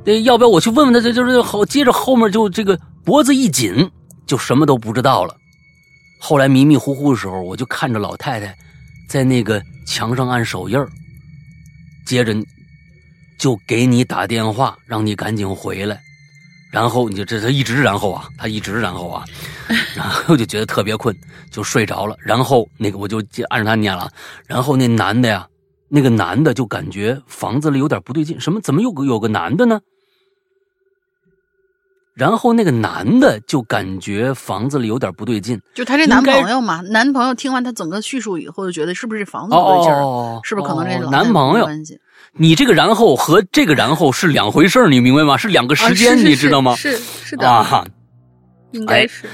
[0.04, 1.00] 那，要不要我去问问他？
[1.00, 3.90] 这就是后接着后面就这个脖子一紧，
[4.26, 5.36] 就什么都不知道了。
[6.20, 8.56] 后来迷迷糊糊的时候，我就看着老太太。
[9.08, 10.90] 在那个墙上按手印儿，
[12.08, 12.36] 接着
[13.38, 16.02] 就给你打电话，让你赶紧回来。
[16.76, 19.24] 然后你就这他一直然后啊，他一直然后啊，
[19.96, 21.16] 然后就觉得特别困，
[21.50, 22.18] 就睡着了。
[22.20, 24.12] 然后那个我就按着他念了。
[24.46, 25.48] 然后那男的呀，
[25.88, 28.60] 那个男的就感觉房子里有点不对劲，什么？
[28.60, 29.80] 怎么有个有个男的呢？
[32.14, 36.82] 然后那个男的就感觉房子里有点不对劲，就他这男朋友嘛。
[36.82, 40.42] 男朋友听完他整个叙述以后，就觉得是不是房子不对劲儿？
[40.44, 41.70] 是不是可能这男朋友？
[42.38, 45.38] 你这个然后和这个然后是两回事你明白吗？
[45.38, 46.76] 是两个时间，你知道吗？
[46.76, 47.86] 是是的啊，
[48.72, 49.30] 应该是。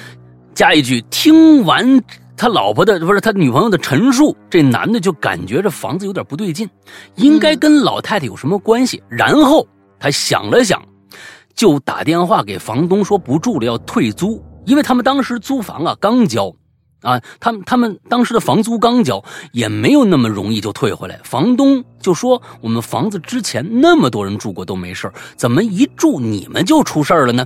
[0.53, 2.03] 加一句，听完
[2.38, 6.69] 他老婆的不是他女朋友的陈述，这男的就感觉这房子有点不对劲，
[7.15, 9.02] 应该跟老太太有什么关系？
[9.10, 9.68] 然后
[9.99, 10.82] 他想了想。
[11.53, 16.52] 就打电话给房东说不住了，要退租，因为他们当时租房啊刚交，
[17.02, 21.19] 啊，他们他们当时的房租刚交，也没有那么容易就退回来。
[21.23, 27.45] 房东就说我们房子之前那么多人住过都没事怎么一住你们就出事了呢？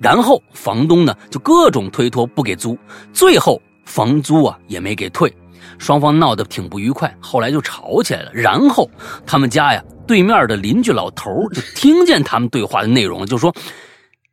[0.00, 2.78] 然后房东呢就各种推脱不给租，
[3.12, 5.34] 最后房租啊也没给退。
[5.78, 8.30] 双方闹得挺不愉快，后来就吵起来了。
[8.32, 8.88] 然后
[9.26, 13.54] 他们家呀，对面的邻居老头就听见他们对话的内容，就说：“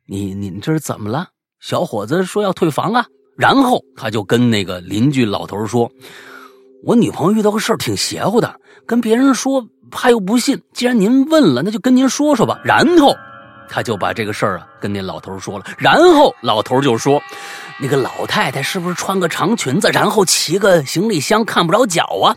[0.06, 1.28] 你你这是怎么了？
[1.60, 3.06] 小伙子说要退房啊。”
[3.36, 5.90] 然后他就跟那个邻居老头说
[6.84, 10.60] ：“我女朋友遇到个事儿，挺邪乎的，跟别人说怕又不信。
[10.72, 13.14] 既然您问了，那就跟您说说吧。”然后
[13.68, 15.64] 他就把这个事儿啊跟那老头说了。
[15.78, 17.20] 然后老头就说。
[17.80, 22.30] 那个老太太是不是穿个长裙子，然后骑个行李箱，看不着脚啊？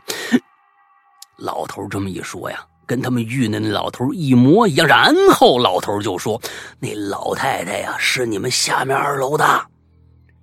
[1.37, 2.57] 老头这么一说呀，
[2.87, 4.87] 跟他们遇那老头一模一样。
[4.87, 6.41] 然后老头就说
[6.81, 9.45] ：“那老太太呀，是你们下面二楼的，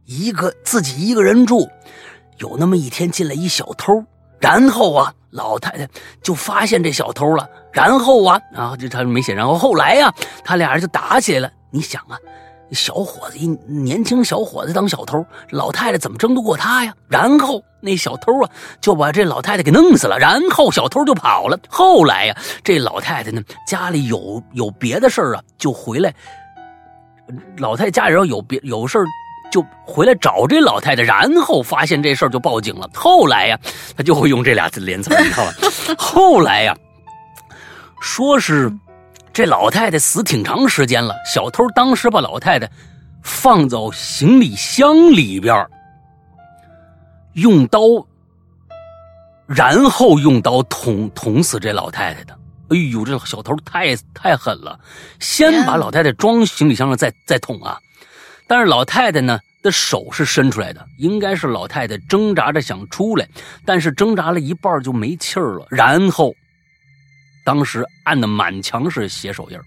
[0.07, 1.69] 一个自己一个人住。
[2.39, 3.93] 有那么一天进来一小偷，
[4.41, 5.89] 然后啊，老太太
[6.23, 7.49] 就发现这小偷了。
[7.73, 9.35] 然后啊，然后就他没写。
[9.35, 10.13] 然后后来呀，
[10.45, 11.53] 他俩人就打起来了。
[11.71, 12.19] 你想啊。”
[12.73, 16.93] 小伙子一年轻小伙子当小偷，老太太怎么争得过他呀？
[17.09, 18.51] 然后那小偷啊
[18.81, 21.57] 就把这老太太给弄死了，然后小偷就跑了。
[21.69, 26.13] 后来呀，这老太太呢家里有有别的事儿啊，就回来。
[27.59, 29.05] 老太太家里要有别有事儿，
[29.55, 32.91] 就回来找这老太太，然后发现这事儿就报警了。
[32.93, 33.57] 后来呀，
[33.97, 35.53] 他就会用这俩字连词，你知道吧？
[35.97, 36.77] 后来呀，
[38.01, 38.73] 说是。
[39.33, 42.71] 这老太太死挺长时间了，小偷当时把老太太
[43.21, 45.67] 放走行李箱里边，
[47.33, 47.81] 用刀，
[49.47, 52.39] 然后用刀捅捅死这老太太的。
[52.69, 54.79] 哎呦，这小偷太太狠了，
[55.19, 57.77] 先把老太太装行李箱上，再再捅啊！
[58.47, 63.29] 但是老太太呢的手是伸出来的，应该是老太太挣扎着想出来，
[63.65, 65.67] 但是挣扎了一半就没气儿了。
[65.71, 66.35] 然后，
[67.45, 69.59] 当时按的满墙是血手印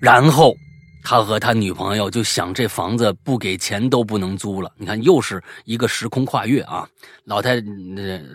[0.00, 0.54] 然后
[1.02, 4.70] 他和他女朋友就想这房子不给钱都不能租了。
[4.76, 6.86] 你看，又是一个时空跨越啊！
[7.24, 7.66] 老太太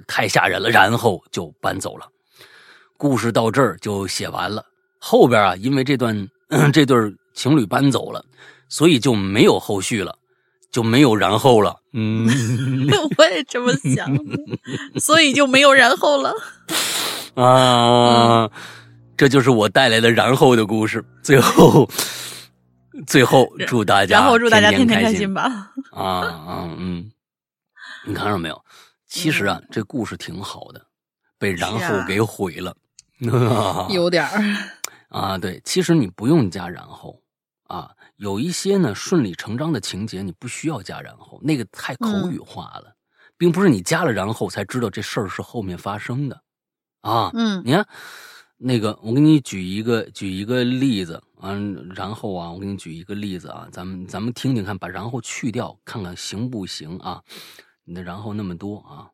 [0.07, 2.07] 太吓人了，然后就搬走了。
[2.98, 4.65] 故事到这儿就写完了。
[4.99, 6.27] 后边啊，因为这段
[6.73, 6.98] 这对
[7.34, 8.24] 情侣搬走了，
[8.68, 10.18] 所以就没有后续了，
[10.72, 11.82] 就没有然后了。
[11.94, 12.28] 嗯，
[13.18, 14.08] 我也这么想，
[15.00, 16.34] 所以就没有然后了。
[17.36, 18.50] 啊，
[19.18, 21.04] 这就是我带来的然后的故事。
[21.24, 21.90] 最后，
[23.08, 25.72] 最后祝大家然后祝大家天天开心吧。
[25.92, 27.10] 啊啊嗯，
[28.06, 28.62] 你看着没有？
[29.08, 30.82] 其实啊，这故事挺好的，
[31.40, 32.76] 被然后给毁了。
[33.90, 34.40] 有点儿。
[35.10, 37.19] 啊，对，其实你不用加然后，
[37.64, 42.95] 啊，有一些呢顺理成章的情节你不需要加然后，那个太口语化了，
[43.36, 46.44] 并不是你加了然后才知道这事儿是后面发生的，
[47.02, 47.88] 啊，嗯，你看，
[48.57, 51.53] 那个我给你举一个举一个例子啊，
[51.95, 57.19] 然后啊，我给你举一个例子啊，咱们咱们听听看，把然后去掉，看看行不行啊？
[57.84, 59.10] 你的然后那么多啊，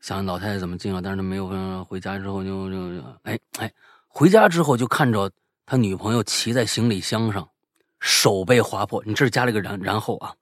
[0.00, 1.02] 想老太太怎么进啊？
[1.02, 3.70] 但是她没有回家之后就就哎哎。
[4.14, 5.30] 回家之后就看着
[5.64, 7.48] 他女朋友骑在行李箱上，
[7.98, 9.02] 手被划破。
[9.06, 10.34] 你这是加了个然然后啊，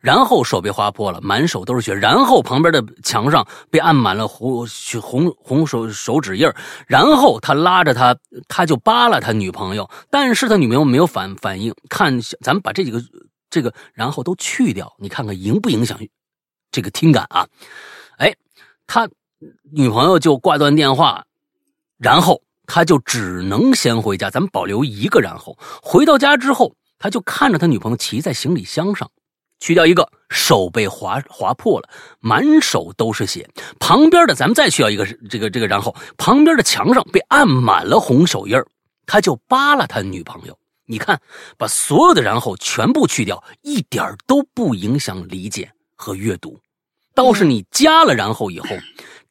[0.00, 1.92] 然后手被划破了，满手都是血。
[1.92, 4.64] 然后旁边的墙上被按满了红
[5.02, 6.48] 红红手手指印
[6.86, 8.16] 然后他拉着他，
[8.46, 11.74] 他就扒拉他女朋友，但是他女朋友没有反反应。
[11.88, 13.02] 看，咱们把这几个
[13.50, 15.98] 这个然后都去掉，你看看影不影响
[16.70, 17.44] 这个听感啊？
[18.18, 18.32] 哎，
[18.86, 19.08] 他
[19.72, 21.24] 女朋友就挂断电话，
[21.98, 22.40] 然后。
[22.66, 25.20] 他就只能先回家，咱们保留一个。
[25.20, 29.10] 然后回到家之后，他就看着他女朋友骑在行李箱上，
[29.60, 31.88] 去掉一个手被划划破了，
[32.20, 33.48] 满手都是血。
[33.78, 38.56] 旁边的咱们再去掉一个，这个这个，然后旁边的墙上被按满了红手印
[39.06, 40.58] 他就扒拉他女朋友。
[40.88, 41.20] 你看，
[41.56, 46.60] 把所有的然后全部去掉，一点都不影响理解和阅读。
[47.14, 48.68] 倒是你加了然后以后，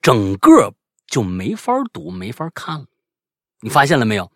[0.01, 0.73] 整个
[1.07, 2.85] 就没法读，没法看了。
[3.65, 4.31] 你发现了没有？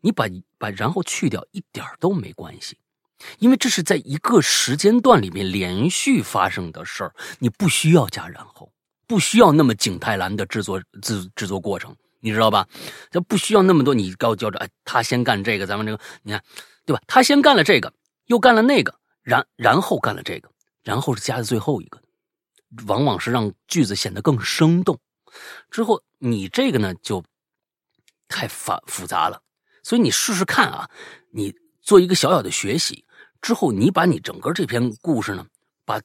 [0.00, 0.26] 你把
[0.56, 2.78] 把然后去掉一点都没关系，
[3.40, 8.72] 因为这是在一个时间段里面连续发生的事儿，你不需要加然后，
[9.08, 12.64] 不需要那么景泰蓝的制作制制作过程，你知道吧？
[13.10, 16.40] 这不需要那么多，你告叫着哎，他先干这个，咱们这个你看，
[16.86, 17.02] 对吧？
[17.08, 17.92] 他先干了这个，
[18.26, 18.94] 又干了那个，
[19.24, 20.48] 然然后干了这个，
[20.84, 22.00] 然后是加在最后一个，
[22.86, 24.96] 往往是让句子显得更生动。
[25.72, 27.24] 之后你这个呢就。
[28.30, 29.42] 太繁复杂了，
[29.82, 30.88] 所以你试试看啊！
[31.32, 31.52] 你
[31.82, 33.04] 做一个小小的学习
[33.42, 35.44] 之后，你把你整个这篇故事呢，
[35.84, 36.00] 把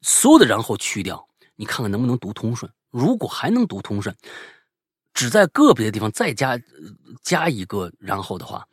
[0.00, 2.72] 所有的然后去掉，你看看能不能读通顺。
[2.90, 4.14] 如果还能读通顺，
[5.12, 6.58] 只在个别的地方再加
[7.22, 8.64] 加一个然后的话，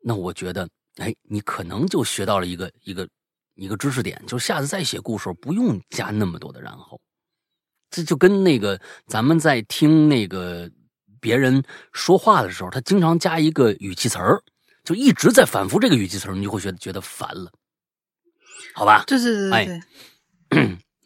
[0.00, 0.68] 那我觉得，
[0.98, 3.08] 哎，你可能就学到了一个一个
[3.54, 7.00] 一个知识点，就是下次再写故事不用加那么多的然后。
[7.90, 10.70] 这就跟那个咱们在听那个。
[11.24, 14.42] 别人说话的时候，他经常加一个语气词儿，
[14.84, 17.50] 就一直在反复这个语气词儿，你就会觉得觉得烦了，
[18.74, 19.04] 好吧？
[19.06, 19.80] 对对对对对。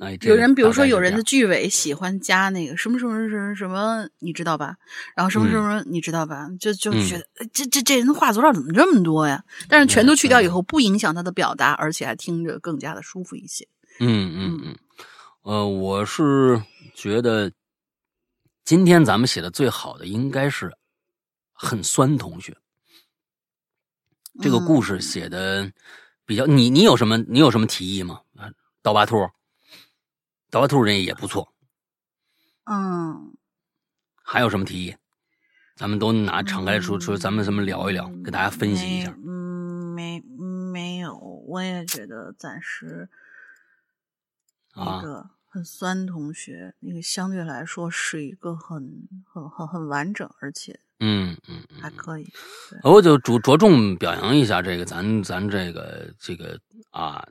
[0.01, 4.75] 哎， 有人比如说有人的句尾喜欢加那个什么什么什么什么，你知道吧？
[5.15, 6.49] 然后什么什么你知道吧？
[6.59, 9.45] 就就觉得这这这人话多少怎么这么多呀？
[9.69, 13.69] 但是全都去掉以后，不影响他的表达，而且还听着更加的舒服一些。
[14.01, 14.77] 嗯嗯嗯，
[15.43, 16.61] 呃，我是
[16.93, 17.53] 觉得。
[18.69, 20.77] 今天咱们写的最好的应该是
[21.55, 22.55] 很酸同学，
[24.43, 25.73] 这个故事写的
[26.27, 28.21] 比较你你有什么你有什么提议吗？
[28.37, 29.27] 啊，刀疤兔，
[30.51, 31.51] 刀疤兔人也不错，
[32.65, 33.35] 嗯，
[34.23, 34.95] 还有什么提议？
[35.75, 39.11] 咱们都拿敞开说说，咱们咱们聊一聊，给大家分析一下。
[39.27, 43.09] 嗯，没没有，我也觉得暂时
[44.73, 45.03] 啊。
[45.59, 52.33] 很酸，同学，那个相对来说是一个很很很很完整，而且嗯嗯还可以。
[52.85, 56.57] 我就着着重表扬一下这个咱咱这个这个
[56.91, 57.27] 啊，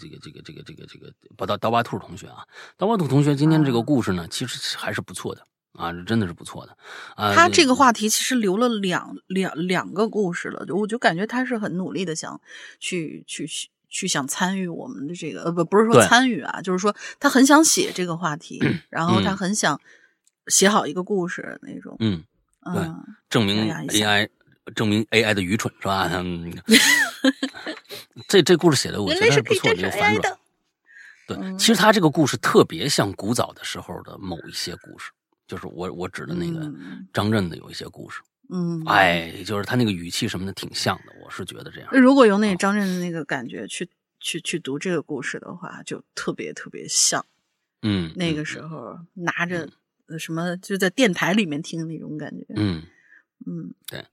[0.00, 2.46] 这个这个这个这个这个不刀刀疤兔同学啊，
[2.78, 6.74] 刀疤兔同学今天这个故事呢，其实还是不错的啊，真的是不错的
[7.14, 7.34] 啊。
[7.34, 12.40] 他这个话题其实留了两两两个故事了，我就感觉他是很努力的想
[12.80, 13.46] 去去
[13.94, 14.08] 去。
[14.08, 18.60] 想参与我们的这个呃不不是说参与啊，就是说他很想写这个话题，
[18.90, 19.80] 然后他很想
[20.48, 21.96] 写好一个故事那种。
[22.00, 22.22] 嗯，
[22.74, 22.82] 对，
[23.30, 24.28] 证明 AI
[24.74, 26.10] 证明 AI 的愚蠢是吧？
[26.12, 26.52] 嗯，
[28.28, 30.36] 这这故事写的我觉得是不错的，反转。
[31.26, 35.10] 对，嗯其实他这个故事特别像古早的时候的某一些故事，
[35.46, 41.88] 就是我我指的那个嗯张震的有一些故事，嗯，哎，就是他那个语气什么的挺像的，我是觉得这样。
[41.92, 43.88] 如果用哦那张震的那个感觉去
[44.20, 47.24] 去去读这个故事的话，就特别特别像
[47.82, 49.68] 嗯，那个嗯时候拿着
[50.06, 52.44] 呃什么就在电台里面听那种感觉。
[52.56, 52.82] 嗯，
[53.46, 54.04] 嗯对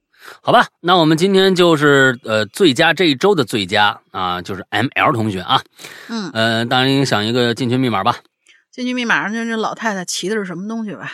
[0.41, 5.61] 好吧，那我们今天就是呃最佳这一周的最佳啊，就是 M L 同学啊，
[6.09, 8.17] 嗯，呃，大林想一个进群密码吧。
[8.69, 11.11] 进去密码上就是老太太骑的是什么东西吧？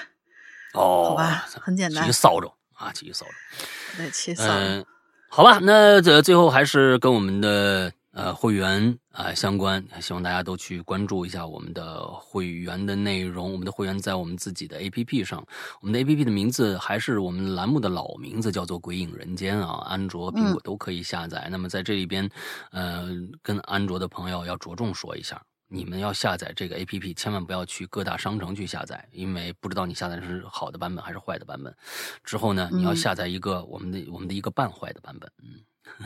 [0.73, 3.97] 哦，好吧，很简单骑，扫帚啊，骑扫帚。
[3.97, 4.45] 对，骑扫。
[4.47, 4.85] 嗯、
[5.29, 13.51] 好吧，那这最后还是跟我们的呃会员啊、相关，希望大家都去关注一下我们的会员的内容。
[13.51, 15.43] 我们的会员在我们自己的 APP 上，
[15.81, 21.47] 我们的 APP 的名字还是我们栏目的老名字，叫做《鬼影人间》啊，安卓、苹果都可以下载。
[21.51, 22.29] 那么在这里边，
[22.71, 23.07] 呃，
[23.41, 25.41] 跟安卓的朋友要着重说一下。
[25.69, 31.75] 你们要下载这个 A P P，千万不要去各大商城去下载，因为不知道你下载的是好的版本还是坏的版本。
[32.23, 35.29] 之后呢，你要嗯下载一个我们的我们的一个半坏的版本，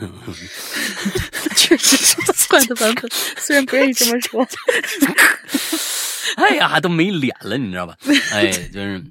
[0.00, 0.12] 嗯，
[1.56, 2.16] 确实是
[2.48, 3.08] 坏的版本，
[3.38, 4.46] 虽然不愿意这么说。
[6.36, 7.96] 哎呀，都没脸了，你知道吧？
[8.32, 9.04] 哎，就是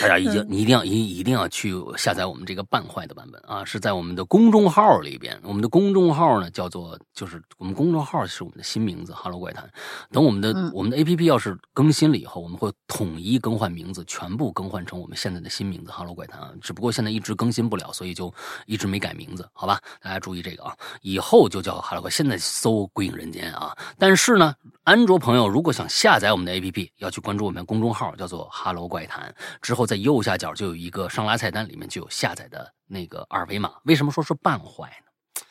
[0.00, 5.38] 大家一定你一定要一一定要去下载我们这个半坏的版本啊，是在我们的公众号里边。
[5.44, 9.70] 我们的公众号呢叫做就是我们公众号是我们的新名字“哈喽怪谈”。
[10.10, 16.50] 等我们的、嗯我们的 A P P 要是更新了以后，我们会统一更换名字，全部更换成我们现在的新名字“哈喽怪谈”啊。
[16.60, 18.32] 只不过现在一直更新不了，所以就
[18.66, 19.80] 一直没改名字，好吧？
[20.02, 22.10] 大家注意这个啊，以后就叫哈喽怪。
[22.10, 29.32] 现在搜“鬼影人间”啊，但是呢，安卓朋友如果想下载我们的 A P P，要去关注我们的公众号，叫做“哈喽怪谈”。
[29.62, 33.70] 之后在右下角就有一个上拉菜单，里面就有下载的那个二维码。
[33.84, 35.42] 为什么说是半坏呢？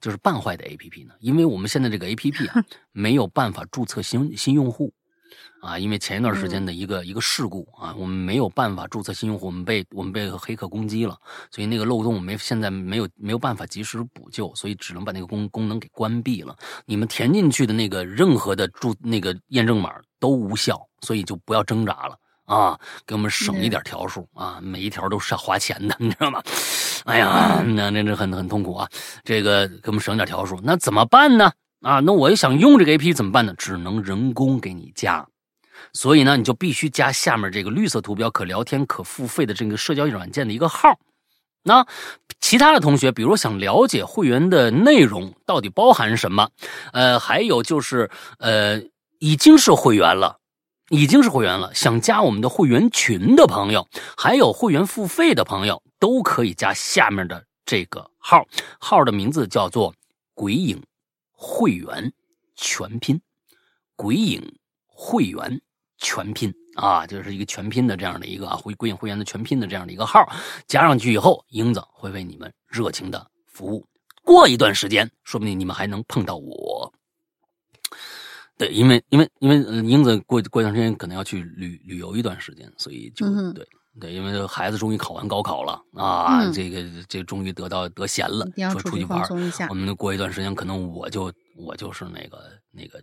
[0.00, 1.14] 就是半坏的 A P P 呢？
[1.20, 2.62] 因为我们现在这个 A P P 啊，
[2.92, 4.92] 没有办法注册新新用户。
[5.62, 11.16] 啊，因为前一段时间的一个、一个事故啊，我们没有办法注册新用户，我们被我们被黑客攻击了，
[11.52, 16.56] 所以那个漏洞没现在没有没有办法及时补救，所以只能把那个功功能给关闭了。
[16.84, 22.18] 你们填进去的那个任何的注那个验证码都无效，所以就不要挣扎了
[22.52, 26.42] 啊，给我们省一点条数啊，每一条都是要花钱的，你知道吗？
[27.06, 28.86] 哎呀，那那这很很痛苦啊，
[29.24, 31.50] 这个给我们省点条数，那怎么办呢？
[31.80, 33.54] 啊，那我想用这个 A P 怎么办呢？
[33.56, 35.26] 只能人工给你加。
[35.94, 40.98] 所以呢，你就必须加下面这个绿色图标可聊天、可付费的这个社交软件的一个号。
[41.64, 41.86] 那
[42.40, 46.50] 其他的同学，比如想了解会员的内容到底包含什么，
[46.92, 48.82] 呃，还有就是呃，
[49.20, 50.36] 已经是会员了。
[50.90, 58.46] 已经是会员了，想加我们的会员群的朋友，还有会员付费的朋友，都可以加下面的这个号，
[58.78, 59.94] 号的名字叫做
[60.34, 60.82] “鬼影
[61.30, 62.12] 会员
[62.56, 63.20] 全拼”，
[63.96, 65.60] 鬼影会员
[65.98, 70.28] 全拼啊，就是一个全拼的这样的一个啊，会鬼影会员的全拼的这样的一个号，
[70.66, 73.86] 加上去以后，英子会为你们热情的服务。
[74.24, 76.92] 过一段时间，说不定你们还能碰到我。
[78.62, 83.66] 对，因为因为因为呃英子过过一段时间可能要去旅旅游一段时间，所以就、嗯对
[84.00, 89.20] 对，因为孩子终于考完高考了啊，嗯这个这终于得到得闲了说出去玩
[89.68, 89.74] 我。
[89.74, 93.02] 们过一段时间，可能我就我就是那个那个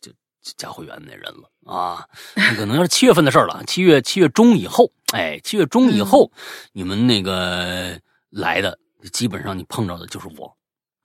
[0.00, 0.12] 就就
[0.56, 2.04] 加会员那人了啊，
[2.34, 6.30] 那可能要是七月份的事儿了，七月七月中以后，哎，七月中以后，
[6.72, 7.96] 你们那个
[8.30, 8.76] 来的
[9.12, 10.56] 基本上你碰着的就是我，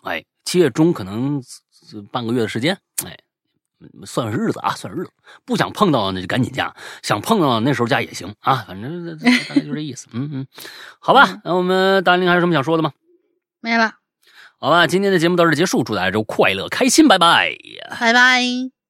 [0.02, 1.42] 哎，七月中可能
[1.94, 2.76] 呃半个月的时间，
[3.06, 3.16] 哎。
[4.06, 5.12] 算算日子啊，算日子，
[5.46, 10.08] 不想碰到那就赶紧加，想碰到那时候加也行啊，反正大概就这意思。
[10.12, 10.48] 嗯嗯，
[11.00, 12.92] 好吧，那我们大林还有什么想说的吗？
[13.60, 13.94] 没了，
[14.60, 17.56] 好吧，今天的节目到这结束，祝大家周快乐开心，拜拜。
[18.00, 18.83] 拜拜。